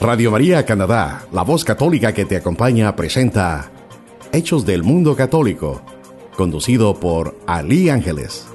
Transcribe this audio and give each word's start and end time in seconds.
Radio 0.00 0.30
María 0.30 0.64
Canadá, 0.64 1.26
la 1.30 1.42
voz 1.42 1.62
católica 1.62 2.14
que 2.14 2.24
te 2.24 2.34
acompaña, 2.34 2.96
presenta 2.96 3.70
Hechos 4.32 4.64
del 4.64 4.82
Mundo 4.82 5.14
Católico, 5.14 5.82
conducido 6.34 6.98
por 6.98 7.36
Ali 7.46 7.90
Ángeles. 7.90 8.46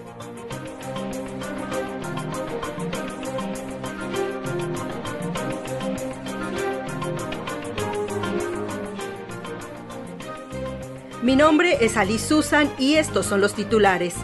Mi 11.22 11.36
nombre 11.36 11.78
es 11.80 11.96
Ali 11.96 12.18
Susan 12.18 12.72
y 12.80 12.96
estos 12.96 13.28
son 13.28 13.40
los 13.40 13.54
titulares. 13.54 14.16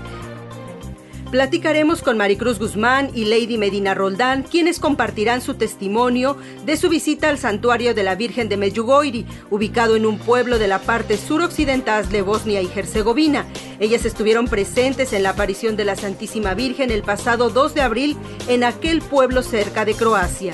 Platicaremos 1.32 2.02
con 2.02 2.18
Maricruz 2.18 2.60
Guzmán 2.60 3.10
y 3.14 3.24
Lady 3.24 3.58
Medina 3.58 3.94
Roldán, 3.94 4.44
quienes 4.44 4.80
compartirán 4.80 5.40
su 5.40 5.54
testimonio 5.54 6.36
de 6.66 6.76
su 6.76 6.90
visita 6.90 7.30
al 7.30 7.38
santuario 7.38 7.94
de 7.94 8.04
la 8.04 8.16
Virgen 8.16 8.50
de 8.50 8.58
Medjugorje, 8.58 9.24
ubicado 9.50 9.96
en 9.96 10.06
un 10.06 10.20
pueblo 10.20 10.60
de 10.60 10.68
la 10.68 10.80
parte 10.80 11.18
suroccidental 11.18 12.10
de 12.10 12.22
Bosnia 12.22 12.62
y 12.62 12.70
Herzegovina. 12.76 13.46
Ellas 13.80 14.04
estuvieron 14.04 14.50
presentes 14.50 15.14
en 15.14 15.24
la 15.24 15.30
aparición 15.30 15.78
de 15.78 15.86
la 15.86 15.96
Santísima 15.96 16.54
Virgen 16.54 16.92
el 16.92 17.02
pasado 17.02 17.50
2 17.50 17.76
de 17.76 17.82
abril 17.82 18.18
en 18.50 18.66
aquel 18.66 19.02
pueblo 19.02 19.42
cerca 19.42 19.86
de 19.86 19.94
Croacia. 19.94 20.54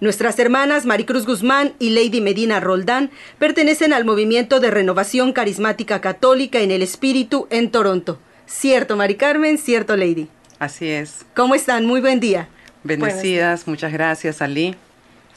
Nuestras 0.00 0.36
hermanas 0.40 0.84
Maricruz 0.84 1.26
Guzmán 1.26 1.74
y 1.78 1.90
Lady 1.90 2.20
Medina 2.20 2.58
Roldán 2.58 3.12
pertenecen 3.38 3.92
al 3.92 4.04
movimiento 4.04 4.58
de 4.58 4.72
renovación 4.72 5.32
carismática 5.32 6.00
católica 6.00 6.58
en 6.58 6.72
el 6.72 6.82
espíritu 6.82 7.46
en 7.50 7.70
Toronto. 7.70 8.18
Cierto, 8.46 8.96
Mari 8.96 9.14
Carmen, 9.14 9.58
cierto, 9.58 9.96
Lady. 9.96 10.26
Así 10.58 10.88
es. 10.88 11.24
¿Cómo 11.36 11.54
están? 11.54 11.86
Muy 11.86 12.00
buen 12.00 12.18
día. 12.18 12.48
Bendecidas, 12.82 13.68
muchas 13.68 13.92
gracias, 13.92 14.42
Ali. 14.42 14.74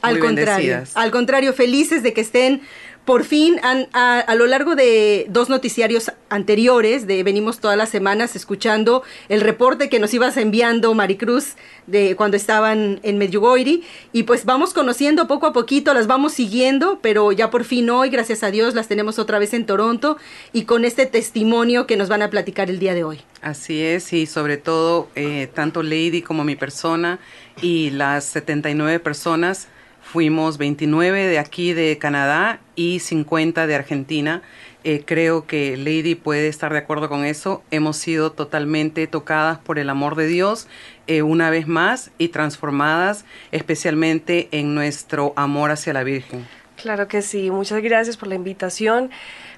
Al 0.02 0.18
contrario, 0.18 0.84
al 0.94 1.10
contrario, 1.10 1.52
felices 1.52 2.02
de 2.02 2.12
que 2.12 2.20
estén 2.20 2.62
por 3.04 3.24
fin, 3.24 3.58
a, 3.62 4.34
lo 4.36 4.46
largo 4.46 4.76
de 4.76 5.26
dos 5.30 5.48
noticiarios 5.48 6.12
anteriores, 6.28 7.06
de 7.06 7.22
venimos 7.24 7.58
todas 7.58 7.76
las 7.76 7.88
semanas 7.88 8.36
escuchando 8.36 9.02
el 9.28 9.40
reporte 9.40 9.88
que 9.88 9.98
nos 9.98 10.12
ibas 10.14 10.36
enviando 10.36 10.94
Maricruz 10.94 11.56
de 11.88 12.14
cuando 12.14 12.36
estaban 12.36 13.00
en 13.02 13.18
Medjugorje 13.18 13.80
y 14.12 14.22
pues 14.24 14.44
vamos 14.44 14.74
conociendo 14.74 15.26
poco 15.26 15.46
a 15.46 15.52
poquito, 15.52 15.92
las 15.92 16.06
vamos 16.06 16.34
siguiendo, 16.34 17.00
pero 17.02 17.32
ya 17.32 17.50
por 17.50 17.64
fin 17.64 17.90
hoy, 17.90 18.10
gracias 18.10 18.44
a 18.44 18.50
Dios, 18.50 18.74
las 18.74 18.86
tenemos 18.86 19.18
otra 19.18 19.38
vez 19.40 19.54
en 19.54 19.66
Toronto 19.66 20.16
y 20.52 20.62
con 20.62 20.84
este 20.84 21.06
testimonio 21.06 21.88
que 21.88 21.96
nos 21.96 22.08
van 22.08 22.22
a 22.22 22.30
platicar 22.30 22.70
el 22.70 22.78
día 22.78 22.94
de 22.94 23.02
hoy. 23.02 23.20
Así 23.40 23.82
es, 23.82 24.12
y 24.12 24.26
sobre 24.26 24.56
todo 24.58 25.08
eh, 25.16 25.48
tanto 25.52 25.82
Lady 25.82 26.22
como 26.22 26.44
mi 26.44 26.54
persona 26.54 27.18
y 27.60 27.90
las 27.90 28.24
79 28.26 29.00
personas 29.00 29.66
Fuimos 30.12 30.58
29 30.58 31.28
de 31.28 31.38
aquí 31.38 31.72
de 31.72 31.96
Canadá 31.96 32.58
y 32.74 32.98
50 32.98 33.68
de 33.68 33.76
Argentina. 33.76 34.42
Eh, 34.82 35.04
creo 35.06 35.46
que 35.46 35.76
Lady 35.76 36.16
puede 36.16 36.48
estar 36.48 36.72
de 36.72 36.80
acuerdo 36.80 37.08
con 37.08 37.24
eso. 37.24 37.62
Hemos 37.70 37.96
sido 37.96 38.32
totalmente 38.32 39.06
tocadas 39.06 39.58
por 39.58 39.78
el 39.78 39.88
amor 39.88 40.16
de 40.16 40.26
Dios 40.26 40.66
eh, 41.06 41.22
una 41.22 41.48
vez 41.48 41.68
más 41.68 42.10
y 42.18 42.26
transformadas 42.26 43.24
especialmente 43.52 44.48
en 44.50 44.74
nuestro 44.74 45.32
amor 45.36 45.70
hacia 45.70 45.92
la 45.92 46.02
Virgen. 46.02 46.44
Claro 46.74 47.06
que 47.06 47.22
sí. 47.22 47.52
Muchas 47.52 47.80
gracias 47.80 48.16
por 48.16 48.26
la 48.26 48.34
invitación, 48.34 49.10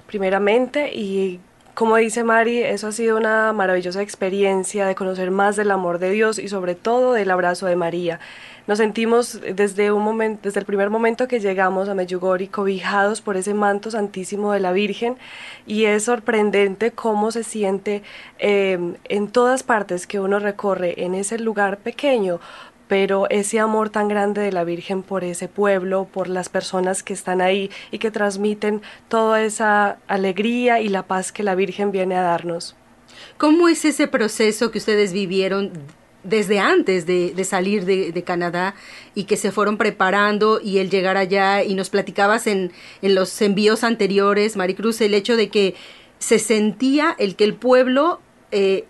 primeramente. 0.05 0.93
Y 0.93 1.39
como 1.73 1.95
dice 1.97 2.23
Mari, 2.23 2.61
eso 2.61 2.87
ha 2.87 2.91
sido 2.91 3.17
una 3.17 3.51
maravillosa 3.51 4.01
experiencia 4.01 4.85
de 4.85 4.93
conocer 4.93 5.31
más 5.31 5.55
del 5.55 5.71
amor 5.71 5.97
de 5.97 6.11
Dios 6.11 6.37
y 6.37 6.47
sobre 6.47 6.75
todo 6.75 7.13
del 7.13 7.31
abrazo 7.31 7.65
de 7.65 7.75
María. 7.75 8.19
Nos 8.65 8.77
sentimos 8.77 9.41
desde, 9.41 9.91
un 9.91 10.39
desde 10.41 10.59
el 10.59 10.65
primer 10.65 10.89
momento 10.89 11.27
que 11.27 11.39
llegamos 11.39 11.89
a 11.89 11.95
Medjugorje 11.95 12.47
cobijados 12.47 13.21
por 13.21 13.35
ese 13.35 13.53
manto 13.53 13.91
santísimo 13.91 14.53
de 14.53 14.61
la 14.61 14.71
Virgen 14.71 15.17
y 15.65 15.85
es 15.85 16.03
sorprendente 16.03 16.91
cómo 16.91 17.31
se 17.31 17.43
siente 17.43 18.03
eh, 18.39 18.95
en 19.09 19.27
todas 19.27 19.63
partes 19.63 20.07
que 20.07 20.21
uno 20.21 20.39
recorre 20.39 21.03
en 21.03 21.13
ese 21.13 21.39
lugar 21.39 21.77
pequeño, 21.79 22.39
pero 22.93 23.25
ese 23.31 23.59
amor 23.59 23.89
tan 23.89 24.07
grande 24.07 24.41
de 24.41 24.51
la 24.51 24.63
Virgen 24.63 25.01
por 25.01 25.23
ese 25.23 25.47
pueblo, 25.47 26.07
por 26.13 26.29
las 26.29 26.47
personas 26.47 27.01
que 27.01 27.13
están 27.13 27.41
ahí 27.41 27.71
y 27.89 27.97
que 27.97 28.11
transmiten 28.11 28.83
toda 29.07 29.41
esa 29.41 29.97
alegría 30.05 30.79
y 30.79 30.89
la 30.89 31.01
paz 31.01 31.31
que 31.31 31.41
la 31.41 31.55
Virgen 31.55 31.91
viene 31.91 32.13
a 32.13 32.21
darnos. 32.21 32.75
¿Cómo 33.39 33.67
es 33.67 33.83
ese 33.83 34.07
proceso 34.07 34.69
que 34.69 34.77
ustedes 34.77 35.11
vivieron 35.11 35.71
desde 36.23 36.59
antes 36.59 37.07
de, 37.07 37.43
salir 37.45 37.83
de, 37.85 38.23
Canadá 38.23 38.75
y 39.15 39.23
que 39.23 39.37
se 39.37 39.51
fueron 39.51 39.77
preparando 39.77 40.61
y 40.63 40.77
el 40.77 40.91
llegar 40.91 41.17
allá 41.17 41.63
y 41.63 41.73
nos 41.73 41.89
platicabas 41.89 42.45
en, 42.45 42.71
los 43.01 43.41
envíos 43.41 43.83
anteriores, 43.83 44.55
Maricruz, 44.55 45.01
el 45.01 45.15
hecho 45.15 45.35
de 45.35 45.49
que 45.49 45.73
se 46.19 46.37
sentía 46.37 47.15
el 47.17 47.35
que 47.35 47.45
el 47.45 47.55
pueblo 47.55 48.21
eh, 48.51 48.85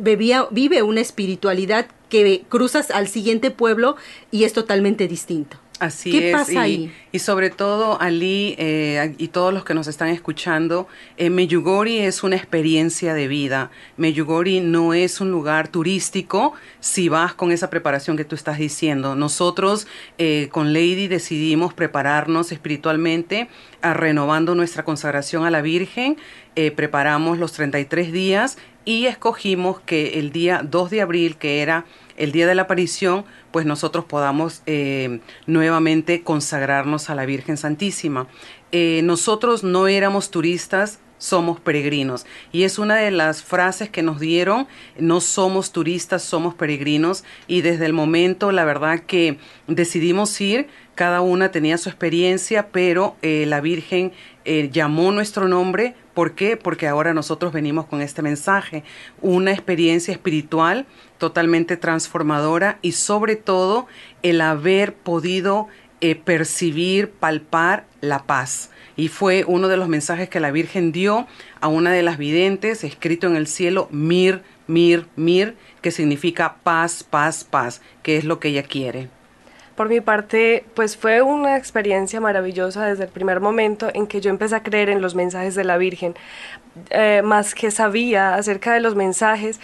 vive 0.00 0.82
una 0.82 1.00
espiritualidad 1.00 1.86
que 2.08 2.44
cruzas 2.48 2.90
al 2.90 3.08
siguiente 3.08 3.50
pueblo 3.50 3.96
y 4.30 4.44
es 4.44 4.52
totalmente 4.52 5.08
distinto. 5.08 5.58
Así 5.78 6.10
¿Qué 6.10 6.32
Pasa 6.32 6.62
ahí? 6.62 6.90
Y 7.12 7.18
sobre 7.18 7.50
todo, 7.50 8.00
Ali 8.00 8.54
eh, 8.58 9.14
y 9.18 9.28
todos 9.28 9.52
los 9.52 9.62
que 9.62 9.74
nos 9.74 9.88
están 9.88 10.08
escuchando, 10.08 10.88
eh, 11.18 11.28
Meyugori 11.28 11.98
es 11.98 12.22
una 12.22 12.36
experiencia 12.36 13.12
de 13.12 13.28
vida. 13.28 13.70
Meyugori 13.98 14.60
no 14.60 14.94
es 14.94 15.20
un 15.20 15.30
lugar 15.30 15.68
turístico 15.68 16.54
si 16.80 17.10
vas 17.10 17.34
con 17.34 17.52
esa 17.52 17.68
preparación 17.68 18.16
que 18.16 18.24
tú 18.24 18.34
estás 18.34 18.58
diciendo. 18.58 19.16
Nosotros 19.16 19.86
eh, 20.16 20.48
con 20.50 20.72
Lady 20.72 21.08
decidimos 21.08 21.74
prepararnos 21.74 22.52
espiritualmente, 22.52 23.48
a, 23.82 23.92
renovando 23.92 24.54
nuestra 24.54 24.82
consagración 24.82 25.44
a 25.44 25.50
la 25.50 25.60
Virgen. 25.60 26.16
Eh, 26.54 26.70
preparamos 26.70 27.38
los 27.38 27.52
33 27.52 28.12
días 28.12 28.56
y 28.86 29.06
escogimos 29.06 29.80
que 29.80 30.18
el 30.18 30.32
día 30.32 30.62
2 30.64 30.90
de 30.90 31.02
abril, 31.02 31.36
que 31.36 31.60
era 31.60 31.84
el 32.16 32.32
día 32.32 32.46
de 32.46 32.54
la 32.54 32.62
aparición, 32.62 33.26
pues 33.50 33.66
nosotros 33.66 34.06
podamos 34.06 34.62
eh, 34.64 35.20
nuevamente 35.46 36.22
consagrarnos 36.22 37.10
a 37.10 37.14
la 37.14 37.26
Virgen 37.26 37.58
Santísima. 37.58 38.28
Eh, 38.72 39.02
nosotros 39.02 39.64
no 39.64 39.88
éramos 39.88 40.30
turistas, 40.30 41.00
somos 41.18 41.60
peregrinos. 41.60 42.26
Y 42.52 42.62
es 42.62 42.78
una 42.78 42.96
de 42.96 43.10
las 43.10 43.42
frases 43.42 43.90
que 43.90 44.02
nos 44.02 44.20
dieron, 44.20 44.68
no 44.98 45.20
somos 45.20 45.72
turistas, 45.72 46.22
somos 46.22 46.54
peregrinos. 46.54 47.24
Y 47.48 47.62
desde 47.62 47.86
el 47.86 47.92
momento, 47.92 48.52
la 48.52 48.64
verdad 48.64 49.00
que 49.00 49.38
decidimos 49.66 50.40
ir, 50.40 50.68
cada 50.96 51.20
una 51.20 51.52
tenía 51.52 51.78
su 51.78 51.88
experiencia, 51.88 52.68
pero 52.72 53.14
eh, 53.22 53.44
la 53.46 53.60
Virgen 53.60 54.12
eh, 54.44 54.70
llamó 54.72 55.12
nuestro 55.12 55.46
nombre. 55.46 55.94
¿Por 56.14 56.34
qué? 56.34 56.56
Porque 56.56 56.88
ahora 56.88 57.14
nosotros 57.14 57.52
venimos 57.52 57.86
con 57.86 58.00
este 58.00 58.22
mensaje, 58.22 58.82
una 59.20 59.52
experiencia 59.52 60.12
espiritual 60.12 60.86
totalmente 61.18 61.76
transformadora 61.76 62.78
y 62.82 62.92
sobre 62.92 63.36
todo 63.36 63.86
el 64.22 64.40
haber 64.40 64.94
podido 64.94 65.68
eh, 66.00 66.16
percibir, 66.16 67.10
palpar 67.10 67.86
la 68.00 68.24
paz 68.24 68.70
y 68.96 69.08
fue 69.08 69.44
uno 69.46 69.68
de 69.68 69.76
los 69.76 69.88
mensajes 69.88 70.28
que 70.30 70.40
la 70.40 70.50
Virgen 70.50 70.90
dio 70.90 71.26
a 71.60 71.68
una 71.68 71.92
de 71.92 72.02
las 72.02 72.16
videntes, 72.16 72.82
escrito 72.82 73.26
en 73.26 73.36
el 73.36 73.46
cielo, 73.46 73.88
Mir, 73.90 74.42
Mir, 74.66 75.06
Mir, 75.16 75.54
que 75.82 75.90
significa 75.90 76.56
paz, 76.62 77.04
paz, 77.04 77.44
paz, 77.44 77.82
que 78.02 78.16
es 78.16 78.24
lo 78.24 78.40
que 78.40 78.48
ella 78.48 78.62
quiere. 78.62 79.10
Por 79.76 79.90
mi 79.90 80.00
parte, 80.00 80.64
pues 80.74 80.96
fue 80.96 81.20
una 81.20 81.58
experiencia 81.58 82.18
maravillosa 82.18 82.86
desde 82.86 83.04
el 83.04 83.10
primer 83.10 83.40
momento 83.40 83.90
en 83.92 84.06
que 84.06 84.22
yo 84.22 84.30
empecé 84.30 84.56
a 84.56 84.62
creer 84.62 84.88
en 84.88 85.02
los 85.02 85.14
mensajes 85.14 85.54
de 85.54 85.64
la 85.64 85.76
Virgen. 85.76 86.14
Eh, 86.88 87.20
más 87.22 87.54
que 87.54 87.70
sabía 87.70 88.36
acerca 88.36 88.72
de 88.72 88.80
los 88.80 88.94
mensajes, 88.94 89.60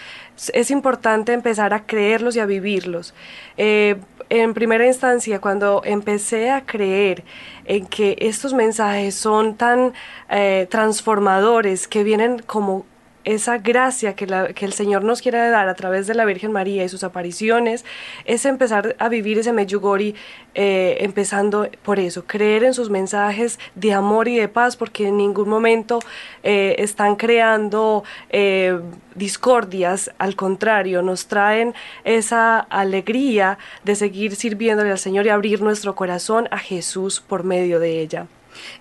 es 0.52 0.70
importante 0.70 1.32
empezar 1.32 1.72
a 1.72 1.86
creerlos 1.86 2.36
y 2.36 2.40
a 2.40 2.46
vivirlos. 2.46 3.14
Eh, 3.56 3.96
en 4.28 4.52
primera 4.52 4.86
instancia, 4.86 5.40
cuando 5.40 5.82
empecé 5.84 6.50
a 6.50 6.66
creer 6.66 7.24
en 7.64 7.86
que 7.86 8.16
estos 8.18 8.52
mensajes 8.52 9.14
son 9.14 9.56
tan 9.56 9.94
eh, 10.30 10.66
transformadores, 10.70 11.88
que 11.88 12.04
vienen 12.04 12.38
como 12.40 12.84
esa 13.24 13.58
gracia 13.58 14.14
que, 14.14 14.24
el 14.24 14.72
Señor 14.72 15.04
nos 15.04 15.22
quiere 15.22 15.38
dar 15.38 15.68
a 15.68 15.74
través 15.74 16.06
de 16.06 16.14
la 16.14 16.24
Virgen 16.24 16.52
María 16.52 16.84
y 16.84 16.88
sus 16.88 17.04
apariciones, 17.04 17.84
es 18.24 18.44
empezar 18.46 18.96
a 18.98 19.08
vivir 19.08 19.38
ese 19.38 19.52
Meyugori 19.52 20.14
eh, 20.54 20.98
empezando 21.00 21.68
por 21.82 21.98
eso, 21.98 22.24
creer 22.26 22.64
en 22.64 22.74
sus 22.74 22.90
mensajes 22.90 23.58
de 23.74 23.92
amor 23.92 24.28
y 24.28 24.36
de 24.36 24.48
paz, 24.48 24.76
porque 24.76 25.08
en 25.08 25.16
ningún 25.16 25.48
momento 25.48 26.00
eh, 26.42 26.76
están 26.78 27.16
creando 27.16 28.04
eh, 28.30 28.78
discordias, 29.14 30.10
al 30.18 30.36
contrario, 30.36 31.02
nos 31.02 31.26
traen 31.26 31.74
esa 32.04 32.60
alegría 32.60 33.58
de 33.84 33.94
seguir 33.94 34.36
sirviéndole 34.36 34.90
al 34.90 34.98
Señor 34.98 35.26
y 35.26 35.30
abrir 35.30 35.62
nuestro 35.62 35.94
corazón 35.94 36.48
a 36.50 36.58
Jesús 36.58 37.20
por 37.20 37.44
medio 37.44 37.80
de 37.80 38.00
ella. 38.00 38.26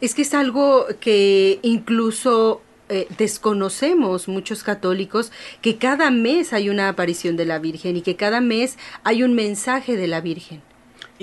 Es 0.02 0.16
que 0.16 0.24
es 0.24 0.34
algo 0.34 0.86
que 1.00 1.60
incluso 1.62 2.62
eh, 2.92 3.08
desconocemos 3.18 4.28
muchos 4.28 4.64
católicos 4.64 5.32
que 5.62 5.78
cada 5.78 6.12
mes 6.12 6.52
hay 6.52 6.70
una 6.70 6.90
aparición 6.90 7.38
de 7.38 7.46
la 7.46 7.58
Virgen 7.58 7.96
y 7.96 8.02
que 8.02 8.18
cada 8.18 8.42
mes 8.42 8.78
hay 9.06 9.24
un 9.24 9.34
mensaje 9.34 9.96
de 9.96 10.08
la 10.08 10.20
Virgen. 10.20 10.62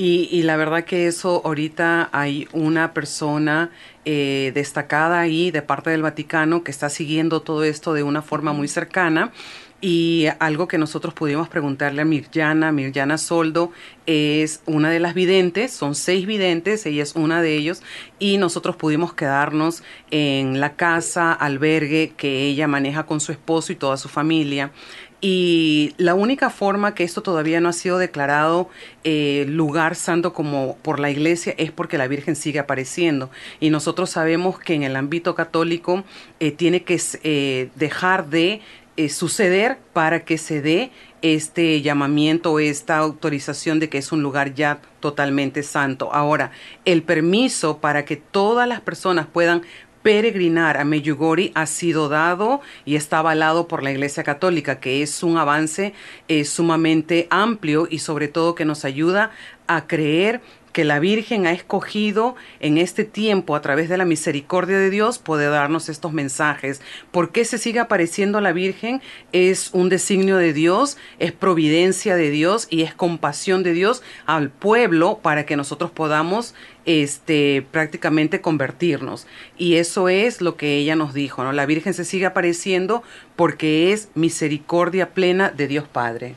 Y, 0.01 0.43
la 0.45 0.57
verdad 0.57 0.85
que 0.85 1.09
eso 1.09 1.43
ahorita 1.45 2.09
hay 2.13 2.47
una 2.53 2.95
persona 2.95 3.73
eh, 4.05 4.53
destacada 4.55 5.19
ahí 5.19 5.51
de 5.51 5.61
parte 5.61 5.91
del 5.91 6.03
Vaticano 6.03 6.63
que 6.63 6.71
está 6.71 6.89
siguiendo 6.89 7.43
todo 7.43 7.65
esto 7.65 7.95
de 7.95 8.05
una 8.05 8.23
forma 8.23 8.53
muy 8.53 8.69
cercana 8.69 9.33
y 9.81 10.27
algo 10.41 10.67
que 10.67 10.77
nosotros 10.77 11.15
pudimos 11.15 11.49
preguntarle 11.49 12.03
a 12.03 12.05
Mirjana, 12.05 12.73
Mirjana 12.73 13.17
Soldo 13.17 13.71
es 14.07 14.61
una 14.67 14.91
de 14.91 14.99
las 14.99 15.15
videntes, 15.15 15.73
son 15.73 15.95
seis 15.95 16.27
videntes, 16.27 16.85
ella 16.87 17.03
es 17.03 17.15
una 17.15 17.43
de 17.43 17.55
ellos, 17.57 17.83
y 18.19 18.39
nosotros 18.39 18.75
pudimos 18.75 19.15
quedarnos 19.15 19.85
en 20.11 20.61
la 20.61 20.75
casa, 20.75 21.33
albergue 21.33 22.13
que 22.17 22.47
ella 22.47 22.67
maneja 22.67 23.07
con 23.07 23.21
su 23.21 23.31
esposo 23.31 23.73
y 23.73 23.77
toda 23.77 23.97
su 23.97 24.09
familia. 24.09 24.73
Y 25.21 25.95
la 25.97 26.15
única 26.15 26.49
forma 26.49 26.95
que 26.95 27.03
esto 27.03 27.23
todavía 27.23 27.61
no 27.61 27.69
ha 27.69 27.73
sido 27.73 27.99
declarado 27.99 28.71
eh, 29.03 29.47
lugar 29.49 29.97
santo 29.97 30.33
como 30.33 30.77
por 30.77 31.01
la 31.01 31.11
iglesia 31.11 31.55
es 31.59 31.73
porque 31.73 31.99
la 31.99 32.07
Virgen 32.07 32.37
sigue 32.37 32.61
apareciendo. 32.61 33.29
Y 33.59 33.71
nosotros 33.71 34.11
sabemos 34.11 34.61
que 34.61 34.75
en 34.75 34.85
el 34.85 34.95
ámbito 34.95 35.35
católico 35.35 36.05
eh, 36.39 36.53
tiene 36.53 36.85
que 36.85 37.01
eh, 37.25 37.69
dejar 37.75 38.29
de 38.29 38.61
eh, 38.99 39.09
suceder 39.11 39.79
para 39.93 40.25
que 40.25 40.39
se 40.39 40.61
dé 40.61 40.91
este 41.23 41.81
llamamiento, 41.83 42.59
esta 42.59 42.99
autorización 42.99 43.79
de 43.79 43.89
que 43.89 43.99
es 43.99 44.11
un 44.11 44.25
lugar 44.25 44.55
ya 44.55 44.81
totalmente 44.99 45.63
santo. 45.63 46.13
Ahora, 46.13 46.51
el 46.85 47.05
permiso 47.05 47.79
para 47.79 48.05
que 48.05 48.17
todas 48.17 48.67
las 48.67 48.81
personas 48.81 49.27
puedan 49.27 49.63
peregrinar 50.03 50.79
a 50.79 50.85
Meyugori 50.85 51.53
ha 51.55 51.67
sido 51.67 52.09
dado 52.09 52.61
y 52.85 52.97
está 52.97 53.21
avalado 53.21 53.69
por 53.69 53.85
la 53.85 53.93
Iglesia 53.93 54.25
Católica, 54.25 54.81
que 54.81 55.01
es 55.03 55.23
un 55.23 55.39
avance 55.39 55.95
eh, 56.27 56.45
sumamente 56.45 57.29
amplio 57.31 57.87
y 57.89 58.01
sobre 58.01 58.27
todo 58.27 58.57
que 58.57 58.65
nos 58.65 58.85
ayuda 58.85 59.31
a 59.69 59.87
creer 59.87 60.41
que 60.79 60.85
la 60.85 61.01
Virgen 61.01 61.49
ha 61.49 61.51
escogido 61.51 62.37
en 62.61 62.79
este 62.79 63.03
tiempo 63.03 63.57
a 63.57 63.61
través 63.61 63.89
de 63.89 63.97
la 63.97 64.05
misericordia 64.05 64.79
de 64.79 64.91
Dios 64.91 65.19
puede 65.19 65.49
darnos 65.49 65.89
estos 65.89 66.13
mensajes. 66.13 66.81
¿Por 67.11 67.33
qué 67.33 67.45
se 67.45 67.59
sigue 67.59 67.81
apareciendo 67.81 68.41
la 68.41 68.53
Virgen? 68.53 69.03
Es 69.33 69.71
un 69.73 69.89
designio 69.89 70.37
de 70.37 70.53
Dios, 70.53 70.97
es 71.19 71.33
providencia 71.33 72.15
de 72.15 72.31
Dios 72.31 72.69
y 72.71 72.83
es 72.83 72.95
compasión 72.95 73.65
de 73.65 73.73
Dios 73.73 74.05
al 74.25 74.51
pueblo 74.51 75.19
para 75.21 75.47
que 75.47 75.57
nosotros 75.57 75.91
podamos 75.91 76.55
este 76.85 77.67
prácticamente 77.73 78.41
convertirnos. 78.41 79.27
Y 79.57 79.79
eso 79.79 80.09
es 80.09 80.41
lo 80.41 80.57
que 80.57 80.77
ella 80.77 80.95
nos 80.95 81.13
dijo, 81.13 81.43
¿no? 81.43 81.53
La 81.53 81.67
Virgen 81.67 81.93
se 81.93 82.05
sigue 82.05 82.27
apareciendo 82.27 83.03
porque 83.35 83.93
es 83.93 84.11
misericordia 84.15 85.11
plena 85.11 85.51
de 85.51 85.67
Dios 85.67 85.89
Padre. 85.89 86.37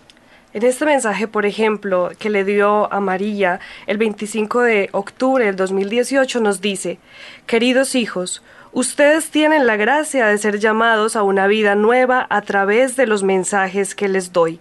En 0.53 0.65
este 0.65 0.83
mensaje, 0.86 1.30
por 1.30 1.45
ejemplo, 1.45 2.12
que 2.19 2.30
le 2.30 2.44
dio 2.44 2.92
a 2.92 3.00
María 3.00 3.62
el 3.88 3.98
25 3.98 4.62
de 4.62 4.89
octubre 4.92 5.45
del 5.45 5.56
2018, 5.56 6.42
nos 6.42 6.59
dice, 6.59 7.00
Queridos 7.45 7.95
hijos, 7.95 8.44
ustedes 8.74 9.30
tienen 9.30 9.65
la 9.65 9.77
gracia 9.77 10.27
de 10.27 10.38
ser 10.38 10.59
llamados 10.59 11.15
a 11.15 11.24
una 11.24 11.48
vida 11.48 11.75
nueva 11.75 12.27
a 12.30 12.42
través 12.42 12.98
de 12.98 13.07
los 13.07 13.24
mensajes 13.24 13.95
que 13.95 14.09
les 14.09 14.33
doy. 14.33 14.59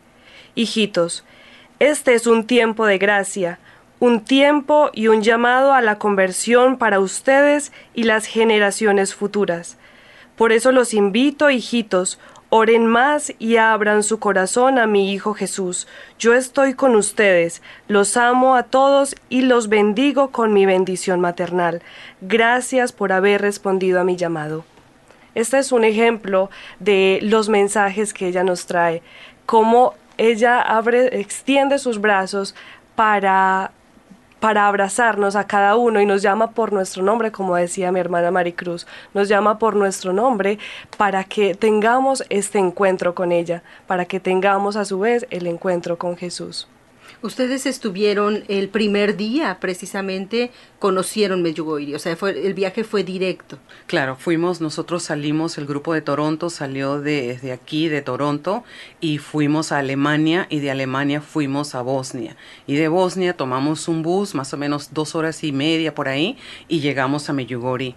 Hijitos, 0.55 1.25
este 1.81 2.15
es 2.15 2.29
un 2.29 2.47
tiempo 2.47 2.87
de 2.87 2.99
gracia, 2.99 3.59
un 3.99 4.21
tiempo 4.21 4.91
y 4.93 5.09
un 5.09 5.23
llamado 5.23 5.73
a 5.73 5.81
la 5.81 5.99
conversión 5.99 6.79
para 6.79 7.01
ustedes 7.01 7.73
y 7.95 8.05
las 8.05 8.27
generaciones 8.27 9.17
futuras. 9.17 9.77
Por 10.37 10.53
eso 10.53 10.71
los 10.71 10.95
invito, 10.95 11.51
hijitos, 11.51 12.21
Oren 12.53 12.85
más 12.85 13.33
y 13.39 13.59
abran 13.59 14.03
su 14.03 14.19
corazón 14.19 14.81
a 14.81 14.89
mi 14.89 15.13
Hijo 15.13 15.35
Jesús. 15.35 15.87
Yo 16.19 16.35
estoy 16.35 16.75
con 16.75 16.97
ustedes, 16.97 17.63
los 17.87 18.17
amo 18.17 18.57
a 18.57 18.65
todos 18.65 19.15
y 19.29 19.43
los 19.43 19.69
bendigo 19.69 20.33
con 20.33 20.53
mi 20.53 20.67
bendición 20.67 21.21
maternal. 21.21 21.81
Gracias 22.21 22.91
por 22.91 23.13
haber 23.13 23.41
respondido 23.41 24.01
a 24.01 24.05
mi 24.05 24.17
llamado. 24.17 24.65
Este 25.37 25.59
es 25.59 25.71
un 25.71 25.85
ejemplo 25.85 26.51
de 26.81 27.21
los 27.23 27.49
mensajes 27.49 28.13
que 28.13 28.27
ella 28.27 28.43
nos 28.43 28.67
trae, 28.67 29.01
cómo 29.47 29.95
ella 30.19 30.61
abre, 30.61 31.21
extiende 31.21 31.79
sus 31.79 32.01
brazos 32.01 32.57
para 32.97 33.71
para 34.41 34.67
abrazarnos 34.67 35.37
a 35.37 35.47
cada 35.47 35.77
uno 35.77 36.01
y 36.01 36.07
nos 36.07 36.23
llama 36.23 36.51
por 36.53 36.73
nuestro 36.73 37.03
nombre, 37.03 37.31
como 37.31 37.55
decía 37.55 37.93
mi 37.93 38.01
hermana 38.01 38.31
Maricruz, 38.31 38.87
nos 39.15 39.29
llama 39.29 39.59
por 39.59 39.77
nuestro 39.77 40.13
nombre 40.13 40.59
para 40.97 41.25
que 41.25 41.55
tengamos 41.55 42.25
este 42.31 42.59
encuentro 42.59 43.15
con 43.15 43.33
ella, 43.33 43.63
para 43.87 44.07
que 44.07 44.19
tengamos 44.19 44.77
a 44.77 44.85
su 44.85 44.99
vez 44.99 45.27
el 45.31 45.47
encuentro 45.47 45.99
con 45.99 46.17
Jesús. 46.17 46.67
Ustedes 47.23 47.67
estuvieron 47.67 48.45
el 48.49 48.71
primer 48.71 49.17
día, 49.17 49.59
precisamente, 49.61 50.51
conocieron 50.79 51.43
Medjugorje, 51.43 51.95
o 51.95 51.99
sea, 51.99 52.17
fue, 52.17 52.47
el 52.47 52.55
viaje 52.55 52.83
fue 52.83 53.05
directo. 53.05 53.59
Claro, 53.87 54.17
fuimos, 54.17 54.63
nosotros 54.63 55.03
salimos, 55.03 55.59
el 55.59 55.67
grupo 55.67 55.93
de 55.93 56.01
Toronto 56.01 56.49
salió 56.49 56.99
desde 56.99 57.53
aquí, 57.53 57.89
de 57.89 58.01
Toronto, 58.01 58.65
y 59.03 59.19
fuimos 59.19 59.71
a 59.71 59.79
Alemania, 59.79 60.47
y 60.49 60.61
de 60.61 60.71
Alemania 60.71 61.21
fuimos 61.21 61.75
a 61.75 61.83
Bosnia. 61.83 62.37
Y 62.67 62.77
de 62.77 62.89
Bosnia 62.89 63.35
tomamos 63.35 63.87
un 63.89 64.03
bus, 64.03 64.35
más 64.35 64.55
o 64.55 64.57
menos 64.57 64.95
dos 64.95 65.15
horas 65.15 65.45
y 65.45 65.53
media 65.53 65.95
por 65.95 66.09
ahí, 66.09 66.39
y 66.69 66.81
llegamos 66.81 67.29
a 67.29 67.35
Medjugorje. 67.35 67.95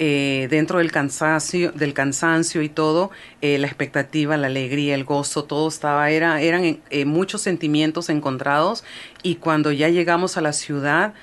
Eh, 0.00 0.48
dentro 0.50 0.78
del 0.78 0.90
cansancio, 0.90 1.70
del 1.70 1.94
cansancio 1.94 2.62
y 2.62 2.68
todo, 2.68 3.12
eh, 3.42 3.58
la 3.58 3.68
expectativa, 3.68 4.36
la 4.36 4.48
alegría, 4.48 4.96
el 4.96 5.04
gozo, 5.04 5.44
todo 5.44 5.68
estaba, 5.68 6.10
era, 6.10 6.40
eran 6.40 6.80
eh, 6.90 7.04
muchos 7.04 7.42
sentimientos 7.42 8.08
encontrados. 8.08 8.84
Y 9.22 9.36
cuando 9.36 9.70
ya 9.70 9.88
llegamos 9.88 10.36
a 10.36 10.40
la 10.40 10.52
ciudad, 10.52 11.14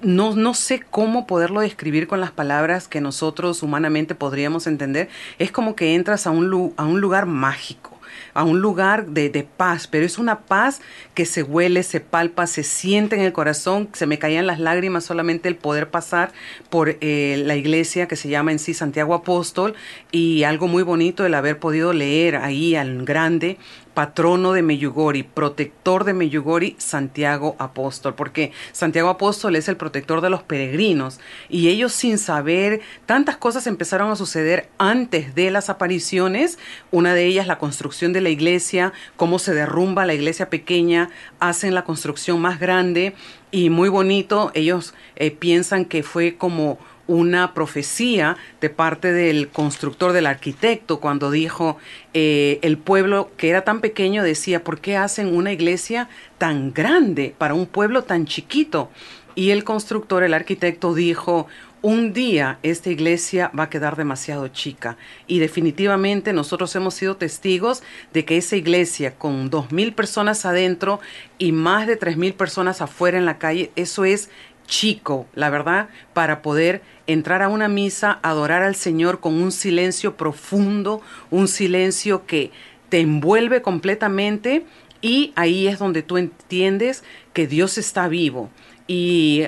no, 0.00 0.34
no 0.34 0.54
sé 0.54 0.80
cómo 0.80 1.26
poderlo 1.26 1.60
describir 1.60 2.06
con 2.06 2.20
las 2.20 2.30
palabras 2.30 2.88
que 2.88 3.02
nosotros 3.02 3.62
humanamente 3.62 4.14
podríamos 4.14 4.66
entender, 4.66 5.10
es 5.38 5.52
como 5.52 5.76
que 5.76 5.94
entras 5.94 6.26
a 6.26 6.30
un, 6.30 6.72
a 6.76 6.84
un 6.84 7.00
lugar 7.00 7.26
mágico 7.26 7.91
a 8.34 8.44
un 8.44 8.60
lugar 8.60 9.06
de, 9.06 9.28
de, 9.28 9.42
paz, 9.42 9.86
pero 9.86 10.06
es 10.06 10.18
una 10.18 10.40
paz 10.40 10.80
que 11.14 11.26
se 11.26 11.42
huele, 11.42 11.82
se 11.82 12.00
palpa, 12.00 12.46
se 12.46 12.62
siente 12.62 13.16
en 13.16 13.22
el 13.22 13.32
corazón, 13.32 13.88
se 13.92 14.06
me 14.06 14.18
caían 14.18 14.46
las 14.46 14.58
lágrimas 14.58 15.04
solamente 15.04 15.48
el 15.48 15.56
poder 15.56 15.90
pasar 15.90 16.32
por 16.70 16.96
eh, 17.00 17.42
la 17.44 17.56
iglesia 17.56 18.08
que 18.08 18.16
se 18.16 18.28
llama 18.28 18.52
en 18.52 18.58
sí 18.58 18.74
Santiago 18.74 19.14
Apóstol 19.14 19.74
y 20.10 20.44
algo 20.44 20.68
muy 20.68 20.82
bonito 20.82 21.26
el 21.26 21.34
haber 21.34 21.58
podido 21.58 21.92
leer 21.92 22.36
ahí 22.36 22.74
al 22.74 23.04
grande 23.04 23.58
patrono 23.94 24.52
de 24.52 24.62
Meyugori, 24.62 25.22
protector 25.22 26.04
de 26.04 26.14
Meyugori, 26.14 26.74
Santiago 26.78 27.56
Apóstol, 27.58 28.14
porque 28.14 28.52
Santiago 28.72 29.08
Apóstol 29.08 29.56
es 29.56 29.68
el 29.68 29.76
protector 29.76 30.20
de 30.20 30.30
los 30.30 30.42
peregrinos 30.42 31.20
y 31.48 31.68
ellos 31.68 31.92
sin 31.92 32.18
saber, 32.18 32.80
tantas 33.06 33.36
cosas 33.36 33.66
empezaron 33.66 34.10
a 34.10 34.16
suceder 34.16 34.68
antes 34.78 35.34
de 35.34 35.50
las 35.50 35.70
apariciones, 35.70 36.58
una 36.90 37.14
de 37.14 37.26
ellas 37.26 37.46
la 37.46 37.58
construcción 37.58 38.12
de 38.12 38.20
la 38.20 38.30
iglesia, 38.30 38.92
cómo 39.16 39.38
se 39.38 39.54
derrumba 39.54 40.06
la 40.06 40.14
iglesia 40.14 40.50
pequeña, 40.50 41.10
hacen 41.38 41.74
la 41.74 41.84
construcción 41.84 42.40
más 42.40 42.58
grande 42.60 43.14
y 43.50 43.68
muy 43.68 43.90
bonito, 43.90 44.50
ellos 44.54 44.94
eh, 45.16 45.30
piensan 45.30 45.84
que 45.84 46.02
fue 46.02 46.36
como 46.36 46.78
una 47.06 47.54
profecía 47.54 48.36
de 48.60 48.70
parte 48.70 49.12
del 49.12 49.48
constructor, 49.48 50.12
del 50.12 50.26
arquitecto, 50.26 51.00
cuando 51.00 51.30
dijo, 51.30 51.78
eh, 52.14 52.58
el 52.62 52.78
pueblo 52.78 53.30
que 53.36 53.50
era 53.50 53.62
tan 53.62 53.80
pequeño 53.80 54.22
decía, 54.22 54.64
¿por 54.64 54.80
qué 54.80 54.96
hacen 54.96 55.34
una 55.34 55.52
iglesia 55.52 56.08
tan 56.38 56.72
grande 56.72 57.34
para 57.38 57.54
un 57.54 57.66
pueblo 57.66 58.04
tan 58.04 58.26
chiquito? 58.26 58.90
Y 59.34 59.50
el 59.50 59.64
constructor, 59.64 60.22
el 60.22 60.34
arquitecto, 60.34 60.94
dijo, 60.94 61.48
un 61.82 62.12
día 62.12 62.58
esta 62.62 62.90
iglesia 62.90 63.50
va 63.58 63.64
a 63.64 63.70
quedar 63.70 63.96
demasiado 63.96 64.46
chica 64.48 64.96
y 65.26 65.40
definitivamente 65.40 66.32
nosotros 66.32 66.74
hemos 66.76 66.94
sido 66.94 67.16
testigos 67.16 67.82
de 68.12 68.24
que 68.24 68.36
esa 68.36 68.54
iglesia 68.54 69.16
con 69.16 69.50
dos 69.50 69.72
mil 69.72 69.92
personas 69.92 70.46
adentro 70.46 71.00
y 71.38 71.50
más 71.50 71.88
de 71.88 71.96
tres 71.96 72.16
mil 72.16 72.34
personas 72.34 72.80
afuera 72.80 73.18
en 73.18 73.26
la 73.26 73.38
calle, 73.38 73.72
eso 73.74 74.04
es 74.04 74.30
chico, 74.72 75.26
la 75.34 75.50
verdad, 75.50 75.90
para 76.14 76.40
poder 76.40 76.80
entrar 77.06 77.42
a 77.42 77.50
una 77.50 77.68
misa, 77.68 78.18
adorar 78.22 78.62
al 78.62 78.74
Señor 78.74 79.20
con 79.20 79.34
un 79.34 79.52
silencio 79.52 80.16
profundo, 80.16 81.02
un 81.30 81.46
silencio 81.46 82.24
que 82.24 82.52
te 82.88 83.00
envuelve 83.00 83.60
completamente 83.60 84.64
y 85.02 85.34
ahí 85.36 85.66
es 85.66 85.78
donde 85.78 86.02
tú 86.02 86.16
entiendes 86.16 87.04
que 87.34 87.46
Dios 87.46 87.76
está 87.76 88.08
vivo. 88.08 88.48
Y 88.86 89.44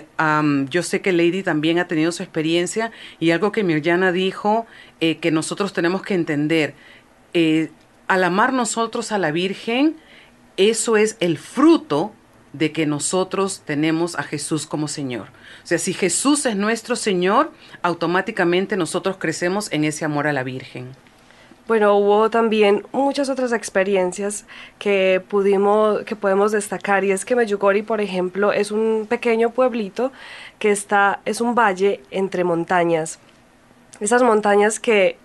yo 0.68 0.82
sé 0.82 1.00
que 1.00 1.12
Lady 1.12 1.42
también 1.42 1.78
ha 1.78 1.88
tenido 1.88 2.12
su 2.12 2.22
experiencia 2.22 2.90
y 3.18 3.30
algo 3.30 3.50
que 3.50 3.64
Mirjana 3.64 4.12
dijo 4.12 4.66
eh, 5.00 5.16
que 5.16 5.30
nosotros 5.30 5.72
tenemos 5.72 6.02
que 6.02 6.12
entender, 6.12 6.74
eh, 7.32 7.70
al 8.08 8.24
amar 8.24 8.52
nosotros 8.52 9.10
a 9.10 9.16
la 9.16 9.32
Virgen, 9.32 9.96
eso 10.58 10.98
es 10.98 11.16
el 11.20 11.38
fruto 11.38 12.12
de 12.54 12.72
que 12.72 12.86
nosotros 12.86 13.62
tenemos 13.66 14.16
a 14.16 14.22
Jesús 14.22 14.66
como 14.66 14.88
Señor. 14.88 15.28
O 15.62 15.66
sea, 15.66 15.78
si 15.78 15.92
Jesús 15.92 16.46
es 16.46 16.56
nuestro 16.56 16.96
Señor, 16.96 17.52
automáticamente 17.82 18.76
nosotros 18.76 19.16
crecemos 19.18 19.70
en 19.72 19.84
ese 19.84 20.04
amor 20.04 20.26
a 20.28 20.32
la 20.32 20.44
Virgen. 20.44 20.92
Bueno, 21.66 21.96
hubo 21.96 22.30
también 22.30 22.86
muchas 22.92 23.28
otras 23.28 23.52
experiencias 23.52 24.44
que 24.78 25.22
pudimos, 25.28 26.02
que 26.04 26.14
podemos 26.14 26.52
destacar, 26.52 27.04
y 27.04 27.10
es 27.10 27.24
que 27.24 27.34
Meyugori, 27.34 27.82
por 27.82 28.00
ejemplo, 28.00 28.52
es 28.52 28.70
un 28.70 29.06
pequeño 29.08 29.50
pueblito 29.50 30.12
que 30.58 30.70
está, 30.70 31.20
es 31.24 31.40
un 31.40 31.54
valle 31.54 32.02
entre 32.10 32.44
montañas. 32.44 33.18
Esas 33.98 34.22
montañas 34.22 34.78
que, 34.78 35.16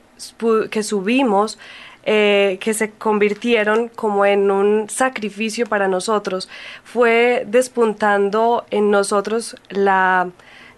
que 0.72 0.84
subimos 0.84 1.60
eh, 2.04 2.58
que 2.62 2.74
se 2.74 2.92
convirtieron 2.92 3.90
como 3.90 4.26
en 4.26 4.52
un 4.52 4.90
sacrificio 4.90 5.68
para 5.68 5.88
nosotros, 5.88 6.50
fue 6.84 7.44
despuntando 7.48 8.66
en 8.72 8.90
nosotros 8.90 9.56
la, 9.70 10.30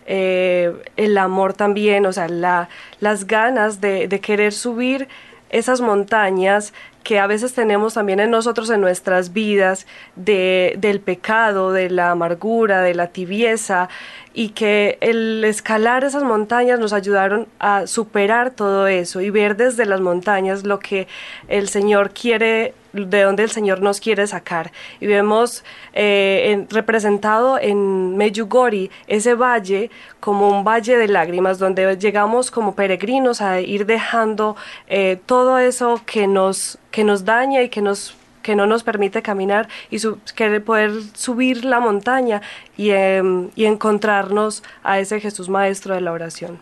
eh, 0.05 0.73
el 0.97 1.17
amor 1.17 1.53
también, 1.53 2.05
o 2.05 2.13
sea, 2.13 2.27
la, 2.27 2.69
las 2.99 3.27
ganas 3.27 3.81
de, 3.81 4.07
de 4.07 4.19
querer 4.19 4.51
subir 4.53 5.07
esas 5.51 5.81
montañas 5.81 6.73
que 7.03 7.19
a 7.19 7.27
veces 7.27 7.53
tenemos 7.53 7.95
también 7.95 8.19
en 8.19 8.29
nosotros 8.29 8.69
en 8.69 8.81
nuestras 8.81 9.33
vidas 9.33 9.87
de, 10.15 10.75
del 10.77 10.99
pecado, 10.99 11.71
de 11.71 11.89
la 11.89 12.11
amargura, 12.11 12.81
de 12.81 12.93
la 12.93 13.07
tibieza, 13.07 13.89
y 14.33 14.49
que 14.49 14.97
el 15.01 15.43
escalar 15.43 16.03
esas 16.03 16.23
montañas 16.23 16.79
nos 16.79 16.93
ayudaron 16.93 17.47
a 17.59 17.87
superar 17.87 18.51
todo 18.51 18.87
eso 18.87 19.21
y 19.21 19.29
ver 19.29 19.57
desde 19.57 19.85
las 19.85 20.01
montañas 20.01 20.63
lo 20.63 20.79
que 20.79 21.07
el 21.47 21.67
Señor 21.69 22.11
quiere 22.11 22.73
de 22.93 23.21
donde 23.21 23.43
el 23.43 23.51
Señor 23.51 23.81
nos 23.81 23.99
quiere 23.99 24.27
sacar. 24.27 24.71
Y 24.99 25.07
vemos 25.07 25.63
eh, 25.93 26.65
representado 26.69 27.57
en 27.59 28.17
Meyugori 28.17 28.91
ese 29.07 29.33
valle 29.33 29.89
como 30.19 30.49
un 30.49 30.63
valle 30.63 30.97
de 30.97 31.07
lágrimas, 31.07 31.57
donde 31.57 31.97
llegamos 31.97 32.51
como 32.51 32.75
peregrinos 32.75 33.41
a 33.41 33.61
ir 33.61 33.85
dejando 33.85 34.55
eh, 34.87 35.19
todo 35.25 35.57
eso 35.59 36.01
que 36.05 36.27
nos, 36.27 36.77
que 36.91 37.03
nos 37.03 37.25
daña 37.25 37.61
y 37.61 37.69
que 37.69 37.81
nos 37.81 38.15
que 38.41 38.55
no 38.55 38.65
nos 38.65 38.83
permite 38.83 39.21
caminar 39.21 39.69
y 39.89 39.97
querer 40.35 40.63
poder 40.63 40.91
subir 41.13 41.65
la 41.65 41.79
montaña 41.79 42.41
y, 42.77 42.91
em, 42.91 43.49
y 43.55 43.65
encontrarnos 43.65 44.63
a 44.83 44.99
ese 44.99 45.19
Jesús 45.19 45.49
Maestro 45.49 45.95
de 45.95 46.01
la 46.01 46.11
oración. 46.11 46.59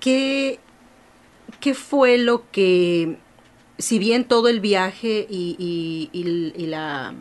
¿Qué, 0.00 0.58
¿Qué 1.60 1.74
fue 1.74 2.18
lo 2.18 2.50
que 2.50 3.16
si 3.78 3.98
bien 3.98 4.24
todo 4.24 4.48
el 4.48 4.60
viaje 4.60 5.26
y, 5.28 6.10
la, 6.68 7.14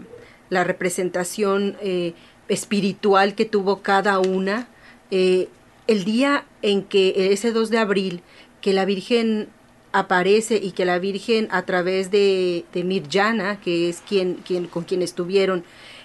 representación 0.50 1.78
eh, 1.82 2.14
espiritual 2.48 3.34
que 3.34 3.46
tuvo 3.46 3.82
cada 3.82 4.20
una, 4.20 4.68
eh, 5.10 5.50
el 5.88 6.04
día 6.04 6.46
en 6.62 6.84
que 6.84 7.34
ese 7.34 7.52
2 7.52 7.70
de 7.70 7.78
abril, 7.80 8.22
que 8.62 8.74
la 8.74 8.86
Virgen 8.86 9.50
aparece 9.94 10.58
y 10.58 10.72
que 10.72 10.86
la 10.86 11.00
Virgen 11.00 11.48
a 11.52 11.62
través 11.62 12.12
de, 12.12 12.66
de 12.74 12.84
Mirjana, 12.84 13.62
que 13.62 13.88
es 13.88 14.02
quien, 14.02 14.36
quien, 14.46 14.68
con 14.68 14.84
quien 14.84 15.02
estuvieron, 15.02 15.64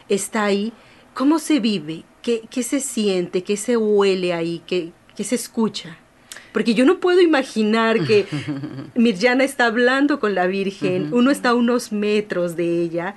está 0.08 0.44
ahí, 0.44 0.72
¿cómo 1.14 1.38
se 1.38 1.58
vive? 1.58 2.04
¿Qué, 2.22 2.42
qué 2.50 2.62
se 2.62 2.80
siente? 2.80 3.42
¿Qué 3.42 3.56
se 3.56 3.76
huele 3.76 4.34
ahí? 4.34 4.62
¿Qué, 4.66 4.92
qué 5.16 5.24
se 5.24 5.34
escucha? 5.34 5.98
Porque 6.52 6.74
yo 6.74 6.84
no 6.84 7.00
puedo 7.00 7.20
imaginar 7.20 8.06
que 8.06 8.26
Mirjana 8.94 9.44
está 9.44 9.66
hablando 9.66 10.20
con 10.20 10.34
la 10.34 10.46
Virgen, 10.46 11.12
uno 11.12 11.30
está 11.30 11.50
a 11.50 11.54
unos 11.54 11.92
metros 11.92 12.56
de 12.56 12.82
ella, 12.82 13.16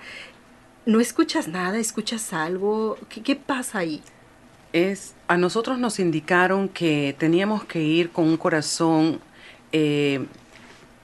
no 0.85 0.99
escuchas 0.99 1.47
nada, 1.47 1.77
escuchas 1.77 2.33
algo, 2.33 2.97
¿qué, 3.09 3.35
pasa 3.35 3.79
ahí? 3.79 4.01
Es, 4.73 5.15
a 5.27 5.37
nosotros 5.37 5.79
nos 5.79 5.99
indicaron 5.99 6.69
que 6.69 7.15
teníamos 7.17 7.65
que 7.65 7.81
ir 7.81 8.09
con 8.09 8.25
un 8.25 8.37
corazón 8.37 9.19
eh, 9.71 10.25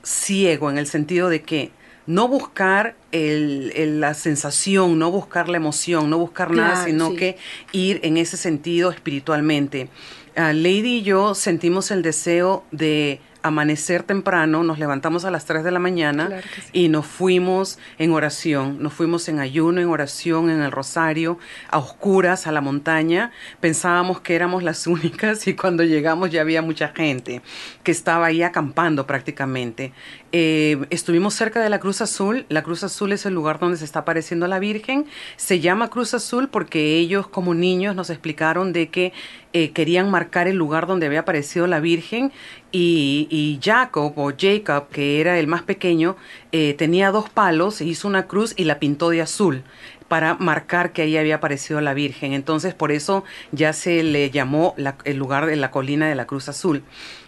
ciego, 0.08 0.70
en 0.70 0.78
el 0.78 0.88
sentido 0.88 1.30
de 1.30 1.42
que 1.42 1.72
no 2.06 2.30
buscar 2.30 2.96
la 3.12 4.14
sensación, 4.14 4.98
no 4.98 5.12
buscar 5.12 5.50
la 5.50 5.58
emoción, 5.58 6.10
no 6.10 6.18
buscar 6.18 6.52
nada, 6.52 6.86
sino 6.86 7.14
que 7.16 7.38
ir 7.74 8.00
en 8.04 8.16
ese 8.16 8.38
sentido 8.38 8.90
espiritualmente. 8.90 9.90
Lady 10.36 11.00
y 11.00 11.02
yo 11.02 11.36
sentimos 11.36 11.92
el 11.92 12.04
deseo 12.04 12.64
de 12.72 13.20
amanecer 13.42 14.04
temprano, 14.04 14.64
nos 14.64 14.80
levantamos 14.80 15.26
a 15.26 15.32
las 15.32 15.46
3 15.46 15.64
de 15.64 15.72
la 15.72 15.80
mañana 15.80 16.42
y 16.74 16.90
nos 16.90 17.06
fuimos 17.06 17.80
en 17.98 18.12
oración, 18.12 18.82
nos 18.82 18.94
fuimos 18.94 19.28
en 19.30 19.40
ayuno, 19.40 19.82
en 19.82 19.90
oración, 19.90 20.50
en 20.50 20.62
el 20.62 20.72
rosario, 20.72 21.38
a 21.70 21.78
oscuras, 21.78 22.48
a 22.48 22.52
la 22.52 22.62
montaña. 22.62 23.32
Pensábamos 23.60 24.22
que 24.22 24.36
éramos 24.36 24.64
las 24.64 24.88
únicas 24.88 25.48
y 25.48 25.56
cuando 25.56 25.84
llegamos 25.84 26.32
ya 26.32 26.42
había 26.42 26.62
mucha 26.62 26.90
gente 26.90 27.42
que 27.84 27.92
estaba 27.92 28.28
ahí 28.28 28.44
acampando 28.44 29.08
prácticamente. 29.08 29.94
Eh, 30.34 30.86
estuvimos 30.90 31.34
cerca 31.34 31.62
de 31.62 31.70
la 31.70 31.80
Cruz 31.80 32.02
Azul. 32.02 32.46
La 32.50 32.64
Cruz 32.64 32.84
Azul 32.84 33.12
es 33.14 33.26
el 33.26 33.34
lugar 33.34 33.60
donde 33.60 33.78
se 33.78 33.86
está 33.86 34.00
apareciendo 34.00 34.48
la 34.48 34.60
Virgen. 34.60 35.06
Se 35.38 35.60
llama 35.60 35.90
Cruz 35.90 36.14
Azul 36.14 36.50
porque 36.50 36.98
ellos 36.98 37.28
como 37.28 37.54
niños 37.54 37.96
nos 37.96 38.10
explicaron 38.10 38.74
de 38.74 38.90
que 38.90 39.14
eh, 39.54 39.72
querían 39.72 40.12
marcar 40.12 40.48
el 40.48 40.58
lugar 40.58 40.86
donde 40.86 41.06
había 41.06 41.22
aparecido 41.22 41.66
la 41.68 41.80
Virgen 41.80 42.32
y, 42.72 43.60
Jacob 43.64 44.14
o 44.18 44.34
Jacob, 44.38 44.90
que 44.90 45.22
era 45.22 45.40
el 45.40 45.48
más 45.48 45.64
pequeño, 45.64 46.18
eh, 46.52 46.76
tenía 46.78 47.12
dos 47.12 47.30
palos, 47.30 47.82
hizo 47.82 48.08
una 48.08 48.28
cruz 48.28 48.54
y 48.58 48.66
la 48.66 48.80
pintó 48.80 49.10
de 49.10 49.22
azul 49.22 49.64
para 50.08 50.36
marcar 50.36 50.94
que 50.94 51.02
ahí 51.04 51.18
había 51.18 51.36
aparecido 51.36 51.82
la 51.82 51.94
Virgen. 51.94 52.34
Entonces 52.34 52.74
por 52.74 52.92
eso 52.92 53.24
ya 53.52 53.74
se 53.74 54.04
le 54.04 54.30
llamó 54.30 54.76
el 55.06 55.18
lugar 55.18 55.46
de 55.46 55.56
la 55.56 55.72
colina 55.72 56.08
de 56.08 56.16
la 56.16 56.28
Cruz 56.28 56.50
Azul. 56.50 56.84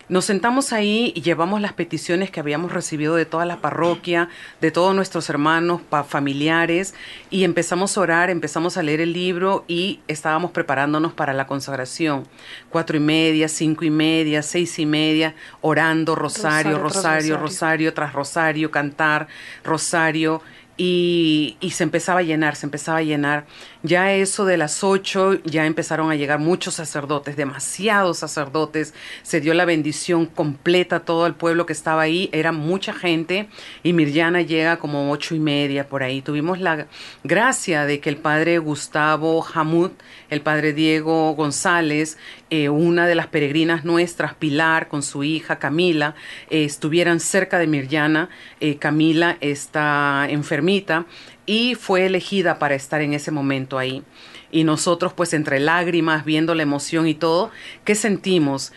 Nos 0.09 0.25
sentamos 0.25 0.73
ahí 0.73 1.13
y 1.15 1.21
llevamos 1.21 1.61
las 1.61 1.73
peticiones 1.73 2.31
que 2.31 2.39
habíamos 2.39 2.73
recibido 2.73 3.15
de 3.15 3.25
toda 3.25 3.45
la 3.45 3.61
parroquia, 3.61 4.29
de 4.59 4.71
todos 4.71 4.95
nuestros 4.95 5.29
hermanos, 5.29 5.81
familiares, 6.07 6.95
y 7.29 7.43
empezamos 7.43 7.95
a 7.95 8.01
orar, 8.01 8.29
empezamos 8.29 8.75
a 8.77 8.83
leer 8.83 9.01
el 9.01 9.13
libro 9.13 9.65
y 9.67 9.99
estábamos 10.07 10.49
preparándonos 10.51 11.13
para 11.13 11.33
la 11.33 11.45
consagración. 11.45 12.27
Cuatro 12.69 12.97
y 12.97 12.99
media, 12.99 13.47
cinco 13.47 13.85
y 13.85 13.91
media, 13.91 14.41
seis 14.41 14.79
y 14.79 14.85
media, 14.87 15.35
orando, 15.61 16.15
rosario, 16.15 16.79
rosario, 16.79 16.83
rosario, 16.83 17.37
rosario, 17.37 17.37
rosario 17.37 17.93
tras 17.93 18.13
rosario, 18.13 18.71
cantar, 18.71 19.27
rosario 19.63 20.41
y, 20.79 21.57
se 21.71 21.83
empezaba 21.83 22.21
a 22.21 22.23
llenar, 22.23 22.55
se 22.55 22.65
empezaba 22.65 22.99
a 22.99 23.03
llenar. 23.03 23.45
Ya 23.81 24.13
eso 24.13 24.43
de 24.43 24.57
las 24.57 24.83
ocho 24.83 25.41
ya 25.45 25.65
empezaron 25.65 26.11
a 26.11 26.15
llegar 26.15 26.37
muchos 26.39 26.73
sacerdotes, 26.73 27.37
demasiados 27.37 28.17
sacerdotes, 28.17 28.93
se 29.23 29.39
dio 29.39 29.53
la 29.53 29.63
bendición 29.63 30.25
completa 30.25 30.97
a 30.97 30.99
todo 30.99 31.25
el 31.25 31.33
pueblo 31.33 31.65
que 31.65 31.71
estaba 31.71 32.01
ahí, 32.01 32.29
era 32.33 32.51
mucha 32.51 32.91
gente 32.91 33.47
y 33.81 33.93
Mirjana 33.93 34.41
llega 34.41 34.79
como 34.79 35.09
ocho 35.11 35.33
y 35.33 35.39
media 35.39 35.87
por 35.87 36.03
ahí. 36.03 36.21
Tuvimos 36.21 36.59
la 36.59 36.87
gracia 37.23 37.85
de 37.85 38.01
que 38.01 38.09
el 38.09 38.17
padre 38.17 38.57
Gustavo 38.57 39.45
Hamud, 39.53 39.91
el 40.29 40.41
padre 40.41 40.73
Diego 40.73 41.33
González, 41.35 42.17
eh, 42.49 42.67
una 42.67 43.07
de 43.07 43.15
las 43.15 43.27
peregrinas 43.27 43.85
nuestras, 43.85 44.33
Pilar, 44.33 44.89
con 44.89 45.03
su 45.03 45.23
hija 45.23 45.57
Camila, 45.57 46.15
eh, 46.49 46.65
estuvieran 46.65 47.21
cerca 47.21 47.59
de 47.59 47.67
Mirjana. 47.67 48.29
Eh, 48.59 48.75
Camila 48.77 49.37
está 49.39 50.27
enfermita 50.29 51.05
y 51.49 51.73
fue 51.73 52.05
elegida 52.05 52.59
para 52.59 52.75
estar 52.75 53.01
en 53.01 53.15
ese 53.15 53.31
momento 53.31 53.79
ahí. 53.79 54.03
Y 54.51 54.65
nosotros, 54.65 55.13
pues 55.13 55.33
entre 55.33 55.59
lágrimas, 55.59 56.23
viendo 56.23 56.53
la 56.53 56.61
emoción 56.61 57.07
y 57.07 57.15
todo, 57.15 57.49
¿qué 57.83 57.95
sentimos? 57.95 58.71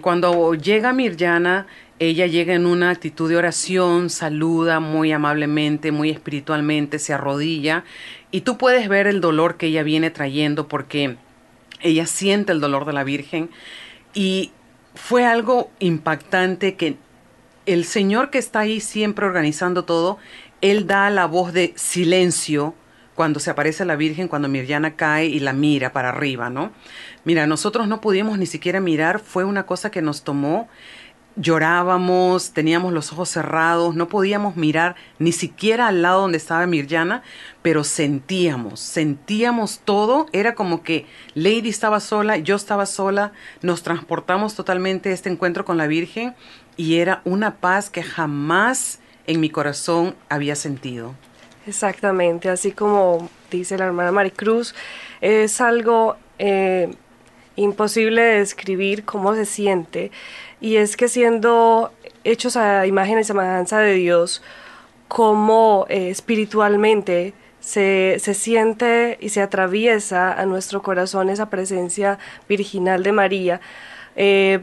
cuando 0.00 0.54
llega 0.54 0.94
Mirjana, 0.94 1.66
ella 1.98 2.26
llega 2.26 2.54
en 2.54 2.64
una 2.64 2.88
actitud 2.88 3.28
de 3.28 3.36
oración, 3.36 4.08
saluda 4.08 4.80
muy 4.80 5.12
amablemente, 5.12 5.92
muy 5.92 6.08
espiritualmente, 6.08 6.98
se 6.98 7.12
arrodilla 7.12 7.84
y 8.30 8.40
tú 8.40 8.56
puedes 8.56 8.88
ver 8.88 9.06
el 9.06 9.20
dolor 9.20 9.58
que 9.58 9.66
ella 9.66 9.82
viene 9.82 10.10
trayendo 10.10 10.68
porque 10.68 11.16
ella 11.82 12.06
siente 12.06 12.52
el 12.52 12.60
dolor 12.60 12.86
de 12.86 12.94
la 12.94 13.04
Virgen 13.04 13.50
y 14.14 14.52
fue 14.94 15.26
algo 15.26 15.70
impactante 15.80 16.76
que 16.76 16.96
el 17.66 17.84
Señor 17.84 18.30
que 18.30 18.38
está 18.38 18.60
ahí 18.60 18.80
siempre 18.80 19.26
organizando 19.26 19.84
todo, 19.84 20.16
Él 20.60 20.86
da 20.86 21.10
la 21.10 21.26
voz 21.26 21.52
de 21.52 21.72
silencio 21.76 22.74
cuando 23.14 23.40
se 23.40 23.50
aparece 23.50 23.84
la 23.84 23.96
Virgen, 23.96 24.28
cuando 24.28 24.48
Mirjana 24.48 24.94
cae 24.94 25.26
y 25.26 25.40
la 25.40 25.52
mira 25.52 25.92
para 25.92 26.10
arriba, 26.10 26.50
¿no? 26.50 26.72
Mira, 27.24 27.46
nosotros 27.46 27.88
no 27.88 28.00
pudimos 28.00 28.38
ni 28.38 28.46
siquiera 28.46 28.80
mirar, 28.80 29.18
fue 29.18 29.44
una 29.44 29.66
cosa 29.66 29.90
que 29.90 30.02
nos 30.02 30.22
tomó 30.22 30.68
llorábamos, 31.40 32.52
teníamos 32.52 32.92
los 32.92 33.12
ojos 33.12 33.28
cerrados, 33.28 33.94
no 33.94 34.08
podíamos 34.08 34.56
mirar 34.56 34.96
ni 35.18 35.32
siquiera 35.32 35.86
al 35.88 36.02
lado 36.02 36.22
donde 36.22 36.38
estaba 36.38 36.66
Mirjana, 36.66 37.22
pero 37.62 37.84
sentíamos, 37.84 38.80
sentíamos 38.80 39.80
todo, 39.84 40.26
era 40.32 40.54
como 40.54 40.82
que 40.82 41.06
Lady 41.34 41.68
estaba 41.68 42.00
sola, 42.00 42.38
yo 42.38 42.56
estaba 42.56 42.86
sola, 42.86 43.32
nos 43.62 43.82
transportamos 43.82 44.54
totalmente 44.54 45.10
a 45.10 45.12
este 45.12 45.30
encuentro 45.30 45.64
con 45.64 45.76
la 45.76 45.86
Virgen 45.86 46.34
y 46.76 46.96
era 46.96 47.22
una 47.24 47.56
paz 47.56 47.88
que 47.88 48.02
jamás 48.02 49.00
en 49.28 49.40
mi 49.40 49.50
corazón 49.50 50.16
había 50.28 50.56
sentido. 50.56 51.14
Exactamente, 51.66 52.48
así 52.48 52.72
como 52.72 53.28
dice 53.50 53.76
la 53.76 53.84
hermana 53.84 54.10
Maricruz, 54.10 54.74
es 55.20 55.60
algo 55.60 56.16
eh, 56.38 56.90
imposible 57.54 58.22
de 58.22 58.38
describir 58.38 59.04
cómo 59.04 59.34
se 59.34 59.44
siente 59.44 60.10
y 60.62 60.76
es 60.76 60.96
que 60.96 61.08
siendo 61.08 61.92
hechos 62.24 62.56
a 62.56 62.86
imagen 62.86 63.18
y 63.18 63.24
semejanza 63.24 63.78
de 63.80 63.92
Dios, 63.94 64.42
como 65.08 65.84
eh, 65.90 66.08
espiritualmente 66.08 67.34
se, 67.60 68.16
se, 68.20 68.32
siente 68.32 69.18
y 69.20 69.28
se 69.28 69.42
atraviesa 69.42 70.32
a 70.32 70.46
nuestro 70.46 70.82
corazón 70.82 71.28
esa 71.28 71.50
presencia 71.50 72.18
virginal 72.48 73.02
de 73.02 73.12
María. 73.12 73.60
Eh, 74.16 74.60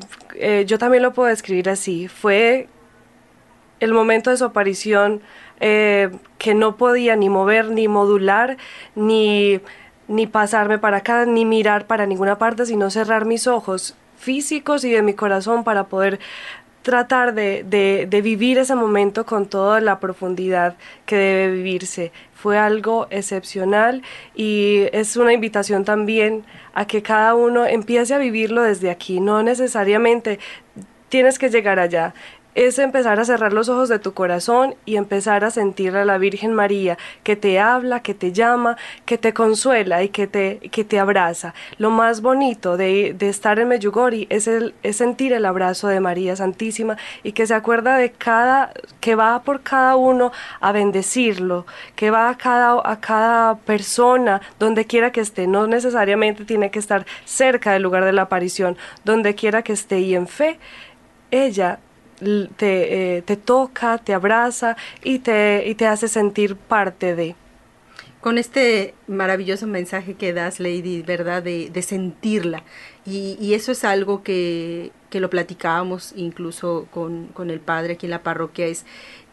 yo 0.66 0.80
también 0.80 1.04
lo 1.04 1.14
puedo 1.14 1.30
describir 1.30 1.70
así. 1.70 2.08
Fue 2.08 2.68
el 3.80 3.94
momento 3.94 4.30
de 4.30 4.38
su 4.38 4.46
aparición 4.46 5.22
que 5.60 6.54
no 6.54 6.76
podía 6.76 7.16
ni 7.16 7.30
mover, 7.30 7.70
ni 7.70 7.88
modular, 7.88 8.58
ni, 8.94 9.62
ni 10.08 10.28
pasarme 10.28 10.78
para 10.80 10.98
acá, 10.98 11.26
ni 11.26 11.46
mirar 11.46 11.88
para 11.88 12.06
ninguna 12.06 12.38
parte, 12.38 12.66
sino 12.66 12.90
cerrar 12.90 13.26
mis 13.26 13.48
ojos 13.48 13.96
físicos 14.18 14.84
y 14.84 14.92
de 14.92 15.02
mi 15.02 15.14
corazón 15.14 15.64
para 15.64 15.86
poder 15.86 16.20
tratar 16.86 17.34
de, 17.34 18.08
vivir 18.22 18.60
ese 18.60 18.76
momento 18.76 19.26
con 19.26 19.48
toda 19.48 19.82
la 19.82 20.00
profundidad 20.00 20.76
que 21.08 21.16
debe 21.16 21.52
vivirse. 21.56 22.12
Fue 22.36 22.60
algo 22.60 23.08
excepcional 23.10 24.04
y 24.36 24.84
es 24.94 25.18
una 25.18 25.34
invitación 25.34 25.84
también 25.84 26.46
a 26.76 26.86
que 26.86 27.02
cada 27.02 27.34
uno 27.34 27.66
empiece 27.66 28.14
a 28.14 28.20
vivirlo 28.20 28.62
desde 28.62 28.92
aquí, 28.92 29.20
no 29.20 29.42
necesariamente 29.42 30.38
tienes 31.10 31.40
que 31.40 31.50
llegar 31.50 31.80
allá 31.80 32.14
es 32.56 32.80
empezar 32.80 33.20
a 33.20 33.26
cerrar 33.26 33.54
los 33.54 33.70
ojos 33.70 33.90
de 33.90 34.00
tu 34.00 34.14
corazón 34.14 34.76
y 34.86 34.96
empezar 34.96 35.44
a 35.44 35.52
sentir 35.52 35.96
a 35.96 36.06
la 36.06 36.18
Virgen 36.18 36.54
María 36.54 36.98
que 37.24 37.36
te 37.36 37.60
habla, 37.60 38.02
que 38.02 38.14
te 38.14 38.32
llama, 38.32 38.78
que 39.06 39.18
te 39.18 39.34
consuela 39.34 40.04
y 40.04 40.10
que 40.10 40.26
te, 40.26 40.60
que 40.72 40.86
te 40.86 41.00
abraza. 41.00 41.54
Lo 41.78 41.92
más 41.92 42.22
bonito 42.22 42.78
de, 42.78 43.16
estar 43.20 43.60
en 43.60 43.68
Meyugori 43.68 44.28
es, 44.30 44.48
el, 44.48 44.74
es 44.84 44.96
sentir 44.96 45.34
el 45.34 45.46
abrazo 45.46 45.88
de 45.90 46.00
María 46.00 46.36
Santísima 46.36 46.98
y 47.24 47.34
que 47.34 47.46
se 47.46 47.54
acuerda 47.54 47.98
de 47.98 48.12
cada, 48.12 48.72
que 49.02 49.16
va 49.16 49.42
por 49.44 49.62
cada 49.62 49.98
uno 49.98 50.32
a 50.62 50.72
bendecirlo, 50.72 51.66
que 51.96 52.10
va 52.12 52.30
a 52.30 52.38
cada, 52.38 52.82
a 52.84 53.00
cada 53.02 53.58
persona, 53.58 54.42
donde 54.60 54.86
quiera 54.86 55.12
que 55.12 55.22
esté, 55.22 55.48
no 55.48 55.68
necesariamente 55.68 56.46
tiene 56.46 56.72
que 56.72 56.80
estar 56.80 57.06
cerca 57.26 57.74
del 57.74 57.84
lugar 57.84 58.06
de 58.06 58.14
la 58.14 58.24
aparición, 58.24 58.78
donde 59.04 59.36
quiera 59.36 59.62
que 59.62 59.74
esté 59.74 60.00
y 60.00 60.16
en 60.16 60.28
fe, 60.28 60.60
ella 61.32 61.80
te, 62.20 63.18
eh, 63.18 63.22
te 63.22 63.38
toca, 63.38 63.98
te 63.98 64.14
abraza 64.14 64.78
y 65.04 65.20
te, 65.20 65.64
y 65.68 65.76
te 65.76 65.88
hace 65.88 66.08
sentir 66.08 66.56
parte 66.56 67.16
de 67.16 67.36
con 68.26 68.40
este 68.40 68.96
maravilloso 69.06 69.68
mensaje 69.68 70.16
que 70.16 70.34
das, 70.34 70.60
Lady, 70.60 71.04
¿verdad? 71.04 71.44
De, 71.44 71.70
de 71.70 71.82
sentirla. 71.84 72.64
Y, 73.06 73.38
y, 73.40 73.54
eso 73.54 73.72
es 73.72 73.84
algo 73.84 74.24
que, 74.24 74.92
que 75.12 75.20
lo 75.20 75.30
platicábamos 75.30 76.12
incluso 76.16 76.88
con, 76.90 77.28
con, 77.28 77.52
el 77.52 77.60
Padre 77.60 77.94
aquí 77.94 78.08
en 78.08 78.10
la 78.10 78.24
parroquia, 78.24 78.66
es 78.66 78.84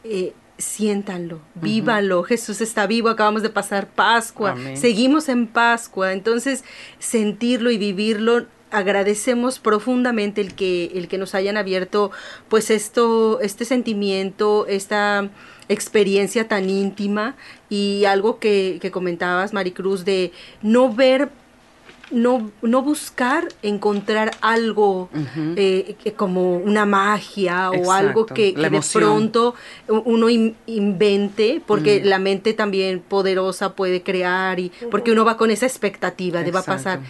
eh, 0.04 0.34
siéntanlo, 0.58 1.40
vívanlo. 1.54 2.22
Jesús 2.22 2.60
está 2.60 2.86
vivo, 2.86 3.08
acabamos 3.08 3.42
de 3.42 3.48
pasar 3.48 3.88
Pascua, 3.88 4.56
seguimos 4.74 5.30
en 5.30 5.46
Pascua. 5.46 6.12
Entonces, 6.12 6.62
sentirlo 6.98 7.70
y 7.70 7.78
vivirlo 7.78 8.44
agradecemos 8.72 9.58
profundamente 9.58 10.40
el 10.40 10.54
que, 10.54 10.86
el 10.94 11.08
que 11.08 11.18
nos 11.18 11.34
hayan 11.34 11.56
abierto 11.56 12.10
pues 12.48 12.70
esto, 12.70 13.40
este 13.40 13.64
sentimiento, 13.64 14.66
esta 14.66 15.30
experiencia 15.68 16.48
tan 16.48 16.68
íntima 16.68 17.36
y 17.68 18.04
algo 18.04 18.38
que, 18.38 18.78
que 18.80 18.90
comentabas, 18.90 19.52
Maricruz, 19.52 20.04
de 20.04 20.32
no 20.62 20.92
ver 20.92 21.30
no, 22.12 22.50
no 22.60 22.82
buscar 22.82 23.48
encontrar 23.62 24.32
algo 24.40 25.08
eh, 25.56 25.96
como 26.16 26.58
una 26.58 26.84
magia 26.84 27.70
o 27.70 27.90
algo 27.90 28.26
que, 28.26 28.52
de 28.52 28.80
pronto 28.92 29.54
uno 29.88 30.28
invente, 30.28 31.62
porque 31.66 32.02
la 32.04 32.18
mente 32.18 32.52
también 32.52 33.00
poderosa 33.00 33.74
puede 33.74 34.02
crear 34.02 34.60
y 34.60 34.70
porque 34.90 35.10
uno 35.10 35.24
va 35.24 35.36
con 35.36 35.50
esa 35.50 35.66
expectativa 35.66 36.42
de 36.42 36.50
va 36.50 36.60
a 36.60 36.64
pasar. 36.64 37.00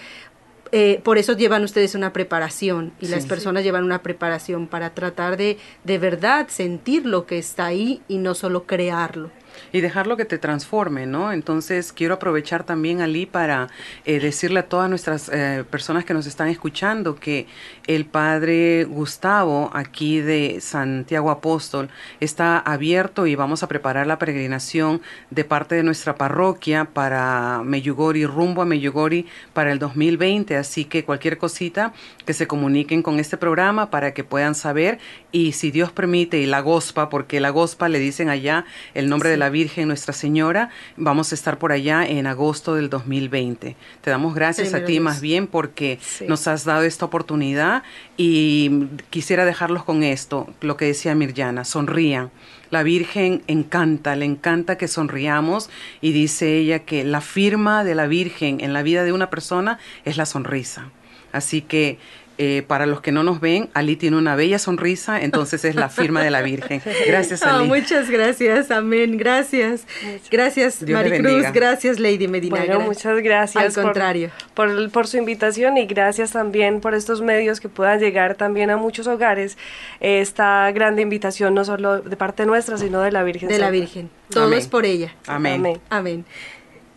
Eh, 0.73 1.01
por 1.05 1.19
eso 1.19 1.35
llevan 1.35 1.65
ustedes 1.65 1.95
una 1.95 2.15
preparación 2.15 2.93
y 2.99 3.09
las 3.09 3.27
personas 3.27 3.63
llevan 3.63 3.85
una 3.85 4.03
preparación 4.03 4.67
para 4.67 4.95
tratar 4.95 5.37
de 5.37 5.59
de 5.85 5.99
verdad 5.99 6.49
sentir 6.49 7.05
lo 7.05 7.27
que 7.27 7.39
está 7.39 7.67
ahí 7.67 8.01
y 8.09 8.17
no 8.17 8.35
solo 8.35 8.65
crearlo 8.65 9.31
y 9.73 9.81
dejarlo 9.81 10.17
que 10.17 10.25
te 10.25 10.39
transforme, 10.39 11.07
¿no? 11.07 11.33
Entonces 11.33 11.93
quiero 11.93 12.15
aprovechar 12.15 12.65
también, 12.65 13.01
Ali, 13.01 13.27
para 13.27 13.69
eh, 14.05 14.21
decirle 14.21 14.61
a 14.61 14.69
todas 14.69 14.89
nuestras 14.89 15.31
eh, 15.33 15.65
personas 15.69 16.05
que 16.05 16.15
nos 16.15 16.27
están 16.27 16.49
escuchando 16.49 17.17
que 17.17 17.47
el 17.87 18.05
Padre 18.05 18.85
Gustavo, 18.85 19.71
aquí 19.73 20.21
de 20.21 20.61
Santiago 20.61 21.31
Apóstol, 21.31 21.89
está 22.21 22.59
abierto 22.59 23.27
y 23.27 23.35
vamos 23.35 23.63
a 23.63 23.69
preparar 23.69 24.07
la 24.07 24.19
peregrinación 24.19 25.01
de 25.31 25.45
parte 25.45 25.75
de 25.75 25.83
nuestra 25.83 26.15
parroquia 26.15 26.85
para 26.85 27.63
Meyugori, 27.65 28.25
rumbo 28.27 28.63
a 28.63 28.65
Meyugori 28.65 29.27
para 29.53 29.73
el 29.73 29.79
2020. 29.79 30.57
Así 30.57 30.85
que 30.85 31.05
cualquier 31.05 31.39
cosita 31.39 31.93
que 32.25 32.35
se 32.35 32.47
comuniquen 32.47 33.03
con 33.03 33.19
este 33.19 33.37
programa 33.37 33.91
para 33.91 34.15
que 34.15 34.25
puedan 34.25 34.55
saber 34.55 34.99
y 35.33 35.53
si 35.53 35.71
Dios 35.71 35.91
permite 35.91 36.39
y 36.39 36.47
la 36.47 36.61
gospa, 36.61 37.09
porque 37.09 37.41
la 37.41 37.51
gospa 37.51 37.89
le 37.89 37.99
dicen 37.99 38.29
allá 38.29 38.65
el 38.95 39.09
nombre 39.09 39.31
de 39.31 39.37
la 39.37 39.51
Virgen 39.51 39.89
Nuestra 39.89 40.13
Señora. 40.13 40.71
Vamos 40.97 41.33
a 41.33 41.35
estar 41.35 41.59
por 41.59 41.73
allá 41.73 42.05
en 42.05 42.27
agosto 42.27 42.75
del 42.75 42.91
2020. 42.91 43.77
Te 44.01 44.11
damos 44.11 44.35
gracias 44.35 44.75
a 44.75 44.85
ti 44.85 45.01
más 45.01 45.21
bien 45.21 45.47
porque 45.47 45.99
nos 46.29 46.47
has 46.47 46.65
dado 46.65 46.83
esta 46.83 47.07
oportunidad 47.07 47.72
y 48.17 48.87
quisiera 49.11 49.45
dejarlos 49.45 49.85
con 49.85 50.03
esto, 50.03 50.49
lo 50.61 50.77
que 50.77 50.87
decía 50.87 51.15
Mirjana, 51.15 51.65
sonrían. 51.65 52.31
La 52.71 52.83
Virgen 52.83 53.43
encanta, 53.47 54.17
le 54.17 54.25
encanta 54.25 54.79
que 54.79 54.89
sonriamos 54.89 55.71
y 56.01 56.13
dice 56.13 56.57
ella 56.57 56.81
que 56.81 57.05
la 57.05 57.21
firma 57.21 57.85
de 57.85 57.95
la 57.95 58.07
Virgen 58.07 58.61
en 58.61 58.73
la 58.73 58.83
vida 58.83 59.05
de 59.05 59.13
una 59.13 59.31
persona 59.31 59.79
es 60.05 60.17
la 60.17 60.27
sonrisa. 60.27 60.91
Así 61.33 61.63
que 61.63 61.99
eh, 62.39 62.63
para 62.67 62.87
los 62.87 63.01
que 63.01 63.13
no 63.13 63.23
nos 63.23 63.41
ven, 63.41 63.69
Ali 63.75 63.97
tiene 63.97 64.17
una 64.17 64.37
bella 64.37 64.59
sonrisa, 64.59 65.21
entonces 65.21 65.65
es 65.65 65.75
la 65.75 65.89
firma 65.89 66.23
de 66.23 66.31
la 66.31 66.43
Virgen. 66.43 66.83
Gracias, 67.07 67.43
Ali. 67.43 67.67
muchas 67.67 68.11
gracias, 68.11 68.71
amén, 68.71 69.17
gracias. 69.17 69.87
Gracias, 70.31 70.83
Maricruz, 70.83 71.53
gracias, 71.53 71.99
Lady 71.99 72.29
Medina. 72.29 72.59
Bueno, 72.59 72.81
muchas 72.81 73.21
gracias. 73.23 73.77
Al 73.77 73.85
contrario. 73.85 74.31
Por, 74.55 74.91
por, 74.91 75.07
su 75.07 75.17
invitación 75.19 75.77
y 75.77 75.87
gracias 75.87 76.33
también 76.33 76.81
por 76.81 76.95
estos 76.95 77.21
medios 77.23 77.61
que 77.61 77.69
puedan 77.69 78.01
llegar 78.01 78.35
también 78.35 78.71
a 78.71 78.77
muchos 78.77 79.07
hogares. 79.07 79.59
Esta 80.01 80.71
grande 80.73 81.03
invitación, 81.03 81.55
no 81.55 81.65
solo 81.65 82.01
de 82.01 82.17
parte 82.17 82.47
nuestra, 82.47 82.79
sino 82.79 83.01
de 83.01 83.13
la 83.13 83.23
Virgen. 83.23 83.49
De 83.49 83.59
la 83.59 83.71
Virgen. 83.71 84.11
Todo 84.31 84.53
es 84.55 84.69
por 84.69 84.85
ella. 84.87 85.15
Amén. 85.27 85.61
Amén. 85.61 85.81
Amén. 85.91 86.25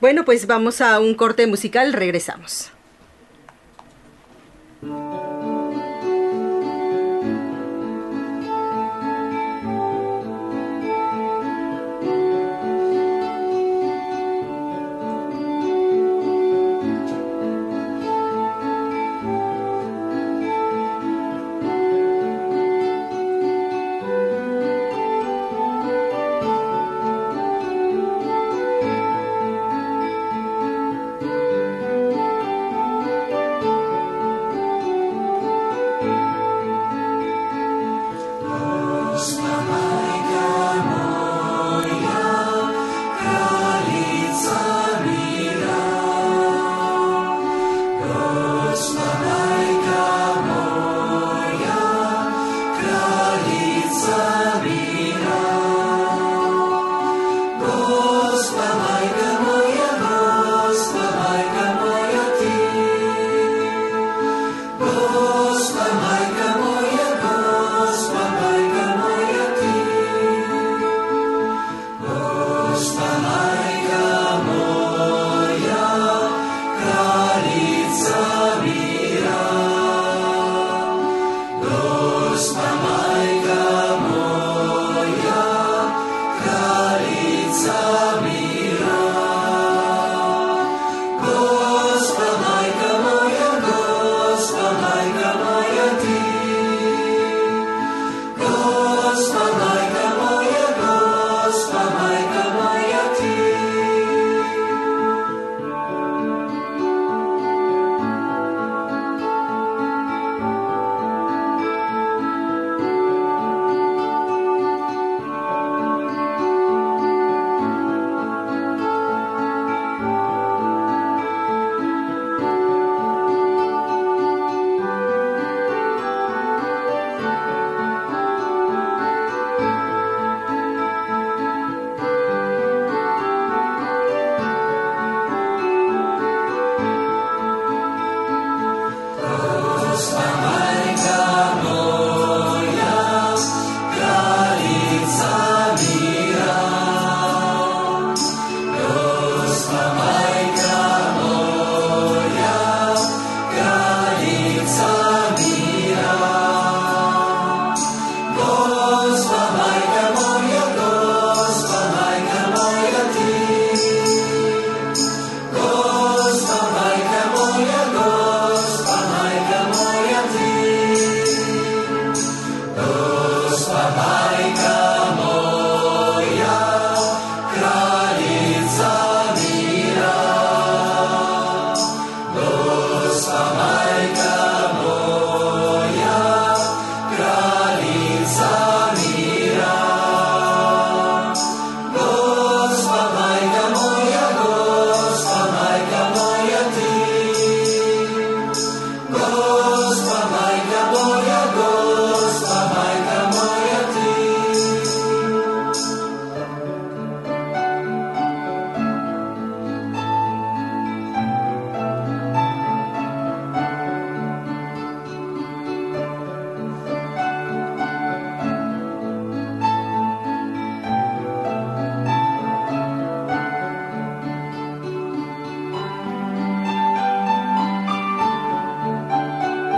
Bueno, 0.02 0.26
pues 0.26 0.46
vamos 0.48 0.82
a 0.82 1.00
un 1.00 1.16
corte 1.16 1.48
musical, 1.48 1.94
regresamos. 1.94 2.72
Thank 4.86 5.30
you. 5.30 5.35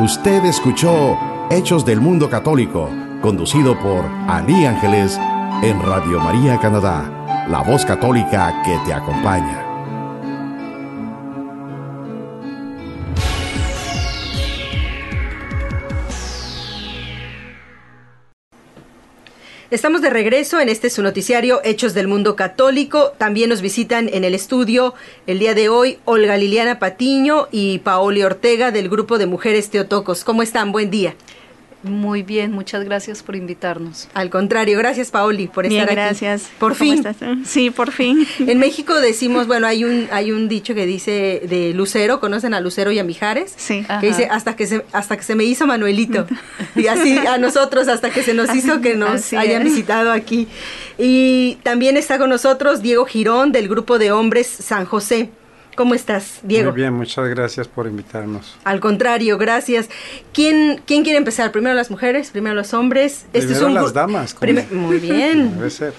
Usted 0.08 0.46
escuchó 0.46 1.20
Hechos 1.50 1.84
del 1.84 2.00
Mundo 2.00 2.30
Católico, 2.30 2.89
conducido 3.22 3.78
por 3.78 4.06
Ali 4.30 4.65
Ángeles 4.65 5.20
en 5.62 5.82
Radio 5.82 6.22
María 6.22 6.58
Canadá, 6.58 7.46
la 7.50 7.62
voz 7.62 7.84
católica 7.84 8.63
que 8.63 8.80
te 8.86 8.93
acompaña. 8.93 9.67
Estamos 19.78 20.02
de 20.02 20.10
regreso 20.10 20.60
en 20.60 20.70
este 20.70 20.90
su 20.90 21.04
noticiario 21.04 21.62
Hechos 21.63 21.94
del 21.94 22.08
Mundo 22.08 22.36
Católico. 22.36 23.13
También 23.20 23.52
nos 23.52 23.62
visitan 23.62 24.10
en 24.12 24.24
el 24.24 24.34
estudio 24.34 24.96
el 25.28 25.38
día 25.38 25.54
de 25.54 25.70
hoy 25.70 26.00
Olga 26.04 26.36
Liliana 26.36 26.80
Patiño 26.80 27.48
y 27.52 27.78
Paoli 27.78 28.24
Ortega 28.24 28.72
del 28.72 28.90
grupo 28.90 29.20
de 29.20 29.28
Mujeres 29.28 29.70
Teotocos. 29.70 30.24
¿Cómo 30.24 30.42
están? 30.42 30.72
Buen 30.72 30.90
día. 30.90 31.13
Muy 31.88 32.23
bien, 32.23 32.52
muchas 32.52 32.84
gracias 32.84 33.23
por 33.23 33.36
invitarnos. 33.36 34.08
Al 34.13 34.30
contrario, 34.30 34.78
gracias 34.78 35.12
Paoli 35.12 35.47
por 35.47 35.65
estar 35.65 35.86
aquí. 35.86 35.95
gracias. 35.95 36.50
Por 36.60 36.76
fin. 36.76 37.04
Sí, 37.45 37.69
por 37.69 37.91
fin. 37.91 38.26
En 38.39 38.60
México 38.60 38.95
decimos, 38.95 39.47
bueno, 39.47 39.67
hay 39.67 39.84
un 39.84 40.08
hay 40.12 40.32
un 40.32 40.47
dicho 40.47 40.73
que 40.73 40.86
dice 40.86 41.41
de 41.47 41.73
Lucero, 41.73 42.19
¿conocen 42.19 42.54
a 42.54 42.62
Lucero 42.62 42.91
y 42.91 43.00
a 43.00 43.04
Mijares? 43.04 43.54
Sí. 43.56 43.86
Que 44.00 44.08
dice 44.08 44.28
hasta 44.32 44.56
que 44.56 44.67
se 44.67 44.86
hasta 44.93 45.17
que 45.17 45.23
se 45.23 45.36
me 45.36 45.43
hizo 45.43 45.67
Manuelito. 45.67 46.26
y 46.76 46.88
así 46.88 47.17
a 47.17 47.38
nosotros 47.38 47.88
hasta 47.88 48.10
que 48.10 48.23
se 48.23 48.34
nos 48.34 48.54
hizo 48.56 48.82
que 48.82 48.95
nos 48.95 49.34
hayan 49.34 49.63
visitado 49.63 50.12
aquí. 50.12 50.47
Y 50.97 51.56
también 51.63 51.97
está 51.97 52.17
con 52.17 52.30
nosotros 52.30 52.82
Diego 52.82 53.06
Girón 53.06 53.52
del 53.52 53.67
grupo 53.67 54.00
de 54.00 54.12
hombres 54.12 54.47
San 54.47 54.86
José. 54.86 55.30
¿Cómo 55.78 55.94
estás, 55.94 56.40
Diego? 56.42 56.72
Muy 56.72 56.82
bien, 56.82 56.94
muchas 56.96 57.30
gracias 57.30 57.68
por 57.68 57.86
invitarnos. 57.86 58.58
Al 58.63 58.80
contrario, 58.80 59.38
gracias. 59.38 59.90
¿Quién, 60.34 60.82
quién 60.88 61.04
quiere 61.04 61.20
empezar? 61.20 61.52
¿Primero 61.52 61.76
las 61.76 61.92
mujeres? 61.92 62.32
¿Primero 62.32 62.56
los 62.56 62.74
hombres? 62.74 63.28
Primero 63.32 63.52
este 63.52 63.54
es 63.54 63.63
un 63.63 63.76
las 63.76 63.94
damas. 63.94 64.36
Muy 64.72 64.98
bien. 64.98 65.56
Debe 65.56 65.70
ser. 65.70 65.94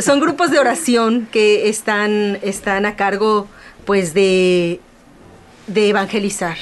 son 0.00 0.18
grupos 0.18 0.50
de 0.50 0.58
oración 0.58 1.28
que 1.30 1.68
están, 1.68 2.40
están 2.42 2.84
a 2.84 2.96
cargo 2.96 3.46
pues 3.84 4.12
de, 4.12 4.80
de 5.68 5.88
evangelizar. 5.88 6.56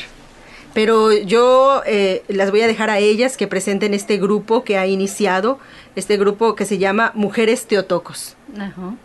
Pero 0.75 1.13
yo 1.13 1.81
eh, 1.87 2.25
las 2.29 2.51
voy 2.51 2.61
a 2.61 2.67
dejar 2.67 2.91
a 2.91 2.99
ellas 2.99 3.39
que 3.39 3.47
presenten 3.47 3.95
este 3.95 4.19
grupo 4.19 4.65
que 4.65 4.77
ha 4.77 4.87
iniciado, 4.87 5.59
este 5.97 6.19
grupo 6.19 6.57
que 6.57 6.67
se 6.67 6.77
llama 6.77 7.11
Mujeres 7.15 7.65
Teotocos. 7.67 8.37
Ajá. 8.59 8.97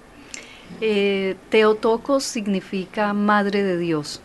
Eh, 0.81 1.35
Teotocos 1.49 2.23
significa 2.23 3.13
Madre 3.13 3.63
de 3.63 3.77
Dios. 3.77 4.21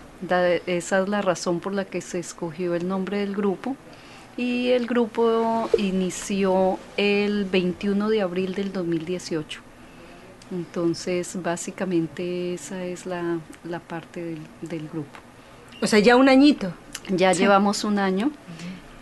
esa 0.67 1.01
es 1.03 1.09
la 1.09 1.23
razón 1.23 1.61
por 1.61 1.75
la 1.75 1.85
que 1.85 2.01
se 2.01 2.19
escogió 2.19 2.75
el 2.75 2.89
nombre 2.89 3.19
del 3.19 3.35
grupo. 3.35 3.77
Y 4.37 4.71
el 4.71 4.87
grupo 4.87 5.71
inició 5.79 6.79
el 6.97 7.45
21 7.45 8.09
de 8.09 8.21
abril 8.21 8.55
del 8.55 8.73
2018. 8.73 9.61
Entonces, 10.51 11.41
básicamente 11.43 12.55
esa 12.55 12.85
es 12.85 13.07
la, 13.07 13.41
parte 13.89 14.37
del, 14.61 14.89
grupo. 14.89 15.19
O 15.81 15.87
sea, 15.87 16.01
ya 16.01 16.17
un 16.17 16.29
añito. 16.29 16.73
Ya 17.09 17.33
llevamos 17.33 17.85
un 17.85 17.99
año. 17.99 18.31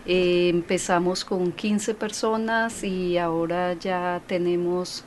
Eh, 0.05 0.49
empezamos 0.49 1.23
con 1.23 1.51
15 1.51 1.93
personas 1.95 2.83
y 2.83 3.17
ahora 3.17 3.73
ya 3.73 4.21
tenemos 4.27 5.03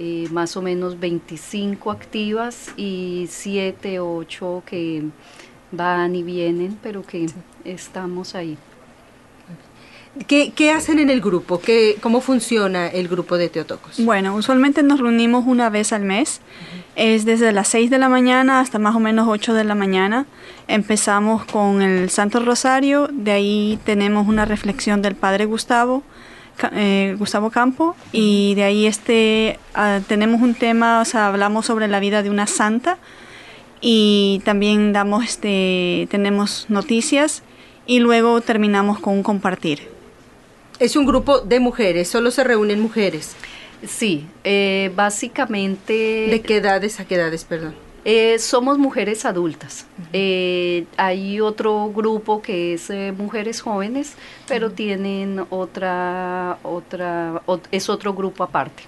eh, 0.00 0.28
más 0.30 0.56
o 0.56 0.62
menos 0.62 1.00
25 1.00 1.90
activas 1.90 2.72
y 2.76 3.26
7 3.28 3.98
o 3.98 4.14
8 4.16 4.62
que 4.64 5.02
van 5.72 6.14
y 6.14 6.22
vienen, 6.22 6.78
pero 6.80 7.02
que 7.02 7.26
estamos 7.64 8.36
ahí. 8.36 8.56
¿Qué, 10.26 10.52
¿Qué, 10.54 10.70
hacen 10.70 11.00
en 11.00 11.10
el 11.10 11.20
grupo? 11.20 11.60
¿Qué, 11.60 11.96
¿Cómo 12.00 12.20
funciona 12.20 12.86
el 12.86 13.08
grupo 13.08 13.36
de 13.38 13.48
Teotocos? 13.48 13.96
Bueno, 13.98 14.34
usualmente 14.34 14.82
nos 14.82 15.00
reunimos 15.00 15.46
una 15.46 15.68
vez 15.68 15.92
al 15.92 16.04
mes. 16.04 16.40
Es 16.96 17.24
desde 17.24 17.52
las 17.52 17.66
6 17.68 17.90
de 17.90 17.98
la 17.98 18.08
mañana 18.08 18.60
hasta 18.60 18.78
más 18.78 18.96
o 18.96 19.00
menos 19.00 19.26
8 19.28 19.54
de 19.54 19.64
la 19.64 19.74
mañana. 19.74 20.26
Empezamos 20.66 21.44
con 21.44 21.82
el 21.82 22.10
Santo 22.10 22.40
Rosario, 22.40 23.08
de 23.12 23.32
ahí 23.32 23.78
tenemos 23.84 24.28
una 24.28 24.44
reflexión 24.44 25.02
del 25.02 25.14
Padre 25.14 25.44
Gustavo, 25.44 26.02
eh, 26.72 27.16
Gustavo 27.18 27.50
Campo 27.50 27.96
y 28.12 28.54
de 28.54 28.64
ahí 28.64 28.86
este 28.86 29.58
ah, 29.74 30.00
tenemos 30.06 30.40
un 30.42 30.54
tema, 30.54 31.00
o 31.00 31.04
sea, 31.04 31.28
hablamos 31.28 31.66
sobre 31.66 31.88
la 31.88 32.00
vida 32.00 32.22
de 32.22 32.30
una 32.30 32.46
santa 32.46 32.98
y 33.80 34.42
también 34.44 34.92
damos 34.92 35.24
este 35.24 36.08
tenemos 36.10 36.66
noticias 36.68 37.42
y 37.86 38.00
luego 38.00 38.40
terminamos 38.40 38.98
con 38.98 39.14
un 39.14 39.22
compartir. 39.22 39.88
Es 40.78 40.94
un 40.94 41.06
grupo 41.06 41.40
de 41.40 41.58
mujeres, 41.58 42.08
solo 42.08 42.30
se 42.30 42.44
reúnen 42.44 42.80
mujeres. 42.80 43.34
Sí, 43.86 44.26
eh, 44.44 44.92
básicamente. 44.94 46.26
¿De 46.30 46.40
qué 46.42 46.56
edades 46.56 47.00
a 47.00 47.04
qué 47.04 47.14
edades, 47.14 47.44
perdón? 47.44 47.74
Eh, 48.04 48.38
somos 48.38 48.78
mujeres 48.78 49.24
adultas. 49.24 49.86
Eh, 50.12 50.86
hay 50.96 51.40
otro 51.40 51.90
grupo 51.94 52.40
que 52.40 52.74
es 52.74 52.90
eh, 52.90 53.12
mujeres 53.16 53.60
jóvenes, 53.60 54.14
pero 54.46 54.70
tienen 54.70 55.44
otra, 55.50 56.58
otra, 56.62 57.42
es 57.70 57.88
otro 57.88 58.14
grupo 58.14 58.44
aparte. 58.44 58.84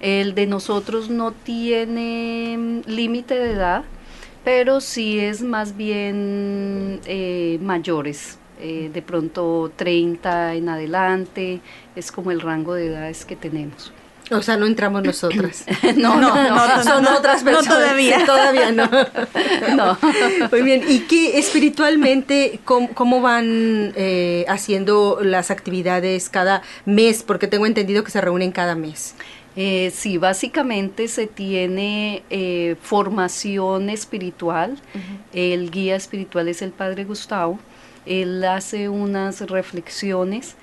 El 0.00 0.34
de 0.34 0.46
nosotros 0.46 1.10
no 1.10 1.32
tiene 1.32 2.56
mm, 2.58 2.90
límite 2.90 3.38
de 3.38 3.52
edad, 3.52 3.84
pero 4.42 4.80
sí 4.80 5.18
es 5.18 5.42
más 5.42 5.76
bien 5.76 7.00
mayores. 7.60 8.38
de 8.58 9.02
pronto 9.02 9.70
30 9.76 10.54
en 10.54 10.68
adelante, 10.70 11.60
es 11.94 12.10
como 12.10 12.30
el 12.30 12.40
rango 12.40 12.74
de 12.74 12.86
edades 12.86 13.26
que 13.26 13.36
tenemos. 13.36 13.92
O 14.30 14.42
sea, 14.42 14.56
no 14.56 14.66
entramos 14.66 15.02
nosotras. 15.04 15.64
no, 15.96 16.20
no, 16.20 16.34
no, 16.34 16.82
son 16.82 17.06
otras 17.06 17.44
personas. 17.44 17.68
No 17.68 17.74
todavía. 17.74 18.26
Todavía 18.26 18.72
no. 18.72 18.90
no. 19.76 19.98
Muy 20.50 20.62
bien. 20.62 20.82
¿Y 20.88 21.00
qué 21.00 21.38
espiritualmente, 21.38 22.58
cómo, 22.64 23.20
van 23.20 23.92
eh, 23.94 24.44
haciendo 24.48 25.20
las 25.22 25.50
actividades 25.50 26.28
cada 26.28 26.62
mes? 26.84 27.22
Porque 27.22 27.46
tengo 27.46 27.66
entendido 27.66 28.02
que 28.02 28.10
se 28.10 28.20
reúnen 28.20 28.50
cada 28.50 28.74
mes. 28.74 29.14
Eh, 29.54 29.90
sí, 29.94 30.18
básicamente 30.18 31.08
se 31.08 31.26
tiene 31.26 32.22
eh, 32.28 32.76
formación 32.82 33.88
espiritual. 33.90 34.76
El 35.32 35.70
guía 35.70 35.96
espiritual 35.96 36.48
es 36.48 36.62
el 36.62 36.72
Padre 36.72 37.04
Gustavo. 37.04 37.58
Él 38.04 38.44
hace 38.44 38.88
unas 38.88 39.40
reflexiones 39.40 40.56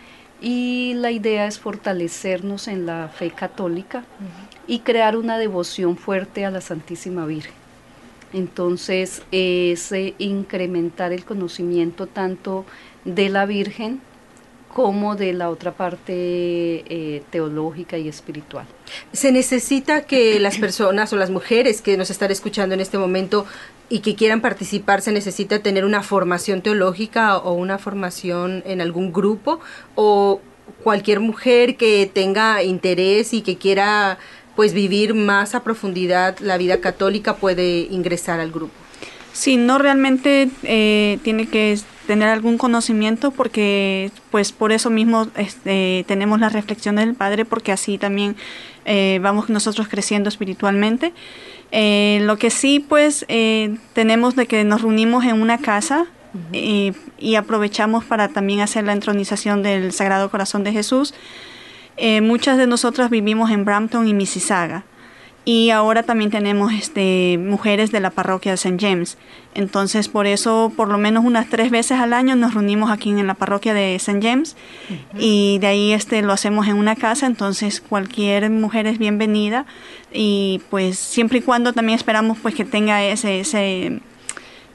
y 0.44 0.94
la 0.96 1.10
idea 1.10 1.48
es 1.48 1.58
fortalecernos 1.58 2.68
en 2.68 2.86
la 2.86 3.08
fe 3.08 3.32
católica 3.32 4.04
y 4.68 4.80
crear 4.80 5.16
una 5.16 5.38
devoción 5.38 5.96
fuerte 5.96 6.46
a 6.46 6.52
la 6.52 6.60
Santísima 6.60 7.26
Virgen. 7.26 7.54
Entonces 8.34 9.24
es 9.32 9.92
eh, 9.94 10.16
incrementar 10.18 11.14
el 11.14 11.24
conocimiento 11.24 12.08
tanto 12.08 12.66
de 13.06 13.30
la 13.30 13.46
Virgen 13.46 14.02
como 14.74 15.16
de 15.16 15.34
la 15.34 15.50
otra 15.50 15.72
parte 15.72 16.14
eh, 16.14 17.22
teológica 17.30 17.98
y 17.98 18.10
espiritual. 18.10 18.66
Se 19.12 19.32
necesita 19.32 20.02
que 20.02 20.40
las 20.40 20.58
personas 20.58 21.14
o 21.14 21.16
las 21.16 21.30
mujeres 21.30 21.82
que 21.82 21.96
nos 21.96 22.10
están 22.10 22.32
escuchando 22.32 22.74
en 22.74 22.82
este 22.82 22.98
momento 22.98 23.46
y 23.94 24.00
que 24.00 24.16
quieran 24.16 24.42
participar, 24.42 25.02
se 25.02 25.12
necesita 25.12 25.60
tener 25.60 25.86
una 25.86 26.02
formación 26.02 26.64
teológica 26.64 27.38
o 27.38 27.54
una 27.54 27.78
formación 27.78 28.64
en 28.66 28.82
algún 28.82 29.14
grupo 29.14 29.60
o 29.94 30.42
cualquier 30.84 31.20
mujer 31.20 31.78
que 31.78 32.10
tenga 32.12 32.64
interés 32.64 33.36
y 33.36 33.42
que 33.42 33.58
quiera 33.58 34.18
pues 34.56 34.74
vivir 34.74 35.14
más 35.14 35.54
a 35.54 35.64
profundidad 35.64 36.40
la 36.40 36.58
vida 36.58 36.82
católica 36.82 37.36
puede 37.36 37.82
ingresar 37.92 38.40
al 38.40 38.52
grupo. 38.52 38.74
Sí, 39.32 39.58
no 39.58 39.78
realmente 39.78 40.50
eh, 40.64 41.20
tiene 41.22 41.46
que 41.46 41.78
tener 42.08 42.30
algún 42.30 42.58
conocimiento 42.58 43.30
porque 43.30 44.10
pues 44.32 44.52
por 44.52 44.72
eso 44.72 44.90
mismo 44.90 45.28
este, 45.38 46.04
tenemos 46.08 46.40
la 46.40 46.50
reflexión 46.50 46.96
del 46.96 47.14
Padre 47.14 47.46
porque 47.46 47.72
así 47.72 48.00
también 48.00 48.36
eh, 48.86 49.20
vamos 49.22 49.50
nosotros 49.50 49.88
creciendo 49.88 50.30
espiritualmente. 50.30 51.14
Eh, 51.76 52.20
lo 52.22 52.38
que 52.38 52.52
sí 52.52 52.80
pues 52.80 53.26
tenemos 53.94 54.36
de 54.36 54.46
que 54.46 54.64
nos 54.64 54.84
reunimos 54.84 55.26
en 55.26 55.42
una 55.42 55.58
casa 55.58 56.06
y 56.52 57.36
aprovechamos 57.36 58.04
para 58.06 58.28
también 58.28 58.62
hacer 58.62 58.84
la 58.84 58.94
entronización 58.94 59.64
del 59.64 59.92
Sagrado 59.92 60.30
Corazón 60.30 60.64
de 60.64 60.72
Jesús. 60.72 61.16
muchas 62.22 62.58
de 62.58 62.68
nosotras 62.68 63.10
vivimos 63.10 63.50
en 63.50 63.66
Brampton 63.66 64.08
y 64.08 64.14
Mississauga 64.14 64.86
y 65.46 65.72
ahora 65.72 66.04
también 66.04 66.32
tenemos 66.32 66.72
este, 66.72 67.38
mujeres 67.38 67.92
de 67.92 68.00
la 68.00 68.12
parroquia 68.12 68.54
de 68.54 68.56
St. 68.56 68.78
James. 68.80 69.18
Entonces, 69.56 70.08
por 70.08 70.26
eso, 70.26 70.72
por 70.76 70.88
lo 70.88 70.98
menos 70.98 71.26
unas 71.26 71.50
tres 71.50 71.70
veces 71.70 72.00
al 72.00 72.14
año 72.14 72.36
nos 72.36 72.54
reunimos 72.54 72.90
aquí 72.90 73.10
en 73.10 73.28
la 73.28 73.34
parroquia 73.34 73.74
de 73.74 73.96
St. 73.96 74.20
James 74.22 74.56
y 75.20 75.60
de 75.60 75.68
ahí 75.68 75.92
este, 75.92 76.22
lo 76.22 76.32
hacemos 76.32 76.68
en 76.68 76.78
una 76.78 76.96
casa. 76.96 77.26
Entonces, 77.26 77.82
cualquier 77.82 78.50
mujer 78.50 78.88
es 78.88 78.98
bienvenida 78.98 79.66
y 80.14 80.62
pues 80.70 80.98
siempre 80.98 81.40
y 81.40 81.42
cuando 81.42 81.74
también 81.74 81.98
esperamos 81.98 82.38
pues 82.42 82.56
que 82.56 82.64
tenga 82.64 83.04
ese, 83.04 83.42
ese 83.42 84.00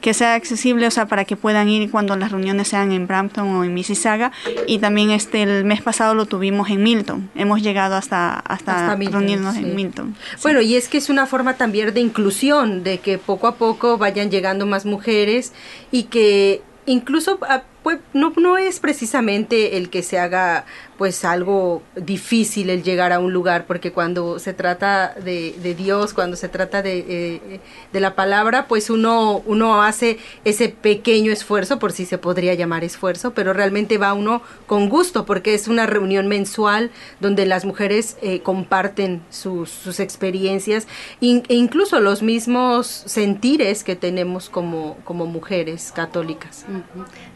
que 0.01 0.13
sea 0.13 0.35
accesible, 0.35 0.87
o 0.87 0.91
sea, 0.91 1.07
para 1.07 1.25
que 1.25 1.35
puedan 1.35 1.67
ir 1.69 1.89
cuando 1.91 2.15
las 2.15 2.31
reuniones 2.31 2.69
sean 2.69 2.91
en 2.91 3.07
Brampton 3.07 3.47
o 3.55 3.63
en 3.63 3.73
Mississauga. 3.73 4.31
Y 4.67 4.79
también 4.79 5.11
este 5.11 5.43
el 5.43 5.65
mes 5.65 5.81
pasado 5.81 6.15
lo 6.15 6.25
tuvimos 6.25 6.69
en 6.69 6.83
Milton. 6.83 7.29
Hemos 7.35 7.61
llegado 7.61 7.95
hasta, 7.95 8.39
hasta, 8.39 8.95
reunirnos 8.95 9.57
en 9.57 9.75
Milton. 9.75 10.15
Bueno, 10.41 10.61
y 10.61 10.75
es 10.75 10.87
que 10.87 10.97
es 10.97 11.09
una 11.09 11.25
forma 11.25 11.55
también 11.55 11.93
de 11.93 11.99
inclusión, 11.99 12.83
de 12.83 12.99
que 12.99 13.17
poco 13.17 13.47
a 13.47 13.55
poco 13.55 13.97
vayan 13.97 14.31
llegando 14.31 14.65
más 14.65 14.85
mujeres 14.85 15.53
y 15.91 16.03
que 16.03 16.61
incluso 16.85 17.39
ah, 17.47 17.63
pues, 17.83 17.99
no, 18.13 18.33
no 18.37 18.57
es 18.57 18.79
precisamente 18.79 19.77
el 19.77 19.89
que 19.89 20.03
se 20.03 20.19
haga 20.19 20.65
pues 20.99 21.23
algo 21.23 21.81
difícil 21.95 22.69
el 22.69 22.83
llegar 22.83 23.13
a 23.13 23.19
un 23.19 23.31
lugar, 23.31 23.65
porque 23.65 23.93
cuando 23.93 24.37
se 24.37 24.53
trata 24.53 25.15
de, 25.15 25.55
de 25.63 25.73
Dios, 25.73 26.13
cuando 26.13 26.35
se 26.35 26.49
trata 26.49 26.81
de, 26.81 27.05
eh, 27.07 27.59
de, 27.93 27.99
la 28.01 28.15
palabra, 28.15 28.67
pues 28.67 28.89
uno, 28.89 29.41
uno 29.45 29.81
hace 29.81 30.19
ese 30.43 30.67
pequeño 30.67 31.31
esfuerzo, 31.31 31.79
por 31.79 31.93
si 31.93 32.05
se 32.05 32.17
podría 32.17 32.53
llamar 32.53 32.83
esfuerzo, 32.83 33.33
pero 33.33 33.53
realmente 33.53 33.97
va 33.97 34.13
uno 34.13 34.41
con 34.67 34.89
gusto, 34.89 35.25
porque 35.25 35.53
es 35.53 35.69
una 35.69 35.85
reunión 35.85 36.27
mensual 36.27 36.91
donde 37.21 37.45
las 37.45 37.63
mujeres 37.63 38.17
eh, 38.21 38.41
comparten 38.41 39.21
sus, 39.29 39.69
sus 39.69 40.01
experiencias 40.01 40.85
e 41.21 41.41
incluso 41.47 42.01
los 42.01 42.21
mismos 42.21 42.87
sentires 42.87 43.85
que 43.85 43.95
tenemos 43.95 44.49
como, 44.49 44.97
como 45.05 45.25
mujeres 45.27 45.93
católicas. 45.95 46.65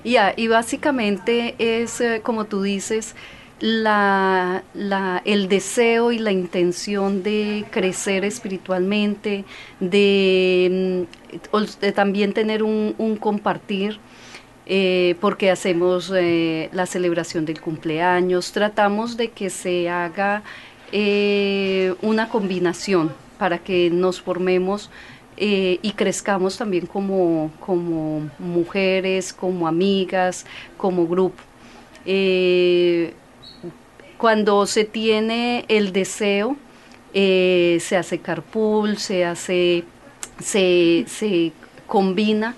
Ya, 0.04 0.34
y 0.36 0.48
básicamente 0.48 1.56
es, 1.60 2.02
eh, 2.02 2.22
como 2.24 2.46
tú 2.46 2.62
dices, 2.62 3.16
la, 3.62 4.63
la, 4.74 5.22
el 5.24 5.48
deseo 5.48 6.12
y 6.12 6.20
la 6.20 6.34
intención 6.34 7.24
de 7.24 7.63
crecer 7.72 8.26
espiritualmente, 8.26 9.46
de, 9.80 11.06
mm, 11.52 11.92
también 11.96 12.34
tener 12.34 12.63
un, 12.63 13.18
compartir, 13.20 14.00
eh, 14.66 15.16
porque 15.22 15.50
hacemos 15.52 16.12
eh, 16.13 16.70
la 16.74 16.86
celebración 16.86 17.46
del 17.46 17.62
cumpleaños, 17.62 18.52
tratamos 18.52 19.16
de 19.18 19.32
que 19.32 19.50
se 19.50 19.89
haga 19.89 20.44
una 22.02 22.30
combinación 22.30 23.12
para 23.39 23.58
que 23.58 23.89
nos 23.89 24.22
formemos 24.22 24.92
y 25.38 25.91
crezcamos 25.96 26.58
también 26.58 26.86
como, 26.86 27.52
como 27.60 28.30
mujeres, 28.39 29.34
como 29.34 29.67
amigas, 29.67 30.46
como 30.78 31.08
grupo 31.08 31.41
cuando 34.24 34.65
se 34.67 34.86
tiene 34.86 35.65
el 35.67 35.91
deseo, 35.91 36.56
eh, 37.13 37.78
se 37.82 37.98
hace 37.98 38.19
carpool, 38.19 38.98
se 38.98 39.26
hace, 39.26 39.84
se, 40.39 41.52
combina. 41.88 42.56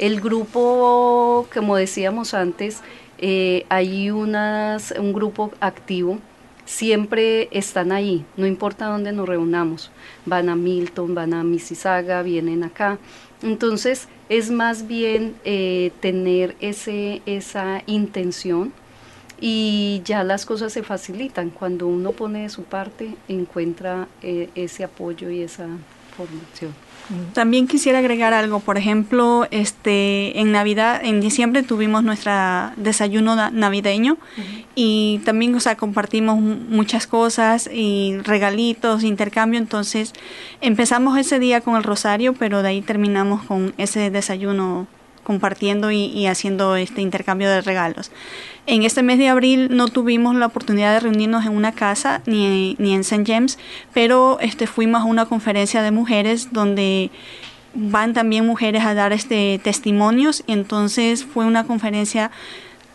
El 0.00 0.20
grupo, 0.20 1.46
como 1.54 1.76
decíamos 1.76 2.34
antes, 2.34 2.80
eh, 3.18 3.64
hay 3.68 4.10
unas, 4.10 4.92
un 4.98 5.12
grupo 5.12 5.52
activo, 5.60 6.18
siempre 6.64 7.48
están 7.50 7.92
ahí, 7.92 8.24
no 8.36 8.46
importa 8.46 8.86
dónde 8.86 9.12
nos 9.12 9.28
reunamos. 9.28 9.90
Van 10.26 10.48
a 10.48 10.56
Milton, 10.56 11.14
van 11.14 11.34
a 11.34 11.44
Mississauga, 11.44 12.22
vienen 12.22 12.64
acá. 12.64 12.98
Entonces 13.42 14.08
es 14.28 14.50
más 14.50 14.86
bien 14.86 15.34
eh, 15.44 15.92
tener 16.00 16.56
ese, 16.60 17.22
esa 17.26 17.82
intención 17.86 18.72
y 19.40 20.00
ya 20.04 20.24
las 20.24 20.46
cosas 20.46 20.72
se 20.72 20.82
facilitan. 20.82 21.50
Cuando 21.50 21.86
uno 21.86 22.12
pone 22.12 22.42
de 22.42 22.48
su 22.48 22.64
parte, 22.64 23.14
encuentra 23.28 24.08
eh, 24.22 24.48
ese 24.54 24.84
apoyo 24.84 25.28
y 25.30 25.42
esa 25.42 25.66
formación. 26.16 26.72
También 27.34 27.66
quisiera 27.66 27.98
agregar 27.98 28.32
algo, 28.32 28.60
por 28.60 28.78
ejemplo, 28.78 29.46
este 29.50 30.38
en 30.40 30.52
Navidad, 30.52 31.00
en 31.04 31.20
diciembre 31.20 31.62
tuvimos 31.62 32.02
nuestra 32.02 32.72
desayuno 32.76 33.50
navideño 33.50 34.16
y 34.74 35.20
también, 35.24 35.54
o 35.54 35.60
sea, 35.60 35.76
compartimos 35.76 36.40
muchas 36.40 37.06
cosas 37.06 37.68
y 37.72 38.18
regalitos, 38.22 39.04
intercambio, 39.04 39.60
entonces 39.60 40.14
empezamos 40.60 41.18
ese 41.18 41.38
día 41.38 41.60
con 41.60 41.76
el 41.76 41.82
rosario, 41.82 42.32
pero 42.32 42.62
de 42.62 42.68
ahí 42.68 42.80
terminamos 42.80 43.42
con 43.42 43.74
ese 43.76 44.10
desayuno 44.10 44.86
compartiendo 45.24 45.90
y, 45.90 46.26
haciendo 46.26 46.76
este 46.76 47.00
intercambio 47.00 47.48
de 47.48 47.60
regalos. 47.62 48.12
En 48.66 48.82
este 48.82 49.02
mes 49.02 49.18
de 49.18 49.28
abril 49.28 49.68
no 49.70 49.88
tuvimos 49.88 50.34
la 50.34 50.46
oportunidad 50.46 50.94
de 50.94 51.00
reunirnos 51.00 51.44
en 51.44 51.52
una 51.52 51.72
casa 51.72 52.22
ni, 52.24 52.76
ni 52.78 52.94
en 52.94 53.00
St. 53.00 53.24
James, 53.26 53.58
pero 53.92 54.38
este, 54.40 54.66
fuimos 54.66 55.02
a 55.02 55.04
una 55.04 55.26
conferencia 55.26 55.82
de 55.82 55.90
mujeres 55.90 56.48
donde 56.50 57.10
van 57.74 58.14
también 58.14 58.46
mujeres 58.46 58.84
a 58.84 58.94
dar 58.94 59.12
este 59.12 59.60
testimonios 59.62 60.44
y 60.46 60.52
entonces 60.52 61.24
fue 61.24 61.44
una 61.44 61.64
conferencia 61.64 62.30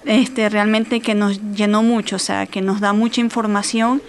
este 0.05 0.49
realmente 0.49 1.01
que 1.01 1.13
nos 1.13 1.39
llenó 1.53 1.83
mucho, 1.83 2.15
o 2.15 2.19
sea, 2.19 2.45
que 2.45 2.61
nos 2.61 2.79
da 2.79 2.93
mucha 2.93 3.21
información 3.21 4.01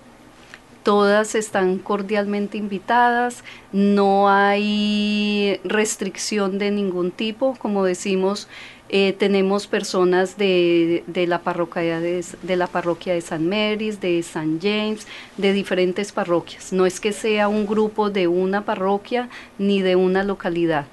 Todas 0.83 1.35
están 1.35 1.79
cordialmente 1.79 2.57
invitadas, 2.59 3.44
no 3.72 4.31
hay 4.31 5.59
restricción 5.64 6.59
de 6.59 6.70
ningún 6.70 7.11
tipo, 7.11 7.57
como 7.59 7.85
decimos, 7.85 8.49
eh, 8.88 9.14
tenemos 9.18 9.66
personas 9.66 10.38
de, 10.38 11.03
la 11.27 11.40
parroquia 11.40 11.99
de, 11.99 12.25
de, 12.42 12.57
la 12.57 12.68
parroquia 12.68 13.14
de 13.14 13.20
San 13.20 13.49
Mary's, 13.49 14.01
de 14.01 14.22
San 14.22 14.61
James, 14.61 15.09
de 15.37 15.53
diferentes 15.53 16.12
parroquias. 16.12 16.72
No 16.72 16.87
es 16.87 17.01
que 17.01 17.12
sea 17.12 17.49
un 17.49 17.66
grupo 17.66 18.11
de 18.11 18.29
una 18.29 18.64
parroquia 18.64 19.29
ni 19.59 19.83
de 19.83 19.96
una 19.96 20.22
localidad. 20.22 20.87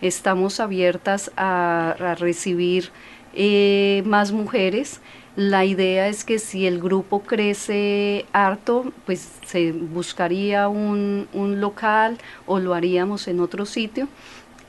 Estamos 0.00 0.58
abiertas 0.58 1.30
a 1.36 2.16
recibir 2.18 2.90
eh, 3.36 4.02
más 4.06 4.32
mujeres. 4.32 5.00
La 5.36 5.64
idea 5.66 6.08
es 6.08 6.24
que 6.24 6.38
si 6.38 6.66
el 6.66 6.80
grupo 6.80 7.20
crece 7.20 8.24
harto, 8.32 8.92
pues 9.04 9.30
se 9.44 9.72
buscaría 9.72 10.68
un, 10.68 11.28
local 11.60 12.18
o 12.46 12.58
lo 12.58 12.74
haríamos 12.74 13.28
en 13.28 13.40
otro 13.40 13.66
sitio. 13.66 14.08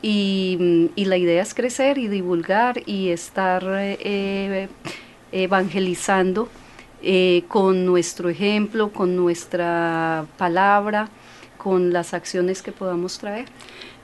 Y, 0.01 0.91
la 0.95 1.17
idea 1.17 1.41
es 1.41 1.53
crecer 1.53 1.97
y 1.97 2.08
divulgar 2.08 2.84
y 2.86 3.10
estar 3.10 3.63
eh, 3.65 4.67
evangelizando 5.32 6.49
eh, 7.03 7.43
con 7.47 7.86
nuestro 7.86 8.27
ejemplo, 8.27 8.91
con 8.91 9.15
nuestra 9.15 10.25
palabra, 10.38 11.10
con 11.58 11.93
las 11.93 12.13
acciones 12.13 12.62
que 12.63 12.71
podamos 12.71 13.19
traer. 13.19 13.45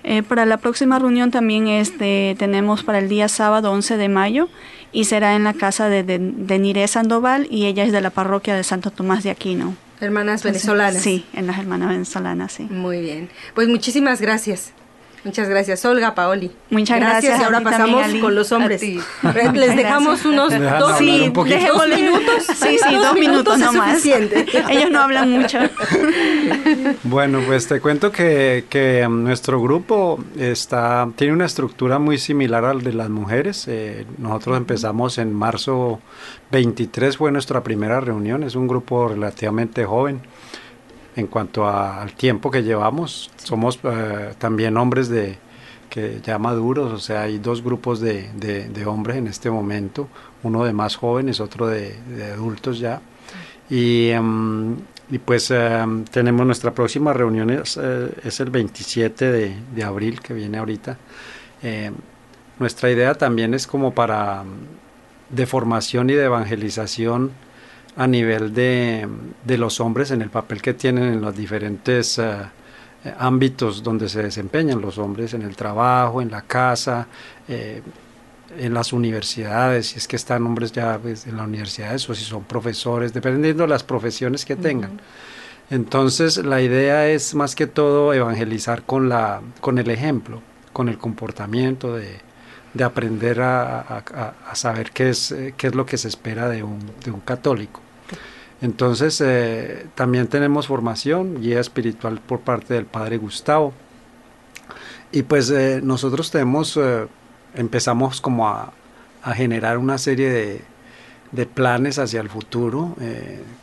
Eh, 0.03 0.21
para 0.21 0.45
la 0.45 0.57
próxima 0.57 0.99
reunión 0.99 1.31
también 1.31 1.67
este, 1.67 2.35
tenemos 2.37 2.83
para 2.83 2.99
el 2.99 3.07
día 3.07 3.29
sábado 3.29 3.71
11 3.71 3.97
de 3.97 4.09
mayo 4.09 4.49
y 4.91 5.05
será 5.05 5.35
en 5.35 5.45
la 5.45 5.53
casa 5.53 5.87
de, 5.87 6.03
de, 6.03 6.59
Niré 6.59 6.87
Sandoval 6.87 7.47
y 7.49 7.65
ella 7.65 7.83
es 7.83 7.91
de 7.91 8.01
la 8.01 8.09
parroquia 8.09 8.55
de 8.55 8.63
Santo 8.63 8.91
Tomás 8.91 9.23
de 9.23 9.31
Aquino. 9.31 9.75
Hermanas 10.01 10.43
venezolanas. 10.43 11.01
Sí, 11.01 11.25
en 11.33 11.47
las 11.47 11.57
hermanas 11.57 11.89
venezolanas, 11.89 12.51
sí. 12.51 12.63
Muy 12.63 12.99
bien. 12.99 13.29
Pues 13.55 13.69
muchísimas 13.69 14.19
gracias. 14.19 14.73
Muchas 15.23 15.47
gracias, 15.47 15.85
Olga, 15.85 16.13
Paoli. 16.15 16.51
Muchas 16.69 16.99
gracias. 16.99 17.39
y 17.39 17.43
ahora 17.43 17.61
pasamos 17.61 18.07
con 18.19 18.35
los 18.35 18.51
hombres. 18.51 18.81
Les 19.53 19.75
dejamos 19.75 20.25
unos 20.25 20.53
dos, 20.79 20.97
sí, 20.97 21.05
minutos. 21.05 22.43
Sí, 22.55 22.77
sí, 22.77 22.95
dos, 22.95 23.13
minutos, 23.15 23.57
no 23.59 23.73
más. 23.73 24.05
Ellos 24.05 24.91
no 24.91 24.99
hablan 24.99 25.31
mucho. 25.31 25.59
Bueno, 27.03 27.41
pues 27.45 27.67
te 27.67 27.79
cuento 27.79 28.11
que, 28.11 28.65
que 28.69 29.05
um, 29.05 29.23
nuestro 29.23 29.61
grupo 29.61 30.23
está 30.37 31.07
tiene 31.15 31.33
una 31.33 31.45
estructura 31.45 31.99
muy 31.99 32.17
similar 32.17 32.65
al 32.65 32.81
de 32.83 32.93
las 32.93 33.09
mujeres. 33.09 33.67
Eh, 33.67 34.05
nosotros 34.17 34.57
empezamos 34.57 35.17
en 35.17 35.33
marzo 35.33 36.01
23, 36.51 37.17
fue 37.17 37.31
nuestra 37.31 37.63
primera 37.63 37.99
reunión. 38.01 38.43
Es 38.43 38.55
un 38.55 38.67
grupo 38.67 39.07
relativamente 39.07 39.85
joven 39.85 40.21
en 41.15 41.27
cuanto 41.27 41.67
al 41.67 42.13
tiempo 42.13 42.51
que 42.51 42.63
llevamos. 42.63 43.31
Somos 43.37 43.79
eh, 43.83 44.33
también 44.37 44.77
hombres 44.77 45.09
de 45.09 45.37
que 45.89 46.21
ya 46.23 46.39
maduros, 46.39 46.91
o 46.91 46.97
sea, 46.97 47.21
hay 47.21 47.37
dos 47.37 47.63
grupos 47.63 47.99
de, 47.99 48.29
de, 48.33 48.85
hombres 48.87 49.17
en 49.17 49.27
este 49.27 49.51
momento, 49.51 50.07
uno 50.41 50.65
de 50.65 50.73
más 50.73 50.95
jóvenes, 50.95 51.39
otro 51.39 51.67
de, 51.67 51.95
adultos 52.33 52.79
ya. 52.79 52.99
Y, 53.69 54.09
em, 54.09 54.75
y 55.11 55.19
pues 55.19 55.51
em, 55.51 56.03
tenemos 56.05 56.47
nuestra 56.47 56.71
próxima 56.73 57.13
reunión, 57.13 57.51
es, 57.51 57.79
eh, 57.79 58.09
es 58.23 58.39
el 58.39 58.49
27 58.49 59.31
de, 59.31 59.83
abril 59.83 60.19
que 60.19 60.33
viene 60.33 60.57
ahorita. 60.57 60.97
Em, 61.61 61.93
nuestra 62.57 62.89
idea 62.89 63.13
también 63.13 63.53
es 63.53 63.67
como 63.67 63.93
para 63.93 64.43
de 65.29 65.45
formación 65.45 66.09
y 66.09 66.13
de 66.13 66.25
evangelización 66.25 67.31
a 67.95 68.07
nivel 68.07 68.53
de, 68.53 69.07
de, 69.43 69.57
los 69.57 69.79
hombres 69.79 70.11
en 70.11 70.21
el 70.21 70.29
papel 70.29 70.61
que 70.61 70.73
tienen 70.73 71.05
en 71.05 71.21
los 71.21 71.35
diferentes 71.35 72.17
eh, 72.17 72.33
ámbitos 73.19 73.83
donde 73.83 74.09
se 74.09 74.23
desempeñan 74.23 74.81
los 74.81 74.97
hombres, 74.97 75.33
en 75.33 75.43
el 75.43 75.55
trabajo, 75.55 76.21
en 76.21 76.31
la 76.31 76.41
casa, 76.41 77.07
eh, 77.47 77.81
en 78.57 78.73
las 78.73 78.93
universidades, 78.93 79.87
si 79.87 79.97
es 79.97 80.07
que 80.07 80.15
están 80.15 80.45
hombres 80.45 80.71
ya 80.71 80.97
pues, 80.99 81.27
en 81.27 81.37
las 81.37 81.47
universidades 81.47 82.09
o 82.09 82.15
si 82.15 82.23
son 82.23 82.43
profesores, 82.43 83.13
dependiendo 83.13 83.63
de 83.63 83.69
las 83.69 83.83
profesiones 83.83 84.45
que 84.45 84.55
tengan. 84.55 84.99
Entonces 85.69 86.37
la 86.37 86.61
idea 86.61 87.07
es 87.07 87.35
más 87.35 87.55
que 87.55 87.67
todo 87.67 88.13
evangelizar 88.13 88.83
con, 88.83 89.09
la, 89.09 89.41
con 89.59 89.79
el 89.79 89.89
ejemplo, 89.89 90.41
con 90.71 90.89
el 90.89 90.97
comportamiento 90.97 91.95
de, 91.95 92.19
de 92.73 92.83
aprender 92.83 93.41
a, 93.41 93.79
a, 93.81 94.55
saber 94.55 94.91
qué 94.91 95.09
es, 95.09 95.31
eh, 95.31 95.53
qué 95.55 95.67
es 95.67 95.75
lo 95.75 95.85
que 95.85 95.97
se 95.97 96.07
espera 96.07 96.49
de 96.49 96.63
un, 96.63 96.79
de 97.03 97.11
un 97.11 97.19
católico. 97.19 97.81
Entonces, 98.61 99.21
eh, 99.21 99.87
también 99.95 100.27
tenemos 100.27 100.67
formación, 100.67 101.41
guía 101.41 101.59
espiritual 101.59 102.19
por 102.19 102.39
parte 102.39 102.73
del 102.73 102.85
Padre 102.85 103.17
Gustavo. 103.17 103.73
Y 105.11 105.23
pues 105.23 105.49
eh, 105.51 105.81
nosotros 105.83 106.31
tenemos, 106.31 106.79
empezamos 107.53 108.21
como 108.21 108.47
a, 108.47 108.73
a, 109.21 109.33
generar 109.33 109.77
una 109.77 109.99
serie 109.99 110.29
de, 110.31 110.61
de, 111.31 111.45
planes 111.45 111.99
hacia 111.99 112.21
el 112.21 112.29
futuro. 112.29 112.95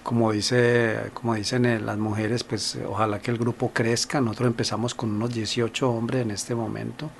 como, 0.04 0.30
dice, 0.30 1.10
como 1.14 1.34
dicen 1.34 1.84
las 1.84 1.98
mujeres, 1.98 2.44
pues 2.44 2.78
ojalá 2.86 3.18
que 3.18 3.32
el 3.32 3.38
grupo 3.38 3.72
crezca. 3.72 4.20
Nosotros 4.20 4.48
empezamos 4.48 4.94
con 4.94 5.10
unos 5.10 5.34
18 5.34 5.90
hombres 5.90 6.22
en 6.22 6.30
este 6.30 6.54
momento. 6.54 7.10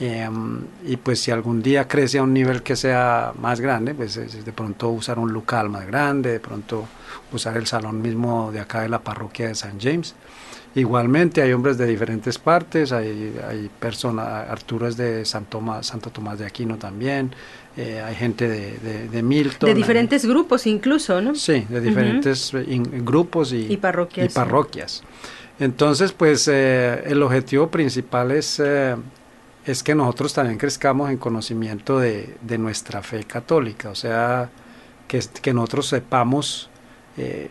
Em, 0.00 0.60
y 0.84 0.96
pues 0.96 1.20
si 1.20 1.30
algún 1.30 1.62
día 1.62 1.86
crece 1.86 2.18
a 2.18 2.22
un 2.22 2.32
nivel 2.32 2.62
que 2.62 2.76
sea 2.76 3.32
más 3.38 3.60
grande, 3.60 3.94
pues 3.94 4.14
de 4.14 4.52
pronto 4.52 4.88
usar 4.88 5.18
un 5.18 5.32
local 5.32 5.68
más 5.68 5.86
grande, 5.86 6.32
de 6.32 6.40
pronto 6.40 6.86
usar 7.30 7.56
el 7.56 7.66
salón 7.66 8.00
mismo 8.00 8.50
de 8.52 8.60
acá 8.60 8.80
de 8.82 8.88
la 8.88 9.00
parroquia 9.00 9.48
de 9.48 9.54
San 9.54 9.78
James. 9.78 10.14
Igualmente 10.74 11.42
hay 11.42 11.52
hombres 11.52 11.76
de 11.76 11.86
diferentes 11.86 12.38
partes, 12.38 12.92
hay, 12.92 13.38
hay 13.46 13.70
personas, 13.78 14.48
Arturo 14.48 14.88
es 14.88 14.96
de 14.96 15.24
San 15.26 15.44
Tomás, 15.44 15.86
Santo 15.86 16.08
Tomás 16.08 16.38
de 16.38 16.46
Aquino 16.46 16.78
también, 16.78 17.34
eh, 17.76 18.02
hay 18.02 18.14
gente 18.14 18.48
de, 18.48 19.08
de, 19.08 19.22
Milton. 19.22 19.68
De 19.68 19.74
diferentes 19.74 20.24
grupos 20.24 20.66
incluso, 20.66 21.20
¿no? 21.20 21.34
Sí, 21.34 21.66
de 21.68 21.80
diferentes 21.80 22.52
eh, 22.54 22.64
grupos 23.04 23.52
y, 23.52 23.76
parroquias. 23.76 24.30
Y 24.30 24.34
parroquias. 24.34 25.02
Entonces, 25.60 26.12
pues 26.12 26.48
eh, 26.48 27.02
el 27.06 27.22
objetivo 27.22 27.68
principal 27.68 28.30
es 28.30 28.60
es 29.64 29.82
que 29.82 29.94
nosotros 29.94 30.34
también 30.34 30.58
crezcamos 30.58 31.10
en 31.10 31.18
conocimiento 31.18 31.98
de, 31.98 32.36
nuestra 32.58 33.02
fe 33.02 33.24
católica, 33.24 33.90
o 33.90 33.94
sea, 33.94 34.50
que, 35.06 35.20
que 35.40 35.54
nosotros 35.54 35.86
sepamos 35.86 36.68
eh, 37.16 37.50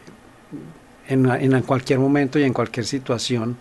en, 1.08 1.62
cualquier 1.64 2.00
momento 2.00 2.40
y 2.40 2.44
en 2.44 2.54
cualquier 2.54 2.86
situación 2.86 3.58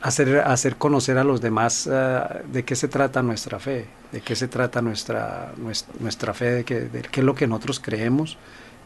hacer, 0.00 0.38
hacer 0.40 0.76
conocer 0.76 1.18
a 1.18 1.24
los 1.24 1.40
demás 1.40 1.88
eh, 1.90 2.20
de 2.52 2.64
qué 2.64 2.76
se 2.76 2.88
trata 2.88 3.22
nuestra 3.22 3.58
fe, 3.58 3.86
de 4.12 4.20
qué 4.20 4.36
se 4.36 4.48
trata 4.48 4.82
nuestra, 4.82 5.52
nuestra, 6.00 6.34
fe, 6.34 6.50
de 6.50 6.64
qué, 6.64 6.80
de 6.80 7.02
qué 7.02 7.20
es 7.20 7.26
lo 7.26 7.34
que 7.34 7.46
nosotros 7.46 7.80
creemos 7.80 8.36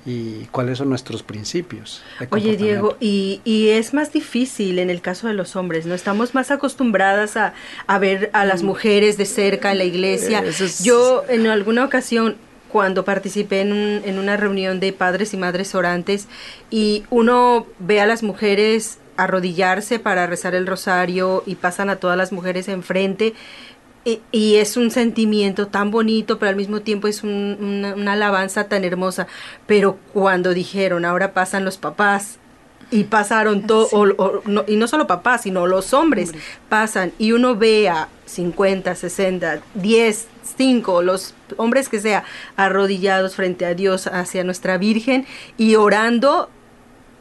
y 0.09 0.49
cuáles 0.53 0.79
son 0.79 0.89
nuestros 0.89 1.23
principios. 1.23 2.03
Oye, 2.31 2.57
Diego, 2.57 2.97
y, 2.99 3.43
y, 3.45 3.69
es 3.69 3.93
más 3.93 4.11
difícil 4.11 4.79
en 4.79 4.89
el 4.89 5.03
caso 5.03 5.27
de 5.27 5.35
los 5.35 5.55
hombres, 5.55 5.85
¿no? 5.85 5.95
Estamos 5.95 6.35
más 6.35 6.51
acostumbradas 6.51 7.37
a, 7.37 7.53
a 7.87 7.99
ver 7.99 8.31
a 8.33 8.47
las 8.47 8.63
mm. 8.63 8.67
mujeres 8.67 9.19
de 9.19 9.27
cerca 9.27 9.71
en 9.71 9.79
la 9.79 9.85
iglesia. 9.85 10.43
Yo 10.83 11.25
en 11.29 11.47
alguna 11.47 11.85
ocasión 11.85 12.37
cuando 12.71 13.05
participé 13.05 13.61
en, 13.61 13.73
un, 13.73 14.03
en 14.03 14.19
una 14.19 14.39
reunión 14.39 14.81
de 14.81 14.95
padres 14.95 15.35
y 15.35 15.37
madres 15.37 15.75
orantes 15.75 16.27
y 16.71 17.05
uno 17.11 17.67
ve 17.79 18.01
a 18.01 18.07
las 18.07 18.23
mujeres 18.23 18.99
arrodillarse 19.19 19.99
para 19.99 20.27
rezar 20.27 20.55
el 20.55 20.67
rosario 20.67 21.43
y 21.45 21.57
pasan 21.57 21.91
a 21.91 21.97
todas 21.97 22.17
las 22.17 22.33
mujeres 22.33 22.69
enfrente 22.69 23.35
y, 24.33 24.57
es 24.57 24.77
un 24.77 24.91
sentimiento 24.91 25.69
tan 25.69 25.91
bonito, 25.91 26.39
pero 26.39 26.51
al 26.51 26.57
mismo 26.57 26.81
tiempo 26.81 27.09
es 27.09 27.23
una, 27.23 28.13
alabanza 28.13 28.65
tan 28.65 28.85
hermosa. 28.85 29.27
Pero 29.67 29.99
cuando 30.13 30.55
dijeron, 30.55 31.05
ahora 31.05 31.33
pasan 31.33 31.65
los 31.65 31.79
papás, 31.79 32.39
y 32.91 33.05
pasaron 33.05 33.67
todo, 33.67 34.43
y 34.67 34.77
no 34.77 34.89
solo 34.89 35.07
papás, 35.07 35.43
sino 35.43 35.67
los 35.67 35.93
hombres 35.93 36.33
pasan, 36.71 37.13
y 37.19 37.33
uno 37.33 37.55
ve 37.55 37.87
a 37.91 38.09
50, 38.25 38.95
60, 38.95 39.61
10, 39.75 40.27
5, 40.57 41.03
los 41.03 41.35
hombres 41.59 41.91
que 41.91 42.01
sea, 42.01 42.25
arrodillados 42.57 43.35
frente 43.35 43.67
a 43.67 43.75
Dios, 43.75 44.07
hacia 44.07 44.43
nuestra 44.43 44.79
Virgen, 44.79 45.27
y 45.59 45.75
orando 45.75 46.49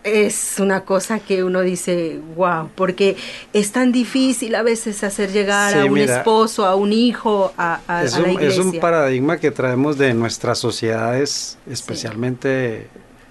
es 0.07 0.55
una 0.59 0.81
cosa 0.81 1.19
que 1.19 1.43
uno 1.43 1.61
dice, 1.61 2.19
wow, 2.35 2.69
porque 2.75 3.15
es 3.53 3.71
tan 3.71 3.91
difícil 3.91 4.55
a 4.55 4.63
veces 4.63 5.03
hacer 5.03 5.31
llegar 5.31 5.77
a 5.77 5.85
un 5.85 5.97
esposo, 5.97 6.65
a 6.65 6.75
un 6.75 6.93
hijo, 6.93 7.53
a, 7.57 7.81
a, 7.87 8.03
es 8.03 8.17
la 8.17 8.31
iglesia. 8.31 8.61
Es 8.61 8.65
un 8.65 8.79
paradigma 8.79 9.37
que 9.37 9.51
traemos 9.51 9.97
de 9.97 10.13
nuestras 10.13 10.59
sociedades, 10.59 11.57
especialmente, 11.69 12.87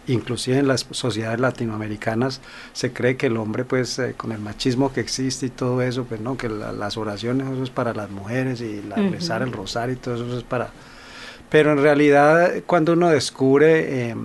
inclusive 0.07 0.59
en 0.59 0.69
las 0.69 0.87
sociedades 0.91 1.41
latinoamericanas, 1.41 2.41
se 2.73 2.93
cree 2.93 3.17
que 3.17 3.27
el 3.27 3.37
hombre, 3.37 3.65
pues, 3.65 3.99
eh, 3.99 4.15
con 4.17 4.33
el 4.33 4.39
machismo 4.39 4.93
que 4.93 5.01
existe 5.01 5.47
y 5.47 5.51
todo 5.51 5.83
eso, 5.83 6.05
pues, 6.05 6.21
no, 6.21 6.37
que 6.37 6.49
las 6.49 6.97
oraciones, 6.97 7.49
eso 7.49 7.63
es 7.63 7.71
para 7.71 7.95
las 7.95 8.11
mujeres 8.11 8.61
y 8.61 8.83
la, 8.83 8.97
rezar 8.97 9.43
el 9.43 9.53
rosario 9.53 9.95
y 9.95 9.99
todo 9.99 10.15
eso 10.15 10.39
es 10.39 10.45
para... 10.45 10.71
Pero 11.49 11.73
en 11.73 11.79
realidad, 11.79 12.53
cuando 12.67 12.93
uno 12.93 13.09
descubre... 13.09 14.11
Eh, 14.11 14.17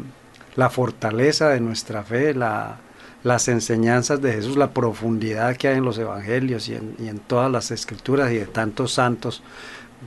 la 0.55 0.69
fortaleza 0.69 1.49
de 1.49 1.59
nuestra 1.59 2.03
fe, 2.03 2.33
la, 2.33 2.77
las 3.23 3.47
enseñanzas 3.47 4.21
de 4.21 4.33
Jesús, 4.33 4.57
la 4.57 4.71
profundidad 4.71 5.55
que 5.55 5.67
hay 5.67 5.77
en 5.77 5.85
los 5.85 5.97
evangelios 5.97 6.67
y 6.69 6.75
en, 6.75 7.19
todas 7.19 7.51
las 7.51 7.71
escrituras 7.71 8.31
y 8.31 8.35
de 8.35 8.45
tantos 8.45 8.93
santos. 8.93 9.43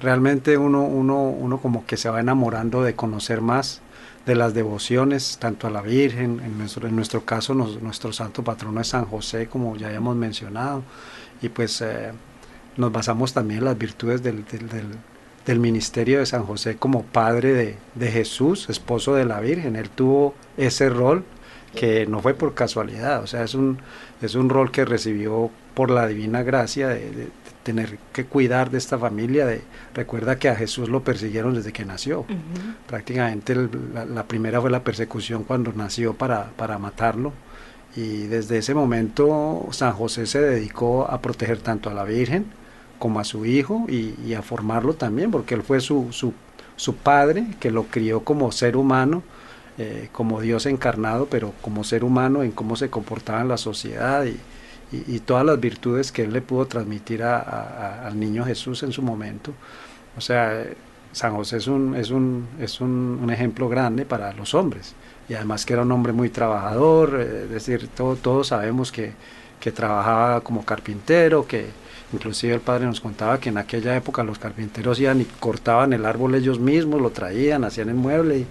Realmente 0.00 0.58
uno, 0.58 0.82
uno, 0.82 1.22
uno 1.22 1.58
como 1.58 1.86
que 1.86 1.96
se 1.96 2.10
va 2.10 2.20
enamorando 2.20 2.82
de 2.82 2.94
conocer 2.94 3.40
más 3.40 3.80
de 4.26 4.34
las 4.34 4.54
devociones, 4.54 5.36
tanto 5.38 5.66
a 5.66 5.70
la 5.70 5.82
Virgen, 5.82 6.40
en 6.44 6.58
nuestro, 6.58 6.88
en 6.88 6.96
nuestro 6.96 7.24
caso 7.24 7.54
nuestro 7.54 8.12
santo 8.12 8.42
patrono 8.42 8.80
es 8.80 8.88
San 8.88 9.04
José, 9.04 9.48
como 9.48 9.76
ya 9.76 9.88
habíamos 9.88 10.16
mencionado, 10.16 10.82
y 11.42 11.50
pues 11.50 11.82
eh, 11.82 12.10
nos 12.76 12.90
basamos 12.90 13.34
también 13.34 13.58
en 13.58 13.66
las 13.66 13.78
virtudes 13.78 14.22
del, 14.22 14.44
del 14.46 14.96
ministerio 15.60 16.20
de 16.20 16.26
San 16.26 16.44
José 16.44 16.76
como 16.76 17.02
padre 17.02 17.76
de, 17.94 18.10
Jesús, 18.10 18.68
esposo 18.70 19.14
de 19.14 19.24
la 19.24 19.40
Virgen. 19.40 19.76
Él 19.76 19.90
tuvo 19.90 20.34
ese 20.56 20.88
rol 20.88 21.24
que 21.74 22.06
no 22.06 22.20
fue 22.20 22.34
por 22.34 22.54
casualidad, 22.54 23.22
o 23.22 23.26
sea, 23.26 23.42
es 23.42 23.54
un, 23.54 23.78
es 24.22 24.36
un 24.36 24.48
rol 24.48 24.70
que 24.70 24.84
recibió 24.84 25.50
por 25.74 25.90
la 25.90 26.06
divina 26.06 26.44
gracia 26.44 26.88
de, 26.88 27.28
tener 27.64 27.98
que 28.12 28.26
cuidar 28.26 28.70
de 28.70 28.78
esta 28.78 28.98
familia. 28.98 29.46
De, 29.46 29.62
recuerda 29.94 30.38
que 30.38 30.48
a 30.48 30.54
Jesús 30.54 30.88
lo 30.88 31.02
persiguieron 31.02 31.54
desde 31.54 31.72
que 31.72 31.84
nació. 31.84 32.26
Prácticamente 32.86 33.56
la, 33.56 34.24
primera 34.24 34.60
fue 34.60 34.70
la 34.70 34.84
persecución 34.84 35.44
cuando 35.44 35.72
nació 35.72 36.14
para, 36.14 36.50
para 36.56 36.78
matarlo. 36.78 37.32
Y 37.96 38.26
desde 38.26 38.58
ese 38.58 38.74
momento 38.74 39.66
San 39.70 39.92
José 39.92 40.26
se 40.26 40.40
dedicó 40.40 41.10
a 41.10 41.20
proteger 41.20 41.58
tanto 41.58 41.90
a 41.90 41.94
la 41.94 42.04
Virgen, 42.04 42.46
como 42.98 43.20
a 43.20 43.24
su 43.24 43.46
hijo 43.46 43.86
y, 43.88 44.34
a 44.34 44.42
formarlo 44.42 44.94
también, 44.94 45.30
porque 45.30 45.54
él 45.54 45.62
fue 45.62 45.80
su, 45.80 46.08
su, 46.12 46.32
su, 46.76 46.96
padre, 46.96 47.46
que 47.60 47.70
lo 47.70 47.84
crió 47.84 48.20
como 48.20 48.52
ser 48.52 48.76
humano, 48.76 49.22
eh, 49.78 50.08
como 50.12 50.40
Dios 50.40 50.66
encarnado, 50.66 51.26
pero 51.30 51.52
como 51.62 51.84
ser 51.84 52.04
humano 52.04 52.42
en 52.42 52.52
cómo 52.52 52.76
se 52.76 52.90
comportaba 52.90 53.40
en 53.40 53.48
la 53.48 53.56
sociedad 53.56 54.24
y, 54.24 54.38
y, 54.92 55.18
todas 55.20 55.44
las 55.44 55.58
virtudes 55.60 56.12
que 56.12 56.22
él 56.22 56.32
le 56.32 56.40
pudo 56.42 56.66
transmitir 56.66 57.22
al 57.22 58.18
niño 58.18 58.44
Jesús 58.44 58.82
en 58.82 58.92
su 58.92 59.02
momento. 59.02 59.52
O 60.16 60.20
sea, 60.20 60.64
San 61.12 61.34
José 61.34 61.56
es 61.56 61.66
un, 61.66 61.96
es 61.96 62.10
un, 62.10 62.46
es 62.60 62.80
un 62.80 63.28
ejemplo 63.32 63.68
grande 63.68 64.04
para 64.04 64.32
los 64.32 64.54
hombres 64.54 64.94
y 65.28 65.34
además 65.34 65.64
que 65.64 65.72
era 65.72 65.82
un 65.82 65.92
hombre 65.92 66.12
muy 66.12 66.28
trabajador, 66.30 67.18
eh, 67.20 67.42
es 67.44 67.50
decir, 67.50 67.88
todo, 67.88 68.16
todos 68.16 68.48
sabemos 68.48 68.92
que, 68.92 69.12
que 69.60 69.72
trabajaba 69.72 70.40
como 70.42 70.64
carpintero, 70.64 71.46
que, 71.46 71.66
Inclusive 72.14 72.54
el 72.54 72.60
padre 72.60 72.86
nos 72.86 73.00
contaba 73.00 73.38
que 73.38 73.48
en 73.48 73.58
aquella 73.58 73.96
época 73.96 74.22
los 74.22 74.38
carpinteros 74.38 75.00
iban 75.00 75.20
y 75.20 75.24
cortaban 75.24 75.92
el 75.92 76.06
árbol 76.06 76.34
ellos 76.36 76.60
mismos, 76.60 77.00
lo 77.00 77.10
traían, 77.10 77.64
hacían 77.64 77.88
el 77.88 77.96
mueble. 77.96 78.38
Y, 78.38 78.42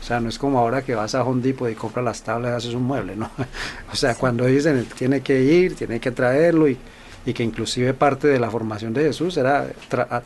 o 0.00 0.02
sea, 0.02 0.20
no 0.20 0.28
es 0.28 0.38
como 0.38 0.58
ahora 0.58 0.82
que 0.82 0.94
vas 0.94 1.14
a 1.14 1.24
Home 1.24 1.42
Depot 1.42 1.70
y 1.70 1.74
compras 1.74 2.04
las 2.04 2.22
tablas 2.22 2.52
y 2.52 2.56
haces 2.56 2.74
un 2.74 2.84
mueble, 2.84 3.16
¿no? 3.16 3.30
o 3.92 3.96
sea, 3.96 4.14
cuando 4.14 4.46
dicen 4.46 4.86
tiene 4.96 5.20
que 5.20 5.42
ir, 5.42 5.74
tiene 5.74 5.98
que 5.98 6.12
traerlo 6.12 6.68
y, 6.68 6.78
y 7.26 7.34
que 7.34 7.42
inclusive 7.42 7.92
parte 7.92 8.28
de 8.28 8.38
la 8.38 8.50
formación 8.50 8.94
de 8.94 9.02
Jesús 9.02 9.36
era 9.36 9.66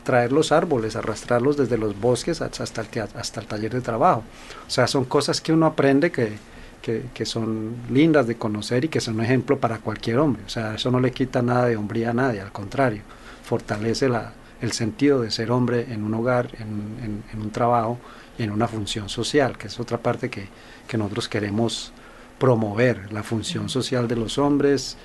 traer 0.03 0.31
los 0.31 0.51
árboles, 0.51 0.95
arrastrarlos 0.95 1.57
desde 1.57 1.77
los 1.77 1.99
bosques 1.99 2.41
hasta 2.41 2.81
el, 2.81 2.87
hasta 3.15 3.41
el 3.41 3.47
taller 3.47 3.73
de 3.73 3.81
trabajo. 3.81 4.23
O 4.67 4.69
sea, 4.69 4.87
son 4.87 5.05
cosas 5.05 5.41
que 5.41 5.51
uno 5.51 5.65
aprende 5.65 6.11
que, 6.11 6.37
que, 6.83 7.25
son 7.25 7.75
lindas 7.89 8.27
de 8.27 8.35
conocer 8.35 8.85
y 8.85 8.89
que 8.89 8.99
son 8.99 9.15
un 9.15 9.21
ejemplo 9.21 9.57
para 9.57 9.77
cualquier 9.77 10.19
hombre. 10.19 10.43
O 10.45 10.49
sea, 10.49 10.75
eso 10.75 10.91
no 10.91 10.99
le 10.99 11.11
quita 11.11 11.41
nada 11.41 11.67
de 11.67 11.77
hombría 11.77 12.09
a 12.09 12.13
nadie, 12.13 12.41
al 12.41 12.51
contrario, 12.51 13.01
fortalece 13.43 14.09
la, 14.09 14.33
el 14.61 14.73
sentido 14.73 15.21
de 15.21 15.31
ser 15.31 15.49
hombre 15.51 15.87
en 15.93 16.03
un 16.03 16.13
hogar, 16.13 16.49
en, 16.59 17.23
un 17.39 17.51
trabajo 17.51 17.99
en 18.37 18.51
una 18.51 18.67
función 18.67 19.09
social, 19.09 19.57
que 19.57 19.67
es 19.67 19.79
otra 19.79 19.97
parte 19.97 20.29
que, 20.29 20.47
que 20.87 20.97
nosotros 20.97 21.29
queremos 21.29 21.93
promover, 22.37 23.13
la 23.13 23.23
función 23.23 23.69
social 23.69 24.07
de 24.07 24.15
los 24.15 24.37
hombres 24.37 24.97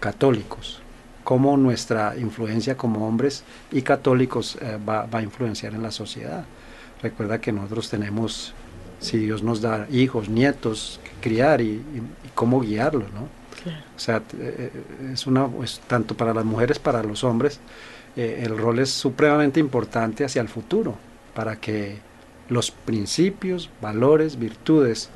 católicos, 0.00 0.80
cómo 1.22 1.56
nuestra 1.56 2.16
influencia 2.16 2.76
como 2.76 3.06
hombres 3.06 3.44
y 3.70 3.82
católicos 3.82 4.56
eh, 4.60 4.78
va, 4.88 5.06
va, 5.06 5.20
a 5.20 5.22
influenciar 5.22 5.74
en 5.74 5.82
la 5.82 5.90
sociedad. 5.90 6.44
Recuerda 7.02 7.40
que 7.40 7.52
nosotros 7.52 7.88
tenemos, 7.90 8.54
si 9.00 9.18
Dios 9.18 9.42
nos 9.42 9.60
da 9.60 9.86
hijos, 9.90 10.28
nietos, 10.28 11.00
que 11.02 11.28
criar 11.28 11.60
y, 11.60 11.64
y, 11.64 12.02
y 12.24 12.30
cómo 12.34 12.60
guiarlos, 12.60 13.10
¿no? 13.12 13.28
Claro. 13.62 13.82
O 13.94 13.98
sea, 13.98 14.22
eh, 14.38 14.70
es 15.12 15.26
una, 15.26 15.48
es 15.62 15.80
tanto 15.80 16.16
para 16.16 16.32
las 16.32 16.44
mujeres, 16.44 16.78
para 16.78 17.02
los 17.02 17.24
hombres, 17.24 17.60
eh, 18.16 18.42
el 18.44 18.56
rol 18.58 18.78
es 18.78 18.90
supremamente 18.90 19.60
importante 19.60 20.24
hacia 20.24 20.42
el 20.42 20.48
futuro, 20.48 20.96
para 21.34 21.56
que 21.56 21.98
los 22.48 22.70
principios, 22.70 23.70
valores, 23.80 24.38
virtudes 24.38 25.10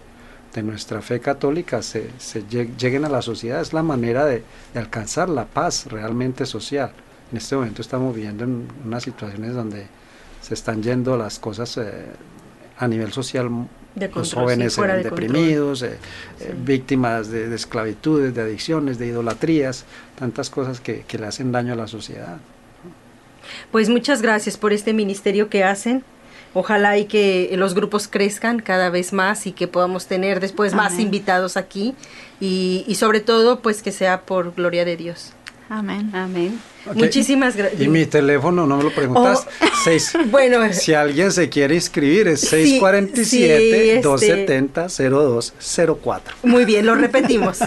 de 0.55 0.62
nuestra 0.62 1.03
fe 1.03 1.18
católica 1.20 1.82
se, 1.82 2.11
se 2.18 2.45
lleguen 2.49 3.05
a 3.05 3.09
la 3.09 3.22
sociedad. 3.22 3.61
Es 3.61 3.72
la 3.72 3.82
manera 3.82 4.24
de, 4.24 4.45
de, 4.72 4.80
alcanzar 4.80 5.28
la 5.28 5.47
paz 5.47 5.87
realmente 5.87 6.47
social. 6.47 6.93
En 7.32 7.39
este 7.39 7.57
momento 7.57 7.82
estamos 7.82 8.14
viviendo 8.14 8.45
en 8.45 8.68
unas 8.85 9.03
situaciones 9.03 9.55
donde 9.55 9.87
se 10.41 10.55
están 10.55 10.82
yendo 10.82 11.16
las 11.16 11.41
cosas 11.41 11.76
eh, 11.78 12.05
a 12.79 12.89
nivel 12.89 13.12
social. 13.12 13.51
De 13.95 14.09
los 14.09 14.35
jóvenes 14.35 14.72
sí, 14.72 14.81
eh, 14.81 14.87
de 14.89 15.03
deprimidos, 15.05 15.83
eh, 15.83 15.99
sí. 16.39 16.47
víctimas 16.64 17.31
de, 17.31 17.49
de, 17.49 17.55
esclavitudes, 17.55 18.35
de 18.35 18.43
adicciones, 18.43 18.99
de 18.99 19.07
idolatrías, 19.07 19.85
tantas 20.18 20.51
cosas 20.51 20.81
que, 20.81 21.05
que 21.07 21.16
le 21.16 21.27
hacen 21.27 21.53
daño 21.53 21.75
a 21.75 21.77
la 21.77 21.87
sociedad. 21.87 22.39
Pues 23.70 23.89
muchas 23.89 24.20
gracias 24.20 24.57
por 24.57 24.72
este 24.72 24.93
ministerio 24.93 25.49
que 25.49 25.62
hacen. 25.62 26.05
Ojalá 26.55 26.99
y 26.99 27.07
que 27.07 27.53
los 27.57 27.75
grupos 27.75 28.07
crezcan 28.07 28.61
cada 28.61 28.89
vez 28.89 29.12
más 29.12 29.47
y 29.47 29.53
que 29.53 29.66
podamos 29.66 30.07
tener 30.07 30.41
después 30.41 30.72
Amén. 30.72 30.85
más 30.85 30.99
invitados 31.01 31.57
aquí 31.57 31.95
y, 32.41 32.85
y, 32.87 32.95
sobre 32.95 33.20
todo 33.20 33.61
pues 33.61 33.83
que 33.83 33.91
sea 33.91 34.22
por 34.22 34.55
gloria 34.55 34.85
de 34.85 34.97
Dios. 34.97 35.33
Amén. 35.69 36.11
Amén. 36.12 36.61
Okay. 36.87 37.03
Muchísimas 37.03 37.57
gracias. 37.57 37.81
Y 37.81 37.89
mi 37.89 38.05
teléfono, 38.05 38.67
no 38.67 38.77
me 38.77 38.85
lo 38.85 38.95
preguntas. 38.95 39.47
Oh, 39.47 39.67
seis, 39.85 40.12
bueno, 40.31 40.59
si 40.73 40.93
alguien 40.93 41.33
se 41.33 41.49
quiere 41.49 41.75
inscribir 41.75 42.29
es 42.29 42.41
647 42.41 44.01
270 44.03 44.89
0204. 44.89 46.37
Muy 46.43 46.65
bien, 46.65 46.85
lo 46.85 46.95
repetimos. 46.95 47.59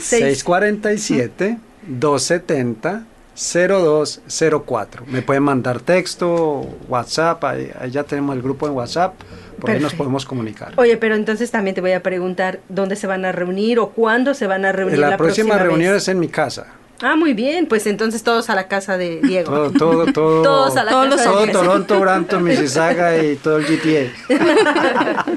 647 0.00 1.58
270 1.86 3.04
0204. 3.34 5.04
Me 5.06 5.22
pueden 5.22 5.42
mandar 5.42 5.80
texto, 5.80 6.66
WhatsApp, 6.88 7.42
ahí, 7.44 7.70
ahí, 7.78 7.90
ya 7.90 8.04
tenemos 8.04 8.36
el 8.36 8.42
grupo 8.42 8.66
en 8.66 8.74
WhatsApp, 8.74 9.14
por 9.14 9.26
Perfecto. 9.26 9.72
ahí 9.72 9.80
nos 9.80 9.94
podemos 9.94 10.26
comunicar. 10.26 10.74
Oye, 10.76 10.98
pero 10.98 11.14
entonces 11.14 11.50
también 11.50 11.74
te 11.74 11.80
voy 11.80 11.92
a 11.92 12.02
preguntar 12.02 12.60
dónde 12.68 12.96
se 12.96 13.06
van 13.06 13.24
a 13.24 13.32
reunir 13.32 13.78
o 13.78 13.90
cuándo 13.90 14.34
se 14.34 14.46
van 14.46 14.66
a 14.66 14.72
reunir. 14.72 14.98
La, 14.98 15.10
la 15.10 15.16
próxima, 15.16 15.54
próxima 15.54 15.70
reunión 15.70 15.94
vez? 15.94 16.02
es 16.02 16.08
en 16.08 16.18
mi 16.18 16.28
casa. 16.28 16.66
Ah, 17.02 17.16
muy 17.16 17.32
bien, 17.34 17.66
pues 17.66 17.86
entonces 17.86 18.22
todos 18.22 18.50
a 18.50 18.54
la 18.54 18.68
casa 18.68 18.96
de 18.98 19.20
Diego. 19.22 19.50
todo, 19.50 19.70
todo, 19.70 20.06
todo. 20.12 20.42
todos 20.42 20.76
a 20.76 20.84
la 20.84 20.90
todos 20.90 21.16
casa 21.16 21.24
todo 21.24 21.40
de 21.40 21.46
Diego. 21.46 21.60
Toronto, 21.60 22.00
Brampton, 22.00 22.42
Mississauga 22.44 23.22
y 23.22 23.36
todo 23.36 23.58
el 23.58 23.64
GTA. 23.64 24.12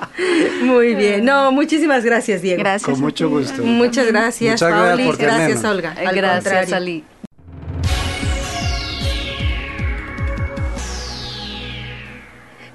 muy 0.64 0.95
bien, 0.95 1.24
no, 1.24 1.51
muchísimas 1.51 2.03
gracias, 2.03 2.41
Diego. 2.41 2.59
Gracias. 2.59 2.91
Con 2.91 2.99
mucho 3.01 3.30
gusto. 3.30 3.64
Muchas 3.64 4.07
gracias, 4.07 4.61
Muchas 4.61 4.72
Pauli. 4.72 5.03
gracias, 5.03 5.07
por 5.07 5.18
gracias. 5.26 5.66
Olga. 5.66 5.91
Al 5.91 6.16
gracias, 6.16 6.43
contrario. 6.43 6.76
Ali. 6.76 7.03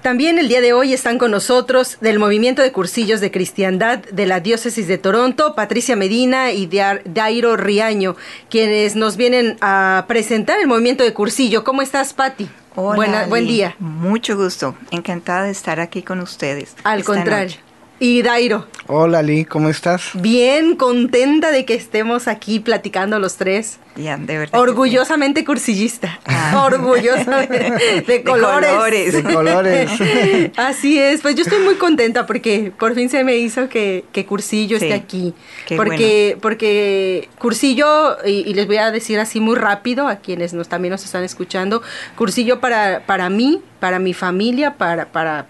También 0.09 0.39
el 0.39 0.49
día 0.49 0.63
de 0.63 0.73
hoy 0.73 0.95
están 0.95 1.19
con 1.19 1.31
nosotros 1.31 1.99
del 2.01 2.19
Movimiento 2.19 2.63
de 2.63 2.73
Cursillos 2.73 3.21
de 3.21 3.31
Cristiandad 3.31 3.99
de 3.99 4.25
la 4.25 4.41
Diócesis 4.41 4.89
de 4.89 4.97
Toronto, 4.97 5.55
Patricia 5.55 5.97
Medina 5.97 6.51
y 6.51 6.67
Dairo 7.05 7.59
Riaño, 7.59 8.17
quienes 8.49 8.97
nos 8.97 9.19
vienen 9.19 9.59
a 9.61 10.07
presentar 10.09 10.61
el 10.61 10.67
movimiento 10.67 11.05
de 11.05 11.13
cursillo. 11.13 11.63
¿Cómo 11.63 11.83
estás, 11.83 12.15
Patti? 12.15 12.49
Hola, 12.75 12.97
Buena, 12.97 13.27
buen 13.27 13.47
día. 13.47 13.77
Mucho 13.81 14.35
gusto. 14.35 14.75
Encantada 14.93 15.43
de 15.43 15.51
estar 15.51 15.79
aquí 15.79 16.01
con 16.03 16.21
ustedes. 16.21 16.75
Al 16.85 17.05
contrario. 17.05 17.57
noche. 17.57 17.68
Y 18.01 18.23
Dairo, 18.23 18.65
Hola, 18.87 19.23
Lee, 19.23 19.45
¿cómo 19.45 19.69
estás? 19.69 20.11
bien 20.15 20.77
contenta 20.77 21.51
de 21.51 21.65
que 21.65 21.75
estemos 21.75 22.29
aquí 22.29 22.61
platicando 22.61 23.19
los 23.19 23.37
tres. 23.37 23.81
Ya, 23.97 24.17
de 24.17 24.39
verdad. 24.39 24.61
Orgullosamente 24.61 25.45
cursillista. 25.45 26.21
Ah. 26.25 26.63
Orgullosamente. 26.65 27.59
De, 27.81 28.01
De 28.03 28.23
colores. 28.23 28.71
colores. 28.71 29.13
De 29.13 29.23
colores. 29.25 29.91
Así 30.57 30.97
es, 30.97 31.23
pues 31.23 31.35
yo 31.35 31.43
estoy 31.43 31.59
muy 31.65 31.75
contenta 31.75 32.25
porque 32.25 32.73
por 32.79 32.95
fin 32.95 33.11
se 33.11 33.25
me 33.25 33.37
hizo 33.37 33.69
que, 33.69 34.05
que 34.13 34.25
Cursillo 34.25 34.79
Sí, 34.79 34.85
esté 34.85 34.95
aquí. 34.95 35.35
qué 35.67 35.75
Porque, 35.75 36.39
porque 36.41 37.29
Cursillo, 37.39 38.17
y, 38.25 38.49
y 38.49 38.55
les 38.55 38.69
voy 38.69 38.77
a 38.77 38.93
decir 38.93 39.19
así 39.19 39.41
muy 39.41 39.57
rápido 39.57 40.07
a 40.07 40.17
quienes 40.17 40.55
nos, 40.55 40.69
también 40.69 40.93
nos 40.93 41.05
están 41.05 41.25
escuchando, 41.25 41.83
Cursillo 42.17 42.61
para, 42.61 43.03
para 43.07 43.29
mí, 43.29 43.61
para 43.81 43.99
mi 43.99 44.15
familia, 44.15 44.77
para, 44.77 45.07
para, 45.07 45.47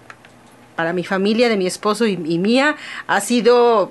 para 0.78 0.92
mi 0.92 1.02
familia, 1.02 1.48
de 1.48 1.56
mi 1.56 1.66
esposo 1.66 2.06
y, 2.06 2.12
y 2.12 2.38
mía, 2.38 2.76
ha 3.08 3.20
sido 3.20 3.90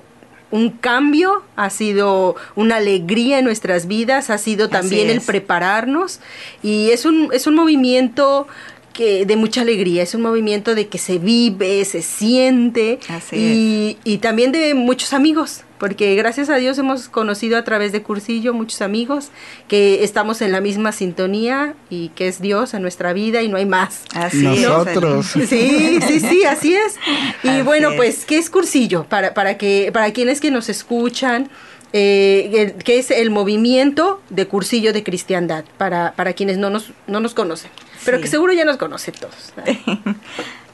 un 0.50 0.70
cambio, 0.70 1.42
ha 1.54 1.68
sido 1.68 2.34
una 2.56 2.76
alegría 2.76 3.40
en 3.40 3.44
nuestras 3.44 3.88
vidas, 3.88 4.30
ha 4.30 4.38
sido 4.38 4.70
también 4.70 5.10
el 5.10 5.20
prepararnos 5.20 6.20
y 6.62 6.88
es 6.88 7.04
un, 7.04 7.28
es 7.34 7.46
un 7.46 7.56
movimiento 7.56 8.48
que 8.94 9.26
de 9.26 9.36
mucha 9.36 9.60
alegría, 9.60 10.02
es 10.02 10.14
un 10.14 10.22
movimiento 10.22 10.74
de 10.74 10.88
que 10.88 10.96
se 10.96 11.18
vive, 11.18 11.84
se 11.84 12.00
siente 12.00 13.00
Así 13.10 13.36
y, 13.36 14.10
y 14.10 14.16
también 14.16 14.50
de 14.50 14.72
muchos 14.72 15.12
amigos, 15.12 15.64
porque 15.78 16.14
gracias 16.14 16.48
a 16.48 16.56
Dios 16.56 16.78
hemos 16.78 17.08
conocido 17.08 17.56
a 17.56 17.64
través 17.64 17.92
de 17.92 18.02
Cursillo 18.02 18.52
muchos 18.54 18.82
amigos 18.82 19.28
que 19.68 20.04
estamos 20.04 20.40
en 20.42 20.52
la 20.52 20.60
misma 20.60 20.92
sintonía 20.92 21.74
y 21.90 22.10
que 22.10 22.28
es 22.28 22.40
Dios 22.40 22.74
en 22.74 22.82
nuestra 22.82 23.12
vida 23.12 23.42
y 23.42 23.48
no 23.48 23.56
hay 23.56 23.66
más. 23.66 24.02
Así 24.14 24.46
es, 24.46 24.62
Nosotros. 24.68 25.36
Ali. 25.36 25.46
Sí, 25.46 26.00
sí, 26.06 26.20
sí, 26.20 26.44
así 26.44 26.74
es. 26.74 26.96
Y 27.42 27.48
Así 27.48 27.62
bueno, 27.62 27.90
es. 27.90 27.96
pues, 27.96 28.24
¿qué 28.24 28.38
es 28.38 28.50
cursillo? 28.50 29.04
Para, 29.04 29.34
para, 29.34 29.56
que, 29.58 29.90
para 29.92 30.12
quienes 30.12 30.40
que 30.40 30.50
nos 30.50 30.68
escuchan, 30.68 31.48
eh, 31.92 32.50
el- 32.54 32.74
¿qué 32.84 32.98
es 32.98 33.10
el 33.10 33.30
movimiento 33.30 34.20
de 34.30 34.46
cursillo 34.46 34.92
de 34.92 35.02
cristiandad? 35.02 35.64
Para, 35.78 36.12
para 36.16 36.32
quienes 36.34 36.58
no 36.58 36.70
nos, 36.70 36.92
no 37.06 37.20
nos 37.20 37.34
conocen, 37.34 37.70
pero 38.04 38.18
Sí. 38.18 38.22
que 38.24 38.28
seguro 38.28 38.52
ya 38.52 38.64
nos 38.64 38.76
conocen 38.76 39.14
todos. 39.14 39.52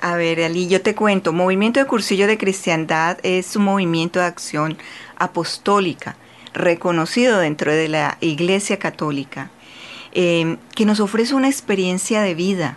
A 0.01 0.17
ver, 0.17 0.43
Ali, 0.43 0.69
yo 0.69 0.83
te 0.83 0.95
cuento. 0.95 1.33
Movimiento 1.33 1.81
de 1.81 1.87
Cursillo 1.87 2.27
de 2.27 2.37
Cristiandad 2.37 3.17
es 3.23 3.57
un 3.57 3.65
movimiento 3.65 4.19
de 4.21 4.27
acción 4.27 4.77
apostólica 5.17 6.17
reconocido 6.53 7.39
dentro 7.39 7.73
de 7.73 7.89
la 7.89 8.19
Iglesia 8.21 8.79
Católica, 8.79 9.51
eh, 10.13 10.57
que 10.75 10.85
nos 10.85 11.01
ofrece 11.01 11.35
una 11.35 11.49
experiencia 11.49 12.21
de 12.21 12.35
vida. 12.35 12.77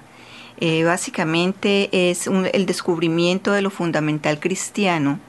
Eh, 0.60 0.84
básicamente 0.86 1.90
es 2.10 2.28
un- 2.28 2.50
el 2.52 2.66
descubrimiento 2.66 3.52
de 3.52 3.62
lo 3.62 3.70
fundamental 3.70 4.40
cristiano 4.40 5.20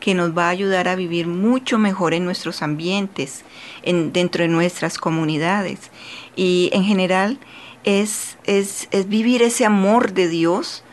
que 0.00 0.14
nos 0.14 0.36
va 0.36 0.46
a 0.46 0.50
ayudar 0.50 0.88
a 0.88 0.96
vivir 0.96 1.26
mucho 1.26 1.78
mejor 1.78 2.14
en 2.14 2.24
nuestros 2.24 2.62
ambientes, 2.62 3.44
en, 3.82 4.12
dentro 4.12 4.42
de 4.42 4.48
nuestras 4.48 4.98
comunidades. 4.98 5.90
Y 6.36 6.70
en 6.72 6.84
general 6.84 7.38
es, 7.84 8.36
es, 8.44 8.88
es 8.90 9.08
vivir 9.08 9.42
ese 9.42 9.64
amor 9.64 10.12
de 10.12 10.28
Dios 10.28 10.84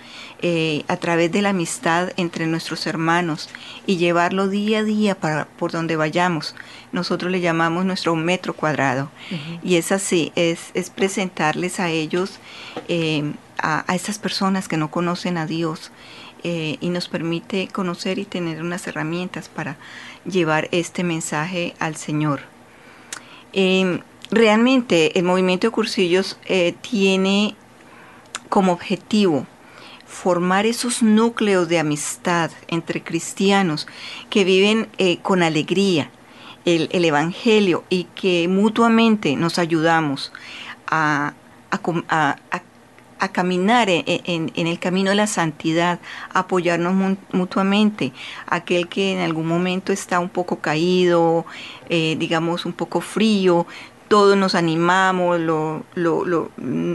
eh, 0.46 0.84
a 0.90 0.98
través 0.98 1.32
de 1.32 1.42
la 1.42 1.52
amistad 1.52 2.10
entre 2.18 2.48
nuestros 2.48 2.86
hermanos 2.86 3.50
y 3.88 3.96
llevarlo 3.96 4.50
día 4.50 4.80
a 4.80 4.84
día 4.84 5.16
para, 5.16 5.46
por 5.46 5.72
donde 5.72 5.96
vayamos. 5.96 6.54
Nosotros 6.92 7.32
le 7.32 7.40
llamamos 7.40 7.86
nuestro 7.86 8.14
metro 8.18 8.54
cuadrado. 8.54 9.10
Y 9.64 9.76
es 9.78 9.94
así, 9.94 10.34
es, 10.36 10.72
es 10.74 10.90
presentarles 10.90 11.80
a 11.80 11.90
ellos, 11.90 12.40
eh, 12.90 13.34
a, 13.58 13.90
a 13.90 13.96
estas 13.96 14.20
personas 14.20 14.68
que 14.68 14.76
no 14.76 14.92
conocen 14.92 15.38
a 15.38 15.46
Dios, 15.46 15.92
eh, 16.44 16.78
y 16.82 16.90
nos 16.90 17.08
permite 17.08 17.68
conocer 17.70 18.20
y 18.20 18.26
tener 18.26 18.62
unas 18.62 18.86
herramientas 18.88 19.50
para 19.50 19.78
llevar 20.26 20.68
este 20.72 21.04
mensaje 21.04 21.74
al 21.80 21.96
Señor. 21.96 22.42
Eh, 23.54 24.00
realmente 24.32 25.18
el 25.18 25.26
movimiento 25.26 25.68
de 25.68 25.72
cursillos 25.72 26.38
eh, 26.46 26.74
tiene 26.82 27.56
como 28.50 28.72
objetivo 28.74 29.46
formar 30.06 30.66
esos 30.66 31.02
núcleos 31.02 31.68
de 31.70 31.80
amistad 31.80 32.52
entre 32.68 33.02
cristianos 33.04 33.88
que 34.30 34.44
viven 34.44 34.88
eh, 34.98 35.18
con 35.18 35.42
alegría 35.44 36.12
el, 36.66 36.88
el 36.92 37.04
Evangelio 37.06 37.84
y 37.90 38.06
que 38.16 38.48
mutuamente 38.48 39.36
nos 39.36 39.58
ayudamos 39.60 40.32
a, 40.88 41.34
a- 41.72 42.38
a- 42.52 42.62
a 43.24 43.30
caminar 43.32 43.90
en, 43.90 44.04
en- 44.06 44.52
en 44.56 44.68
el 44.68 44.80
camino 44.80 45.10
de 45.12 45.16
la 45.16 45.28
santidad, 45.28 46.00
apoyarnos 46.34 46.94
mu- 46.94 47.16
mutuamente. 47.32 48.12
Aquel 48.48 48.88
que 48.90 49.14
en 49.14 49.20
algún 49.20 49.48
momento 49.48 49.94
está 49.94 50.20
un 50.20 50.30
poco 50.30 50.60
caído, 50.60 51.46
eh, 51.90 52.16
digamos 52.20 52.66
un 52.66 52.74
poco 52.74 53.00
frío, 53.02 53.66
todos 54.10 54.36
nos 54.38 54.56
animamos, 54.56 55.40
lo, 55.40 55.84
lo, 55.96 56.26
lo- 56.26 56.52
mm, 56.58 56.94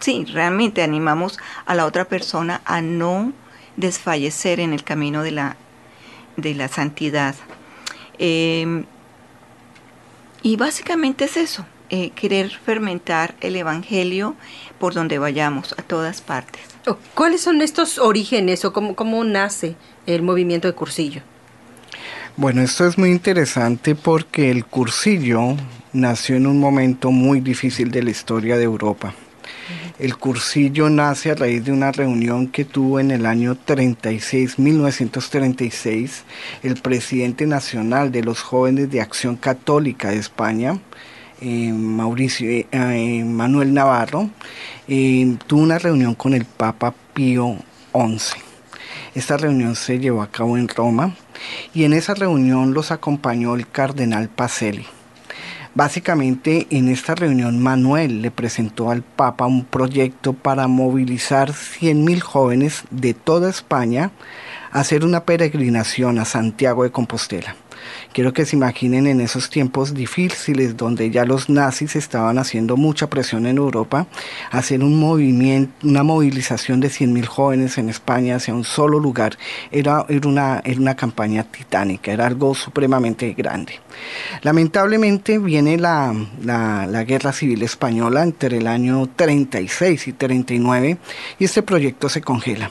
sí, 0.00 0.24
realmente 0.26 0.82
animamos 0.82 1.38
a 1.66 1.74
la 1.74 1.86
otra 1.86 2.04
persona 2.04 2.60
a 2.64 2.80
no 2.80 3.32
desfallecer 3.76 4.60
en 4.60 4.72
el 4.72 4.84
camino 4.84 5.22
de 5.22 5.30
la, 5.32 5.56
de 6.36 6.54
la 6.54 6.68
santidad. 6.68 7.34
Em, 8.18 8.84
y 10.42 10.56
básicamente 10.56 11.24
es 11.24 11.36
eso, 11.38 11.64
eh, 11.90 12.10
querer 12.10 12.50
fermentar 12.50 13.34
el 13.40 13.56
Evangelio 13.56 14.36
por 14.78 14.94
donde 14.94 15.18
vayamos, 15.18 15.74
a 15.78 15.82
todas 15.82 16.20
partes. 16.20 16.62
¿Cuáles 17.14 17.40
son 17.40 17.62
estos 17.62 17.98
orígenes 17.98 18.64
o 18.64 18.72
cómo, 18.72 18.94
cómo 18.94 19.24
nace 19.24 19.76
el 20.06 20.22
movimiento 20.22 20.68
de 20.68 20.74
cursillo? 20.74 21.22
Bueno, 22.36 22.62
esto 22.62 22.86
es 22.86 22.98
muy 22.98 23.10
interesante 23.10 23.94
porque 23.94 24.50
el 24.50 24.64
cursillo 24.64 25.56
nació 25.92 26.36
en 26.36 26.46
un 26.46 26.58
momento 26.58 27.10
muy 27.10 27.40
difícil 27.40 27.90
de 27.90 28.02
la 28.02 28.10
historia 28.10 28.56
de 28.56 28.64
Europa. 28.64 29.14
El 29.98 30.16
cursillo 30.16 30.90
nace 30.90 31.30
a 31.30 31.36
raíz 31.36 31.64
de 31.64 31.70
una 31.70 31.92
reunión 31.92 32.48
que 32.48 32.64
tuvo 32.64 32.98
en 32.98 33.12
el 33.12 33.26
año 33.26 33.56
36, 33.56 34.58
1936, 34.58 36.24
el 36.64 36.74
presidente 36.74 37.46
nacional 37.46 38.10
de 38.10 38.24
los 38.24 38.40
jóvenes 38.42 38.90
de 38.90 39.00
Acción 39.00 39.36
Católica 39.36 40.10
de 40.10 40.16
España, 40.16 40.80
eh, 41.44 41.72
Mauricio 41.74 42.48
eh, 42.48 42.66
eh, 42.72 43.22
Manuel 43.22 43.74
Navarro, 43.74 44.30
tuvo 45.46 45.60
una 45.60 45.78
reunión 45.78 46.14
con 46.14 46.32
el 46.32 46.46
Papa 46.46 46.94
Pío 47.12 47.56
XI. 47.92 48.40
Esta 49.14 49.36
reunión 49.36 49.76
se 49.76 49.98
llevó 49.98 50.22
a 50.22 50.30
cabo 50.30 50.56
en 50.56 50.68
Roma 50.68 51.14
y 51.74 51.84
en 51.84 51.92
esa 51.92 52.14
reunión 52.14 52.72
los 52.72 52.90
acompañó 52.90 53.56
el 53.56 53.68
cardenal 53.68 54.30
Pacelli. 54.30 54.86
Básicamente 55.74 56.66
en 56.70 56.88
esta 56.88 57.14
reunión 57.14 57.62
Manuel 57.62 58.22
le 58.22 58.30
presentó 58.30 58.90
al 58.90 59.02
Papa 59.02 59.44
un 59.44 59.66
proyecto 59.66 60.32
para 60.32 60.66
movilizar 60.66 61.50
100.000 61.50 62.20
jóvenes 62.20 62.84
de 62.90 63.12
toda 63.12 63.50
España 63.50 64.12
a 64.72 64.80
hacer 64.80 65.04
una 65.04 65.24
peregrinación 65.24 66.18
a 66.18 66.24
Santiago 66.24 66.84
de 66.84 66.90
Compostela. 66.90 67.54
Quiero 68.14 68.32
que 68.32 68.46
se 68.46 68.54
imaginen 68.54 69.08
en 69.08 69.20
esos 69.20 69.50
tiempos 69.50 69.92
difíciles 69.92 70.76
donde 70.76 71.10
ya 71.10 71.24
los 71.24 71.48
nazis 71.48 71.96
estaban 71.96 72.38
haciendo 72.38 72.76
mucha 72.76 73.10
presión 73.10 73.44
en 73.44 73.56
Europa, 73.56 74.06
hacer 74.52 74.84
un 74.84 75.00
movimiento, 75.00 75.72
una 75.84 76.04
movilización 76.04 76.78
de 76.78 76.90
100.000 76.90 77.26
jóvenes 77.26 77.76
en 77.76 77.88
España 77.88 78.36
hacia 78.36 78.54
un 78.54 78.62
solo 78.62 79.00
lugar, 79.00 79.36
era, 79.72 80.06
era, 80.08 80.28
una, 80.28 80.62
era 80.64 80.80
una 80.80 80.94
campaña 80.94 81.42
titánica, 81.42 82.12
era 82.12 82.28
algo 82.28 82.54
supremamente 82.54 83.34
grande. 83.34 83.80
Lamentablemente 84.42 85.40
viene 85.40 85.76
la, 85.76 86.14
la, 86.40 86.86
la, 86.86 87.02
guerra 87.02 87.32
civil 87.32 87.64
española 87.64 88.22
entre 88.22 88.58
el 88.58 88.68
año 88.68 89.08
36 89.16 90.06
y 90.06 90.12
39 90.12 90.98
y 91.40 91.44
este 91.44 91.62
proyecto 91.62 92.08
se 92.08 92.20
congela. 92.20 92.70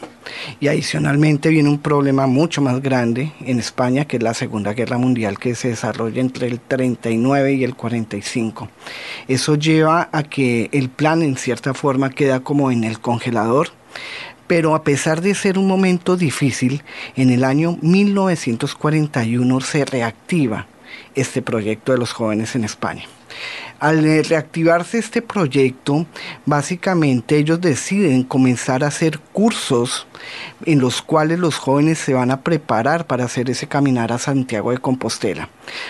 Y 0.59 0.67
adicionalmente 0.67 1.49
viene 1.49 1.69
un 1.69 1.79
problema 1.79 2.27
mucho 2.27 2.61
más 2.61 2.81
grande 2.81 3.33
en 3.41 3.59
España, 3.59 4.05
que 4.05 4.17
es 4.17 4.23
la 4.23 4.33
Segunda 4.33 4.73
Guerra 4.73 4.97
Mundial, 4.97 5.32
que 5.37 5.55
se 5.55 5.69
desarrolla 5.69 6.21
entre 6.21 6.47
el 6.47 6.59
39 6.59 7.53
y 7.53 7.63
el 7.63 7.75
45. 7.75 8.69
Eso 9.27 9.55
lleva 9.55 10.09
a 10.11 10.23
que 10.23 10.69
el 10.71 10.89
plan 10.89 11.21
en 11.21 11.37
cierta 11.37 11.73
forma 11.73 12.09
queda 12.09 12.41
como 12.41 12.71
en 12.71 12.83
el 12.83 12.99
congelador, 12.99 13.69
pero 14.47 14.75
a 14.75 14.83
pesar 14.83 15.21
de 15.21 15.35
ser 15.35 15.57
un 15.57 15.67
momento 15.67 16.15
difícil, 16.17 16.83
en 17.15 17.29
el 17.29 17.43
año 17.43 17.77
1941 17.81 19.61
se 19.61 19.85
reactiva 19.85 20.67
este 21.15 21.41
proyecto 21.41 21.91
de 21.91 21.97
los 21.97 22.11
jóvenes 22.11 22.55
en 22.55 22.63
España. 22.63 23.05
Al 23.83 24.01
reactivarse 24.23 24.97
este 24.97 25.21
proyecto, 25.21 26.05
básicamente 26.45 27.35
ellos 27.35 27.59
deciden 27.59 28.23
comenzar 28.23 28.81
a 28.81 28.87
hacer 28.87 29.19
cursos 29.19 30.07
en 30.65 30.79
los 30.79 31.01
cuales 31.01 31.37
los 31.37 31.57
jóvenes 31.57 31.99
se 31.99 32.13
van 32.13 32.31
a 32.31 32.43
preparar 32.43 33.05
para 33.07 33.25
hacer 33.25 33.49
ese 33.49 33.67
caminar 33.67 34.13
a 34.13 34.19
Santiago 34.19 34.71
de 34.71 34.77
Compostela. 34.77 35.49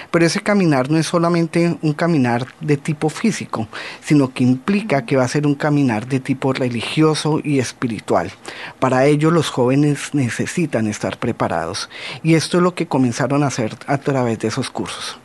Pero 0.09 0.25
ese 0.25 0.41
caminar 0.41 0.89
no 0.89 0.97
es 0.97 1.05
solamente 1.05 1.77
un 1.83 1.93
caminar 1.93 2.47
de 2.61 2.77
tipo 2.77 3.09
físico, 3.09 3.67
sino 4.03 4.33
que 4.33 4.43
implica 4.43 5.05
que 5.05 5.17
va 5.17 5.25
a 5.25 5.27
ser 5.27 5.45
un 5.45 5.53
caminar 5.53 6.07
de 6.07 6.19
tipo 6.19 6.51
religioso 6.51 7.41
y 7.43 7.59
espiritual. 7.59 8.31
Para 8.79 9.05
ello 9.05 9.29
los 9.29 9.51
jóvenes 9.51 10.15
necesitan 10.15 10.87
estar 10.87 11.19
preparados 11.19 11.91
y 12.23 12.33
esto 12.33 12.57
es 12.57 12.63
lo 12.63 12.73
que 12.73 12.87
comenzaron 12.87 13.43
a 13.43 13.47
hacer 13.49 13.77
a 13.85 13.99
través 13.99 14.39
de 14.39 14.47
esos 14.47 14.71
cursos. 14.71 15.19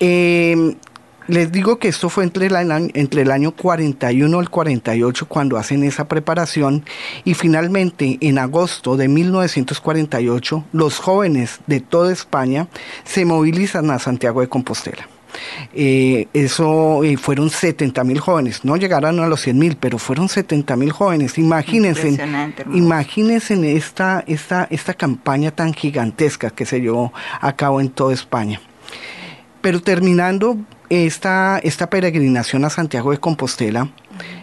Eh, 0.00 0.76
les 1.28 1.52
digo 1.52 1.78
que 1.78 1.88
esto 1.88 2.08
fue 2.08 2.24
entre 2.24 2.46
el, 2.46 2.56
año, 2.56 2.88
entre 2.94 3.22
el 3.22 3.30
año 3.30 3.52
41 3.52 4.38
al 4.38 4.50
48 4.50 5.28
cuando 5.28 5.58
hacen 5.58 5.84
esa 5.84 6.08
preparación 6.08 6.84
y 7.24 7.34
finalmente 7.34 8.18
en 8.20 8.38
agosto 8.38 8.96
de 8.96 9.08
1948 9.08 10.64
los 10.72 10.98
jóvenes 10.98 11.60
de 11.66 11.80
toda 11.80 12.12
España 12.12 12.68
se 13.04 13.24
movilizan 13.24 13.90
a 13.90 13.98
Santiago 13.98 14.40
de 14.40 14.48
Compostela. 14.48 15.06
Eh, 15.74 16.26
eso 16.32 17.04
eh, 17.04 17.18
fueron 17.18 17.50
70 17.50 18.02
mil 18.04 18.18
jóvenes, 18.18 18.64
no 18.64 18.76
llegaron 18.76 19.20
a 19.20 19.26
los 19.26 19.42
100 19.42 19.58
mil, 19.58 19.76
pero 19.76 19.98
fueron 19.98 20.30
70 20.30 20.76
mil 20.76 20.90
jóvenes. 20.90 21.36
Imagínense, 21.36 22.18
imagínense 22.72 23.76
esta, 23.76 24.24
esta, 24.26 24.66
esta 24.70 24.94
campaña 24.94 25.50
tan 25.50 25.74
gigantesca 25.74 26.48
que 26.48 26.64
se 26.64 26.80
llevó 26.80 27.12
a 27.40 27.52
cabo 27.52 27.82
en 27.82 27.90
toda 27.90 28.14
España. 28.14 28.60
Pero 29.60 29.82
terminando 29.82 30.56
esta, 30.90 31.58
esta 31.62 31.90
peregrinación 31.90 32.64
a 32.64 32.70
Santiago 32.70 33.10
de 33.10 33.18
Compostela, 33.18 33.90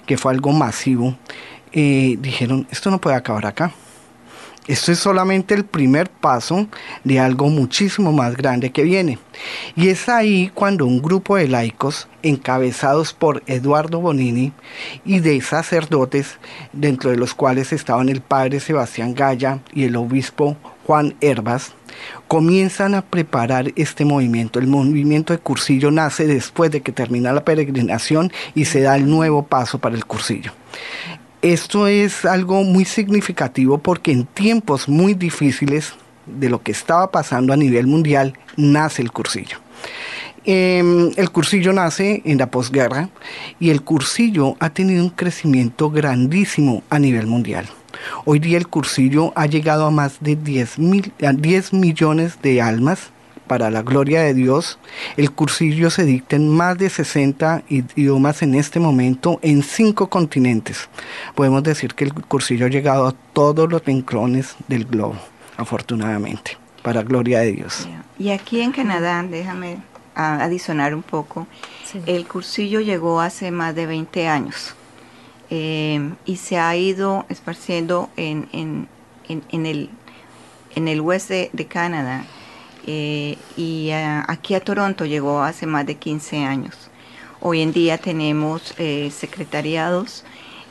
que 0.06 0.18
fue 0.18 0.32
algo 0.32 0.52
masivo, 0.52 1.18
eh, 1.72 2.18
dijeron, 2.20 2.68
esto 2.72 2.92
no 2.92 3.02
puede 3.02 3.16
acabar 3.16 3.46
acá. 3.46 3.74
Esto 4.68 4.92
es 4.92 4.98
solamente 4.98 5.54
el 5.54 5.64
primer 5.64 6.10
paso 6.10 6.68
de 7.04 7.20
algo 7.20 7.50
muchísimo 7.50 8.12
más 8.12 8.36
grande 8.36 8.72
que 8.72 8.82
viene. 8.82 9.20
Y 9.76 9.90
es 9.90 10.10
ahí 10.10 10.50
cuando 10.56 10.88
un 10.88 11.04
grupo 11.04 11.36
de 11.36 11.48
laicos, 11.48 12.08
encabezados 12.24 13.14
por 13.14 13.44
Eduardo 13.46 14.00
Bonini 14.00 14.54
y 15.06 15.20
de 15.20 15.40
sacerdotes, 15.42 16.40
dentro 16.74 17.12
de 17.12 17.18
los 17.18 17.36
cuales 17.36 17.74
estaban 17.74 18.10
el 18.10 18.22
padre 18.22 18.60
Sebastián 18.60 19.14
Gaya 19.14 19.60
y 19.72 19.84
el 19.84 19.96
obispo 19.98 20.58
Juan 20.88 21.16
Herbas, 21.22 21.76
comienzan 22.28 22.96
a 22.96 23.02
preparar 23.02 23.72
este 23.76 24.06
movimiento. 24.06 24.60
El 24.60 24.68
movimiento 24.68 25.34
de 25.34 25.40
cursillo 25.40 25.92
nace 25.92 26.28
después 26.28 26.72
de 26.72 26.82
que 26.82 26.92
termina 26.92 27.34
la 27.34 27.46
peregrinación 27.46 28.32
y 28.54 28.66
se 28.66 28.82
da 28.82 28.96
el 28.96 29.10
nuevo 29.10 29.44
paso 29.44 29.80
para 29.80 29.96
el 29.96 30.06
cursillo. 30.06 30.52
Esto 31.42 31.88
es 31.88 32.26
algo 32.26 32.64
muy 32.64 32.86
significativo 32.86 33.78
porque 33.78 34.12
en 34.12 34.26
tiempos 34.26 34.90
muy 34.90 35.14
difíciles 35.14 35.94
de 36.26 36.50
lo 36.50 36.64
que 36.64 36.72
estaba 36.72 37.12
pasando 37.12 37.54
a 37.54 37.58
nivel 37.58 37.88
mundial 37.88 38.34
nace 38.58 39.02
el 39.02 39.12
cursillo. 39.12 39.58
Em, 40.44 41.12
el 41.16 41.32
cursillo 41.32 41.74
nace 41.74 42.22
en 42.24 42.38
la 42.38 42.52
posguerra 42.52 43.10
y 43.60 43.72
el 43.72 43.82
cursillo 43.82 44.56
ha 44.60 44.70
tenido 44.70 45.04
un 45.04 45.10
crecimiento 45.10 45.90
grandísimo 45.90 46.84
a 46.90 47.00
nivel 47.00 47.26
mundial. 47.26 47.68
Hoy 48.26 48.40
día 48.40 48.58
el 48.58 48.68
cursillo 48.68 49.32
ha 49.36 49.46
llegado 49.46 49.86
a 49.86 49.92
más 49.92 50.18
de 50.20 50.36
10, 50.36 50.80
mil, 50.80 51.14
10 51.20 51.74
millones 51.74 52.42
de 52.42 52.62
almas 52.62 53.12
para 53.48 53.70
la 53.70 53.82
gloria 53.82 54.22
de 54.22 54.34
Dios. 54.34 54.80
El 55.18 55.32
cursillo 55.32 55.90
se 55.90 56.04
dicta 56.04 56.36
en 56.36 56.50
más 56.50 56.78
de 56.78 56.90
60 56.90 57.64
idiomas 57.70 58.42
en 58.42 58.56
este 58.56 58.80
momento 58.80 59.40
en 59.42 59.64
cinco 59.64 60.08
continentes. 60.08 60.90
Podemos 61.36 61.64
decir 61.64 61.94
que 61.94 62.06
el 62.06 62.14
cursillo 62.14 62.66
ha 62.66 62.70
llegado 62.70 63.08
a 63.08 63.16
todos 63.34 63.70
los 63.70 63.84
rincones 63.86 64.56
del 64.68 64.86
globo, 64.86 65.16
afortunadamente, 65.58 66.58
para 66.82 67.04
gloria 67.04 67.40
de 67.40 67.52
Dios. 67.54 67.88
Y 68.18 68.30
aquí 68.32 68.62
en 68.62 68.72
Canadá, 68.72 69.24
déjame 69.24 69.78
adicionar 70.16 70.96
un 70.96 71.04
poco, 71.04 71.46
el 72.06 72.26
cursillo 72.26 72.80
llegó 72.80 73.20
hace 73.20 73.52
más 73.52 73.76
de 73.76 73.86
20 73.86 74.28
años. 74.28 74.74
Eh, 75.50 76.12
y 76.26 76.38
se 76.38 76.58
ha 76.58 76.76
ido 76.76 77.26
esparciendo 77.30 78.10
en, 78.18 78.50
en, 78.52 78.88
en, 79.28 79.66
el, 79.66 79.90
en 80.76 80.88
el 80.88 81.00
oeste 81.02 81.50
de, 81.54 81.66
Canadá. 81.68 82.26
Eh, 82.88 83.38
y 83.56 83.92
aquí 83.92 84.56
a 84.56 84.60
Toronto 84.60 85.06
llegó 85.06 85.42
hace 85.42 85.66
más 85.66 85.86
de 85.86 85.96
15 85.96 86.44
años. 86.44 86.90
Hoy 87.42 87.62
en 87.62 87.74
día 87.74 87.98
tenemos 87.98 88.74
eh, 88.78 89.12
secretariados 89.12 90.24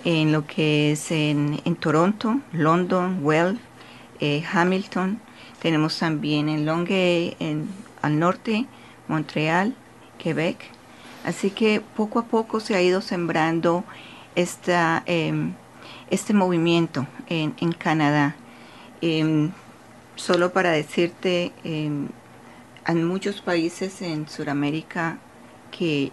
en 0.04 0.32
lo 0.32 0.46
que 0.46 0.92
es 0.92 1.10
en, 1.10 1.60
en 1.64 1.76
Toronto, 1.76 2.40
London, 2.52 3.20
Well, 3.22 3.60
Hamilton. 4.52 5.20
Tenemos 5.60 5.98
también 5.98 6.48
en 6.48 6.66
Longueuil, 6.66 7.36
en, 7.38 7.68
al 8.02 8.18
norte, 8.18 8.66
Montreal, 9.08 9.74
Quebec. 10.18 10.58
Así 11.24 11.50
que 11.50 11.80
poco 11.80 12.18
a 12.18 12.24
poco 12.26 12.60
se 12.60 12.74
ha 12.74 12.82
ido 12.82 13.00
sembrando 13.00 13.84
esta, 14.34 15.02
em, 15.06 15.54
este 16.10 16.34
movimiento 16.34 17.06
en, 17.28 17.54
en 17.60 17.72
Canadá. 17.72 18.36
Em, 19.00 19.50
solo 20.16 20.52
para 20.52 20.70
decirte, 20.70 21.52
em, 21.64 22.08
muchos 22.94 23.40
países 23.40 24.02
en 24.02 24.28
Sudamérica 24.28 25.18
que 25.70 26.12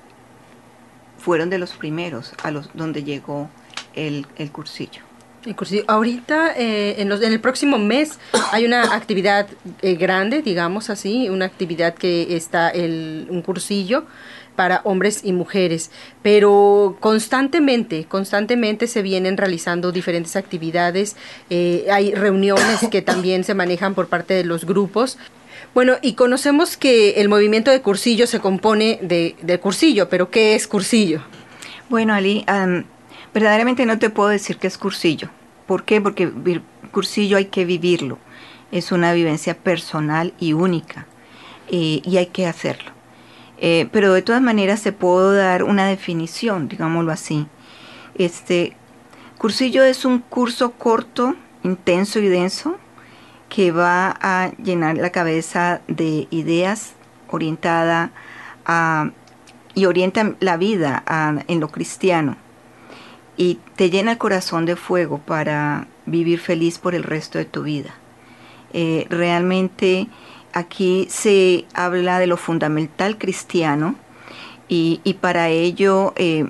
fueron 1.18 1.50
de 1.50 1.58
los 1.58 1.74
primeros 1.74 2.34
a 2.44 2.52
los 2.52 2.70
donde 2.74 3.04
llegó 3.04 3.50
el, 3.94 4.26
el 4.38 4.52
cursillo. 4.52 5.02
El 5.46 5.56
cursillo. 5.56 5.84
Ahorita, 5.88 6.54
eh, 6.56 7.02
en, 7.02 7.10
los, 7.10 7.22
en 7.22 7.34
el 7.34 7.40
próximo 7.40 7.80
mes, 7.80 8.20
hay 8.52 8.66
una 8.66 8.96
actividad 8.96 9.48
eh, 9.82 9.96
grande, 9.96 10.42
digamos 10.42 10.90
así, 10.90 11.30
una 11.30 11.46
actividad 11.46 11.96
que 11.96 12.36
está 12.36 12.70
el, 12.70 13.28
un 13.30 13.42
cursillo 13.42 14.06
para 14.56 14.82
hombres 14.84 15.22
y 15.24 15.34
mujeres, 15.34 15.92
pero 16.22 16.98
constantemente, 17.00 18.06
constantemente 18.06 18.88
se 18.88 19.02
vienen 19.02 19.38
realizando 19.38 19.92
diferentes 19.92 20.36
actividades, 20.36 21.16
eh, 21.50 21.88
hay 21.92 22.14
reuniones 22.14 22.88
que 22.92 23.02
también 23.02 23.44
se 23.44 23.54
manejan 23.54 23.96
por 23.96 24.08
parte 24.08 24.34
de 24.34 24.44
los 24.44 24.66
grupos. 24.66 25.18
Bueno, 25.74 25.96
y 26.02 26.14
conocemos 26.14 26.76
que 26.76 27.22
el 27.22 27.30
movimiento 27.30 27.72
de 27.72 27.82
cursillo 27.82 28.28
se 28.28 28.40
compone 28.40 29.00
de, 29.02 29.60
cursillo, 29.62 30.10
pero 30.10 30.30
¿qué 30.30 30.56
es 30.56 30.68
cursillo? 30.68 31.22
Bueno, 31.90 32.14
Ali, 32.14 32.46
verdaderamente 33.34 33.86
no 33.86 33.98
te 33.98 34.10
puedo 34.10 34.30
decir 34.30 34.58
que 34.58 34.68
es 34.68 34.78
cursillo. 34.78 35.30
¿Por 35.68 35.84
qué? 35.86 36.02
Porque 36.02 36.30
cursillo 36.92 37.38
hay 37.38 37.46
que 37.46 37.64
vivirlo. 37.64 38.20
Es 38.72 38.92
una 38.92 39.14
vivencia 39.14 39.58
personal 39.58 40.34
y 40.40 40.54
única 40.54 41.08
eh, 41.70 42.02
y 42.04 42.18
hay 42.18 42.28
que 42.28 42.48
hacerlo. 42.48 43.01
Eh, 43.64 43.88
pero 43.92 44.12
de 44.12 44.24
todas 44.24 44.42
maneras 44.42 44.82
te 44.82 44.92
puedo 44.92 45.34
dar 45.34 45.64
una 45.64 45.88
definición, 45.88 46.68
digámoslo 46.68 47.12
así. 47.12 47.48
Este 48.16 48.76
cursillo 49.38 49.84
es 49.84 50.04
un 50.04 50.20
curso 50.20 50.72
corto, 50.72 51.36
intenso 51.64 52.20
y 52.20 52.28
denso 52.28 52.76
que 53.50 53.72
va 53.72 54.18
a 54.20 54.52
llenar 54.58 54.98
la 54.98 55.12
cabeza 55.12 55.82
de 55.88 56.28
ideas 56.32 56.94
orientada 57.30 58.12
a, 58.66 59.12
y 59.76 59.86
orienta 59.86 60.36
la 60.40 60.58
vida 60.58 61.04
en 61.48 61.60
lo 61.60 61.70
cristiano 61.70 62.38
y 63.38 63.60
te 63.76 63.90
llena 63.90 64.12
el 64.12 64.18
corazón 64.18 64.66
de 64.66 64.76
fuego 64.76 65.20
para 65.20 65.88
vivir 66.06 66.40
feliz 66.40 66.78
por 66.78 66.96
el 66.96 67.04
resto 67.04 67.38
de 67.38 67.46
tu 67.46 67.64
vida. 67.64 67.94
Eh, 68.74 69.06
realmente 69.10 70.08
aquí 70.54 71.08
se 71.10 71.66
habla 71.74 72.20
de 72.20 72.28
lo 72.28 72.38
fundamental 72.38 73.18
cristiano 73.18 73.96
y, 74.68 75.00
para 75.20 75.50
ello 75.50 76.14
eh, 76.16 76.46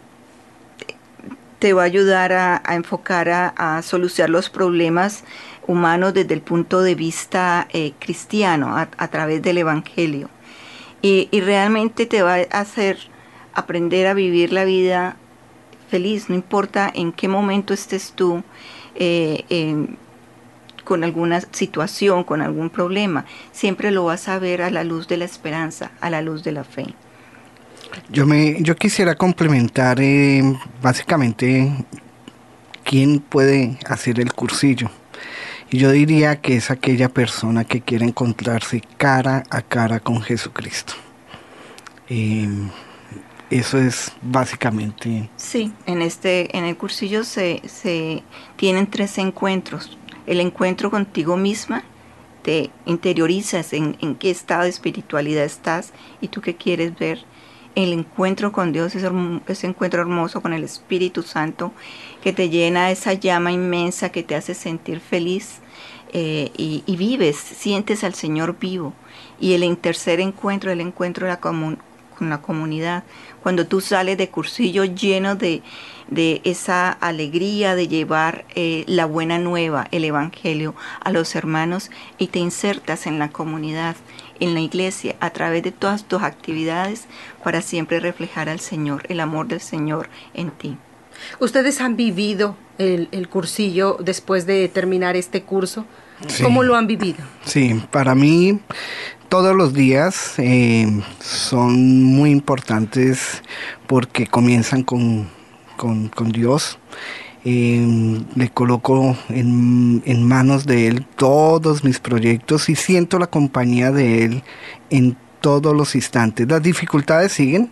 te 1.57 1.73
va 1.73 1.81
a 1.81 1.85
ayudar 1.85 2.33
a, 2.33 2.61
enfocar 2.69 3.29
a, 3.29 3.81
solucionar 3.81 4.29
los 4.29 4.49
problemas 4.49 5.23
humanos 5.65 6.13
desde 6.13 6.35
el 6.35 6.41
punto 6.41 6.81
de 6.81 6.93
vista 6.93 7.67
eh, 7.73 7.93
cristiano, 7.99 8.75
a, 8.77 9.07
través 9.07 9.41
del 9.41 9.57
Evangelio. 9.57 10.29
Y, 11.01 11.29
realmente 11.31 12.05
te 12.05 12.21
va 12.21 12.35
a 12.35 12.59
hacer 12.59 12.99
aprender 13.53 14.05
a 14.05 14.13
vivir 14.13 14.53
la 14.53 14.65
vida 14.65 15.17
feliz, 15.89 16.29
no 16.29 16.35
importa 16.35 16.91
en 16.93 17.11
qué 17.11 17.27
momento 17.27 17.73
estés 17.73 18.13
tú 18.13 18.43
eh, 18.95 19.95
con 20.91 21.05
alguna 21.05 21.39
situación, 21.39 22.25
con 22.25 22.41
algún 22.41 22.69
problema, 22.69 23.23
siempre 23.53 23.91
lo 23.91 24.03
vas 24.03 24.27
a 24.27 24.39
ver 24.39 24.61
a 24.61 24.69
la 24.69 24.83
luz 24.83 25.07
de 25.07 25.15
la 25.15 25.23
esperanza, 25.23 25.91
a 26.01 26.09
la 26.09 26.21
luz 26.21 26.43
de 26.43 26.51
la 26.51 26.65
fe. 26.65 26.85
Yo, 28.09 28.25
me, 28.25 28.61
yo 28.61 28.75
quisiera 28.75 29.15
complementar 29.15 30.01
eh, 30.01 30.43
básicamente 30.81 31.71
quién 32.83 33.21
puede 33.21 33.79
hacer 33.87 34.19
el 34.19 34.33
cursillo. 34.33 34.91
Y 35.69 35.77
yo 35.77 35.91
diría 35.91 36.41
que 36.41 36.57
es 36.57 36.69
aquella 36.71 37.07
persona 37.07 37.63
que 37.63 37.79
quiere 37.79 38.03
encontrarse 38.03 38.81
cara 38.97 39.45
a 39.49 39.61
cara 39.61 40.01
con 40.01 40.21
Jesucristo. 40.21 40.95
Eh, 42.09 42.49
eso 43.49 43.77
es 43.77 44.11
básicamente. 44.21 45.29
Sí, 45.37 45.71
en 45.85 46.01
este, 46.01 46.57
en 46.57 46.65
el 46.65 46.75
cursillo 46.75 47.23
se, 47.23 47.61
se 47.65 48.23
tienen 48.57 48.87
tres 48.87 49.17
encuentros. 49.19 49.97
El 50.27 50.39
encuentro 50.39 50.91
contigo 50.91 51.37
misma, 51.37 51.83
te 52.41 52.71
interiorizas 52.85 53.73
en, 53.73 53.95
qué 54.15 54.31
estado 54.31 54.63
de 54.63 54.69
espiritualidad 54.69 55.43
estás 55.43 55.93
y 56.21 56.27
tú 56.27 56.41
qué 56.41 56.55
quieres 56.55 56.97
ver. 56.97 57.23
El 57.73 57.93
encuentro 57.93 58.51
con 58.51 58.73
Dios 58.73 58.95
es 58.95 59.05
ese 59.47 59.67
encuentro 59.67 60.01
hermoso 60.01 60.41
con 60.41 60.51
el 60.51 60.63
Espíritu 60.63 61.23
Santo 61.23 61.71
que 62.21 62.33
te 62.33 62.49
llena 62.49 62.91
esa 62.91 63.13
llama 63.13 63.51
inmensa 63.51 64.09
que 64.09 64.23
te 64.23 64.35
hace 64.35 64.53
sentir 64.53 64.99
feliz 64.99 65.59
eh, 66.11 66.51
y, 66.57 66.97
vives, 66.97 67.37
sientes 67.37 68.03
al 68.03 68.13
Señor 68.13 68.57
vivo. 68.59 68.93
Y 69.39 69.53
el 69.53 69.77
tercer 69.77 70.19
encuentro, 70.19 70.71
el 70.71 70.81
encuentro 70.81 71.27
con 71.39 71.79
la 72.29 72.41
comunidad, 72.41 73.03
cuando 73.41 73.65
tú 73.65 73.79
sales 73.79 74.17
de 74.17 74.29
cursillo 74.29 74.83
lleno 74.83 75.35
de, 75.35 75.63
esa 76.15 76.91
alegría 76.91 77.75
de 77.75 77.87
llevar 77.87 78.45
eh, 78.55 78.83
la 78.87 79.05
buena 79.05 79.39
nueva, 79.39 79.87
el 79.91 80.03
Evangelio 80.03 80.75
a 80.99 81.11
los 81.11 81.35
hermanos 81.35 81.89
y 82.17 82.27
te 82.27 82.39
insertas 82.39 83.07
en 83.07 83.17
la 83.17 83.29
comunidad, 83.29 83.95
en 84.39 84.53
la 84.53 84.59
iglesia, 84.59 85.15
a 85.19 85.29
través 85.29 85.63
de 85.63 85.71
todas 85.71 86.03
tus 86.03 86.21
actividades 86.21 87.05
para 87.43 87.61
siempre 87.61 87.99
reflejar 87.99 88.49
al 88.49 88.59
Señor, 88.59 89.03
el 89.07 89.19
amor 89.19 89.47
del 89.47 89.61
Señor 89.61 90.09
en 90.33 90.51
ti. 90.51 90.77
¿Ustedes 91.39 91.79
han 91.81 91.95
vivido 91.95 92.55
el, 92.77 93.07
el 93.11 93.29
cursillo 93.29 93.97
después 93.99 94.45
de 94.45 94.67
terminar 94.67 95.15
este 95.15 95.43
curso? 95.43 95.85
¿Cómo 96.43 96.63
lo 96.63 96.75
han 96.75 96.87
vivido? 96.87 97.19
Sí, 97.45 97.81
para 97.89 98.15
mí 98.15 98.59
todos 99.29 99.55
los 99.55 99.73
días 99.73 100.33
eh, 100.39 100.87
son 101.19 102.03
muy 102.03 102.31
importantes 102.31 103.41
porque 103.87 104.27
comienzan 104.27 104.83
con, 104.83 105.29
Dios. 106.31 106.77
Eh, 107.43 108.23
le 108.35 108.49
coloco 108.49 109.15
en, 109.29 110.03
en, 110.05 110.27
manos 110.27 110.67
de 110.67 110.87
Él 110.87 111.05
todos 111.15 111.83
mis 111.83 111.99
proyectos 111.99 112.69
y 112.69 112.75
siento 112.75 113.17
la 113.17 113.25
compañía 113.25 113.91
de 113.91 114.25
Él 114.25 114.43
en 114.91 115.17
todos 115.41 115.75
los 115.75 115.95
instantes. 115.95 116.47
Las 116.47 116.61
dificultades 116.61 117.31
siguen, 117.31 117.71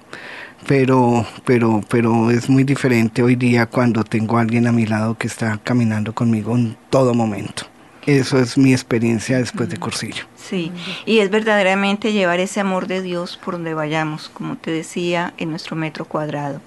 pero, 0.68 1.26
pero, 1.46 1.82
pero 1.88 2.32
es 2.32 2.50
muy 2.50 2.64
diferente 2.64 3.22
hoy 3.22 3.36
día 3.36 3.68
cuando 3.68 4.04
tengo 4.04 4.38
a 4.38 4.42
alguien 4.42 4.68
a 4.68 4.72
mi 4.72 4.86
lado 4.86 5.16
que 5.16 5.28
está 5.28 5.60
caminando 5.64 6.14
conmigo 6.14 6.56
en 6.56 6.76
todo 6.90 7.14
momento. 7.14 7.64
Eso 8.10 8.40
es 8.40 8.58
mi 8.58 8.74
experiencia 8.74 9.38
después 9.38 9.70
de 9.70 9.78
Cursillo. 9.78 10.24
Sí, 10.36 10.72
y 11.06 11.20
es 11.20 11.30
verdaderamente 11.30 12.12
llevar 12.12 12.40
ese 12.40 12.60
amor 12.60 12.88
de 12.88 13.04
Dios 13.04 13.38
por 13.38 13.54
donde 13.54 13.76
vayamos, 13.76 14.30
como 14.30 14.56
te 14.56 14.72
decía, 14.72 15.36
en 15.38 15.52
nuestro 15.52 15.76
metro 15.76 16.06
cuadrado. 16.06 16.60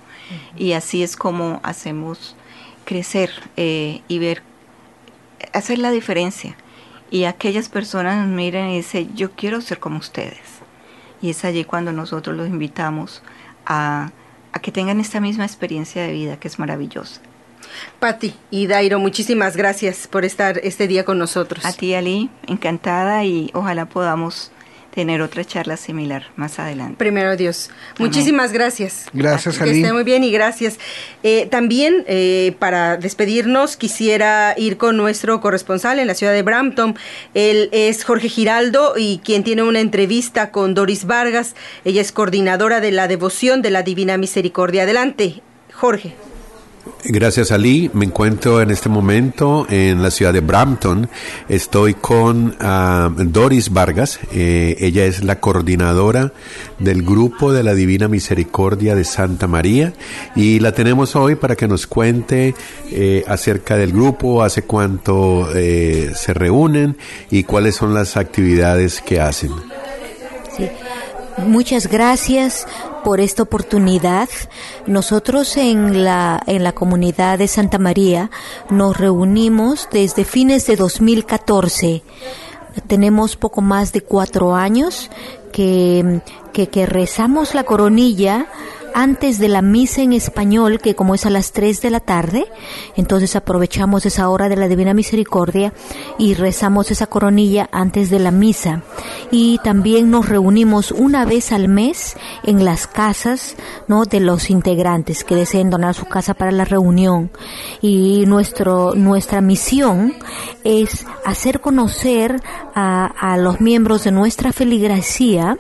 Y 0.57 0.75
así 0.75 1.03
es 1.03 1.17
como 1.17 1.59
hacemos 1.65 2.37
crecer 2.85 3.31
eh, 3.57 4.03
y 4.07 4.21
ver, 4.21 4.45
hacer 5.53 5.81
la 5.81 5.91
diferencia. 5.91 6.57
Y 7.11 7.25
aquellas 7.25 7.69
personas 7.69 8.25
nos 8.25 8.33
miran 8.33 8.69
y 8.69 8.77
dicen, 8.77 9.13
yo 9.17 9.33
quiero 9.33 9.61
ser 9.63 9.81
como 9.81 9.99
ustedes. 9.99 10.39
Y 11.21 11.31
es 11.31 11.45
allí 11.45 11.65
cuando 11.65 11.93
nosotros 11.93 12.37
los 12.37 12.47
invitamos 12.47 13.21
a, 13.67 14.13
a 14.53 14.61
que 14.61 14.71
tengan 14.71 15.01
esta 15.01 15.19
misma 15.19 15.45
experiencia 15.45 16.05
de 16.05 16.13
vida 16.13 16.37
que 16.39 16.47
es 16.47 16.61
maravillosa. 16.61 17.21
Patti 17.99 18.35
y 18.51 18.67
Dairo, 18.67 18.99
muchísimas 18.99 19.57
gracias 19.57 20.07
por 20.07 20.25
estar 20.25 20.59
este 20.63 20.89
día 20.89 21.05
con 21.05 21.19
nosotros. 21.19 21.65
A 21.65 21.73
ti, 21.73 21.95
Ali, 21.95 22.31
encantada 22.47 23.25
y 23.25 23.51
ojalá 23.55 23.87
podamos 23.87 24.53
tener 24.95 25.23
otra 25.23 25.45
charla 25.45 25.77
similar 25.77 26.27
más 26.37 26.59
adelante. 26.59 26.97
Primero 26.99 27.37
Dios. 27.37 27.71
Muchísimas 27.99 28.53
gracias. 28.53 29.07
Gracias, 29.13 29.61
Ali. 29.61 29.73
Que 29.73 29.81
esté 29.81 29.93
muy 29.93 30.05
bien 30.05 30.23
y 30.23 30.31
gracias. 30.31 30.79
Eh, 31.23 31.49
también 31.51 32.05
eh, 32.07 32.55
para 32.59 32.99
despedirnos 32.99 33.77
quisiera 33.77 34.55
ir 34.57 34.77
con 34.77 34.97
nuestro 34.97 35.41
corresponsal 35.41 35.99
en 35.99 36.07
la 36.07 36.15
ciudad 36.15 36.33
de 36.33 36.43
Brampton. 36.43 36.95
Él 37.35 37.71
es 37.73 38.05
Jorge 38.05 38.29
Giraldo 38.29 38.95
y 38.97 39.21
quien 39.25 39.45
tiene 39.45 39.63
una 39.63 39.81
entrevista 39.81 40.51
con 40.51 40.75
Doris 40.75 41.07
Vargas. 41.07 41.55
Ella 41.85 42.03
es 42.03 42.13
coordinadora 42.13 42.81
de 42.81 42.93
la 42.93 43.09
devoción 43.09 43.63
de 43.63 43.71
la 43.71 43.83
Divina 43.83 44.19
Misericordia. 44.19 44.83
Adelante, 44.83 45.43
Jorge. 45.73 46.15
Gracias 47.05 47.53
Ali, 47.53 47.91
me 47.95 48.05
encuentro 48.05 48.61
en 48.61 48.71
este 48.71 48.89
momento 48.89 49.67
en 49.69 50.03
la 50.03 50.11
ciudad 50.11 50.33
de 50.33 50.41
Brampton. 50.41 51.09
Estoy 51.49 51.95
con 51.95 52.57
ah, 52.61 53.11
Doris 53.17 53.73
Vargas, 53.73 54.21
eh, 54.33 54.77
ella 54.79 55.05
es 55.05 55.23
la 55.23 55.39
coordinadora 55.39 56.33
del 56.79 57.03
grupo 57.03 57.53
de 57.53 57.63
la 57.63 57.75
Divina 57.75 58.09
Misericordia 58.09 58.95
de 58.95 59.05
Santa 59.05 59.47
María. 59.47 59.93
Y 60.37 60.59
la 60.61 60.73
tenemos 60.73 61.15
hoy 61.15 61.35
para 61.35 61.57
que 61.57 61.69
nos 61.69 61.87
cuente 61.87 62.55
eh, 62.91 63.25
acerca 63.29 63.77
del 63.77 63.93
grupo, 63.93 64.43
hace 64.43 64.63
cuánto 64.63 65.49
eh, 65.55 66.13
se 66.15 66.35
reúnen 66.35 66.97
y 67.31 67.45
cuáles 67.45 67.77
son 67.77 67.95
las 67.95 68.17
actividades 68.17 69.01
que 69.01 69.21
hacen. 69.21 69.53
Muchas 71.39 71.89
gracias 71.89 72.67
por 73.05 73.21
esta 73.21 73.43
oportunidad. 73.43 74.29
Nosotros 74.87 75.57
en 75.57 76.05
la, 76.05 76.43
en 76.47 76.65
la 76.65 76.73
comunidad 76.73 77.39
de 77.39 77.49
Santa 77.49 77.79
María 77.79 78.31
nos 78.71 78.97
reunimos 78.97 79.89
desde 79.93 80.25
fines 80.25 80.67
de 80.67 80.77
2014. 80.77 82.03
Tenemos 82.87 83.37
poco 83.37 83.61
más 83.61 83.93
de 83.93 84.01
cuatro 84.01 84.55
años 84.55 85.11
que, 85.53 86.21
que, 86.53 86.87
rezamos 86.87 87.55
la 87.55 87.65
coronilla 87.65 88.47
antes 88.95 89.39
de 89.39 89.49
la 89.49 89.63
misa 89.63 90.03
en 90.03 90.13
español, 90.13 90.79
que 90.79 90.95
como 90.95 91.15
es 91.15 91.27
a 91.27 91.31
las 91.31 91.53
3 91.53 91.81
de 91.81 91.91
la 91.91 92.01
tarde, 92.01 92.47
entonces 92.97 93.37
aprovechamos 93.37 94.07
esa 94.07 94.29
hora 94.29 94.49
de 94.49 94.57
la 94.57 94.69
Divina 94.69 94.95
Misericordia 94.95 95.73
y 96.19 96.35
rezamos 96.35 96.91
esa 96.91 97.07
coronilla 97.07 97.69
antes 97.73 98.11
de 98.11 98.19
la 98.19 98.31
misa. 98.31 98.83
Y 99.31 99.59
también 99.65 100.11
nos 100.11 100.29
reunimos 100.29 100.93
una 100.93 101.25
vez 101.25 101.53
al 101.53 101.69
mes 101.69 102.17
en 102.45 102.65
las 102.65 102.87
casas 102.87 103.57
¿no? 103.89 104.05
de 104.05 104.21
los 104.21 104.51
integrantes 104.51 105.25
que 105.25 105.37
deseen 105.37 105.71
donar 105.71 105.95
su 105.95 106.07
casa 106.07 106.35
para 106.35 106.53
la 106.53 106.65
reunión. 106.65 107.31
Y 107.81 108.25
nuestro, 108.27 108.95
nuestra 108.95 109.41
misión 109.41 110.15
es 110.65 111.07
hacer 111.25 111.61
conocer 111.61 112.41
a, 112.75 113.07
a 113.07 113.37
los 113.37 113.61
miembros 113.61 114.05
de 114.05 114.13
nuestra 114.13 114.53
feligresía 114.53 115.59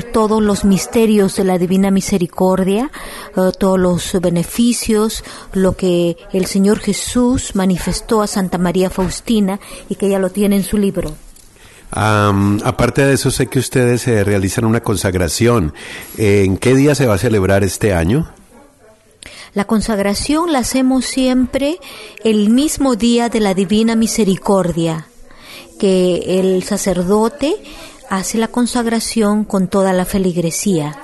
todos 0.00 0.42
los 0.42 0.64
misterios 0.64 1.36
de 1.36 1.44
la 1.44 1.58
Divina 1.58 1.90
Misericordia, 1.90 2.51
eh, 2.60 2.88
todos 3.58 3.78
los 3.78 4.20
beneficios, 4.20 5.24
lo 5.52 5.76
que 5.76 6.16
el 6.32 6.46
Señor 6.46 6.78
Jesús 6.80 7.54
manifestó 7.54 8.22
a 8.22 8.26
Santa 8.26 8.58
María 8.58 8.90
Faustina 8.90 9.58
y 9.88 9.94
que 9.96 10.06
ella 10.06 10.18
lo 10.18 10.30
tiene 10.30 10.56
en 10.56 10.64
su 10.64 10.78
libro. 10.78 11.14
aparte 11.94 13.04
de 13.04 13.14
eso, 13.14 13.30
sé 13.30 13.46
que 13.48 13.58
ustedes 13.58 14.06
eh, 14.08 14.24
realizan 14.24 14.64
una 14.64 14.80
consagración. 14.80 15.74
¿En 16.16 16.56
qué 16.56 16.74
día 16.74 16.94
se 16.94 17.06
va 17.06 17.14
a 17.14 17.18
celebrar 17.18 17.64
este 17.64 17.92
año? 17.94 18.32
La 19.54 19.66
consagración 19.66 20.52
la 20.52 20.60
hacemos 20.60 21.04
siempre 21.04 21.78
el 22.24 22.48
mismo 22.48 22.96
día 22.96 23.28
de 23.28 23.40
la 23.40 23.52
Divina 23.52 23.94
Misericordia, 23.96 25.08
que 25.78 26.40
el 26.40 26.62
sacerdote 26.62 27.56
hace 28.08 28.38
la 28.38 28.48
consagración 28.48 29.44
con 29.44 29.68
toda 29.68 29.92
la 29.92 30.06
feligresía. 30.06 30.98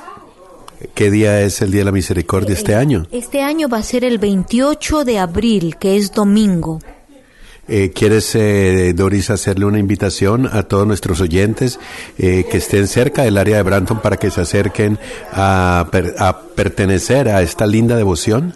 ¿Qué 0.95 1.11
día 1.11 1.41
es 1.41 1.61
el 1.61 1.71
Día 1.71 1.81
de 1.81 1.87
la 1.87 1.93
Misericordia 1.93 2.55
este 2.55 2.75
año? 2.75 3.07
Este 3.11 3.43
año 3.43 3.69
va 3.69 3.79
a 3.79 3.83
ser 3.83 4.05
el 4.05 4.19
28 4.19 5.05
de 5.05 5.19
abril, 5.19 5.77
que 5.77 5.97
es 5.97 6.13
domingo. 6.13 6.81
Eh, 7.67 7.91
¿Quieres, 7.95 8.35
eh, 8.35 8.95
Doris, 8.95 9.29
hacerle 9.29 9.67
una 9.67 9.79
invitación 9.79 10.49
a 10.51 10.63
todos 10.63 10.87
nuestros 10.87 11.21
oyentes 11.21 11.79
eh, 12.17 12.47
que 12.51 12.59
estén 12.59 12.87
cerca 12.87 13.25
del 13.25 13.37
área 13.37 13.57
de 13.57 13.63
Branton 13.63 14.01
para 14.01 14.17
que 14.17 14.31
se 14.31 14.41
acerquen 14.41 14.99
a, 15.33 15.87
a 16.19 16.41
pertenecer 16.55 17.29
a 17.29 17.43
esta 17.43 17.67
linda 17.67 17.97
devoción? 17.97 18.55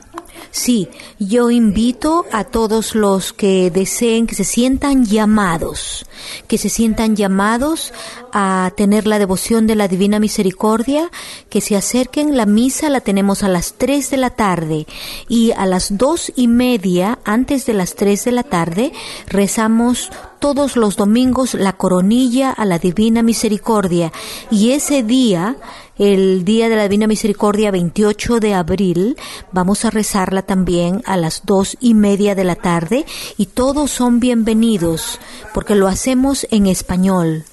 Sí, 0.55 0.91
yo 1.19 1.51
invito 1.51 2.27
a 2.31 2.45
todos 2.45 2.95
los 2.95 3.33
que 3.33 3.71
deseen, 3.71 4.27
que 4.27 4.35
se 4.35 4.45
sientan 4.45 5.07
llamados, 5.07 6.05
que 6.47 6.59
se 6.59 6.69
sientan 6.69 7.17
llamados 7.17 7.95
a 8.35 8.71
tener 8.77 9.07
la 9.07 9.19
devoción 9.19 9.67
de 9.67 9.77
la 9.77 9.89
Divina 9.89 10.21
Misericordia, 10.21 11.11
que 11.49 11.63
se 11.63 11.75
acerquen. 11.75 12.37
La 12.37 12.45
misa 12.45 12.91
la 12.91 13.01
tenemos 13.01 13.43
a 13.43 13.49
las 13.49 13.73
3 13.79 14.11
de 14.11 14.17
la 14.19 14.29
tarde 14.29 14.87
y 15.27 15.53
a 15.53 15.65
las 15.65 15.97
dos 15.97 16.31
y 16.37 16.49
media, 16.49 17.19
antes 17.25 17.65
de 17.65 17.73
las 17.73 17.95
3 17.95 18.23
de 18.23 18.33
la 18.33 18.43
tarde, 18.43 18.93
rezamos 19.29 20.11
todos 20.43 20.75
los 20.75 20.97
domingos 20.97 21.55
la 21.55 21.75
coronilla 21.75 22.51
a 22.51 22.65
la 22.65 22.81
Divina 22.81 23.23
Misericordia 23.23 24.13
y 24.51 24.73
ese 24.73 25.05
día 25.05 25.57
el 25.99 26.45
Día 26.45 26.69
de 26.69 26.75
la 26.75 26.83
Divina 26.83 27.07
Misericordia 27.07 27.71
28 27.71 28.41
de 28.41 28.53
abril. 28.53 29.17
Vamos 29.53 29.85
a 29.85 29.91
rezarla 29.91 30.43
también 30.43 31.01
a 31.07 31.17
las 31.17 31.43
dos 31.47 31.77
y 31.79 31.95
media 31.95 32.35
de 32.35 32.43
la 32.43 32.57
tarde 32.57 33.07
y 33.39 33.47
todos 33.47 33.93
son 33.93 34.19
bienvenidos 34.19 35.21
porque 35.55 35.77
lo 35.77 35.87
hacemos 35.87 36.45
en 36.51 36.67
español. 36.67 37.45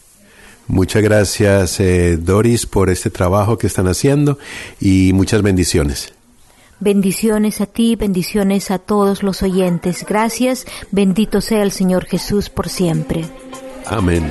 Muchas 0.65 1.03
gracias 1.03 1.79
eh, 1.79 2.17
Doris 2.17 2.65
por 2.65 2.89
este 2.89 3.11
trabajo 3.11 3.59
que 3.59 3.67
están 3.67 3.87
haciendo 3.87 4.39
y 4.81 5.13
muchas 5.13 5.43
bendiciones. 5.43 6.11
Bendiciones 6.79 7.61
a 7.61 7.65
ti, 7.65 7.95
bendiciones 7.95 8.71
a 8.71 8.79
todos 8.79 9.21
los 9.21 9.43
oyentes. 9.43 10.05
Gracias, 10.07 10.65
bendito 10.91 11.41
sea 11.41 11.63
el 11.63 11.71
Señor 11.71 12.05
Jesús 12.05 12.49
por 12.49 12.69
siempre. 12.69 13.25
Amén. 13.85 14.23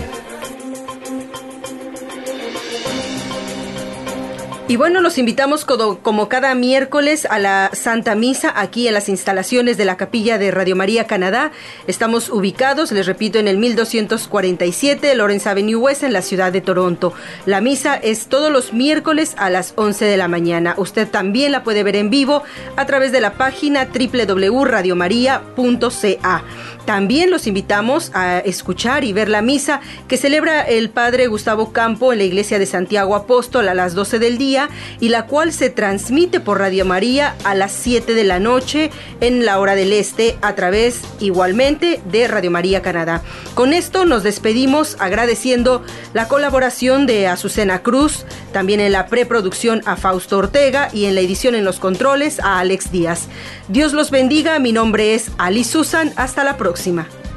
Y 4.70 4.76
bueno, 4.76 5.00
los 5.00 5.16
invitamos 5.16 5.64
como, 5.64 6.28
cada 6.28 6.54
miércoles 6.54 7.26
a 7.30 7.38
la 7.38 7.70
Santa 7.72 8.14
Misa 8.14 8.52
aquí 8.54 8.86
en 8.86 8.92
las 8.92 9.08
instalaciones 9.08 9.78
de 9.78 9.86
la 9.86 9.96
capilla 9.96 10.36
de 10.36 10.50
Radio 10.50 10.76
María 10.76 11.06
Canadá. 11.06 11.52
Estamos 11.86 12.28
ubicados, 12.28 12.92
les 12.92 13.06
repito, 13.06 13.38
en 13.38 13.48
el 13.48 13.56
1247 13.56 15.14
Lawrence 15.14 15.48
Avenue 15.48 15.76
West 15.76 16.02
en 16.02 16.12
la 16.12 16.20
ciudad 16.20 16.52
de 16.52 16.60
Toronto. 16.60 17.14
La 17.46 17.62
misa 17.62 17.96
es 17.96 18.26
todos 18.26 18.52
los 18.52 18.74
miércoles 18.74 19.34
a 19.38 19.48
las 19.48 19.72
11 19.76 20.04
de 20.04 20.18
la 20.18 20.28
mañana. 20.28 20.74
Usted 20.76 21.08
también 21.08 21.50
la 21.50 21.64
puede 21.64 21.82
ver 21.82 21.96
en 21.96 22.10
vivo 22.10 22.42
a 22.76 22.84
través 22.84 23.10
de 23.10 23.22
la 23.22 23.38
página 23.38 23.88
www.radiomaria.ca. 23.88 26.44
También 26.84 27.30
los 27.30 27.46
invitamos 27.46 28.10
a 28.14 28.40
escuchar 28.40 29.04
y 29.04 29.14
ver 29.14 29.30
la 29.30 29.40
misa 29.40 29.80
que 30.08 30.18
celebra 30.18 30.60
el 30.60 30.90
Padre 30.90 31.26
Gustavo 31.26 31.72
Campo 31.72 32.12
en 32.12 32.18
la 32.18 32.24
iglesia 32.24 32.58
de 32.58 32.66
Santiago 32.66 33.14
Apóstol 33.14 33.70
a 33.70 33.74
las 33.74 33.94
12 33.94 34.18
del 34.18 34.36
día 34.36 34.57
y 35.00 35.11
la 35.11 35.26
cual 35.26 35.52
se 35.52 35.68
transmite 35.68 36.40
por 36.40 36.59
Radio 36.59 36.84
María 36.84 37.34
a 37.44 37.54
las 37.54 37.72
7 37.72 38.14
de 38.14 38.24
la 38.24 38.38
noche 38.38 38.90
en 39.20 39.44
la 39.44 39.59
hora 39.59 39.74
del 39.74 39.92
este 39.92 40.38
a 40.40 40.54
través 40.54 41.00
igualmente 41.20 42.00
de 42.11 42.28
Radio 42.28 42.50
María 42.50 42.80
Canadá. 42.80 43.22
Con 43.54 43.72
esto 43.72 44.06
nos 44.06 44.22
despedimos 44.22 44.96
agradeciendo 44.98 45.84
la 46.14 46.28
colaboración 46.28 47.06
de 47.06 47.26
Azucena 47.26 47.82
Cruz, 47.82 48.24
también 48.52 48.80
en 48.80 48.92
la 48.92 49.09
preproducción 49.09 49.82
a 49.84 49.96
Fausto 49.96 50.38
Ortega 50.38 50.88
y 50.92 51.04
en 51.04 51.14
la 51.14 51.20
edición 51.20 51.54
en 51.54 51.64
los 51.64 51.78
controles 51.78 52.40
a 52.40 52.61
Alex 52.61 52.90
Díaz. 52.90 53.26
Dios 53.68 53.92
los 53.92 54.11
bendiga, 54.11 54.59
mi 54.59 54.72
nombre 54.72 55.14
es 55.14 55.30
Ali 55.38 55.64
Susan, 55.64 56.12
hasta 56.16 56.44
la 56.44 56.56
próxima 56.56 56.68
próxima. 56.68 57.28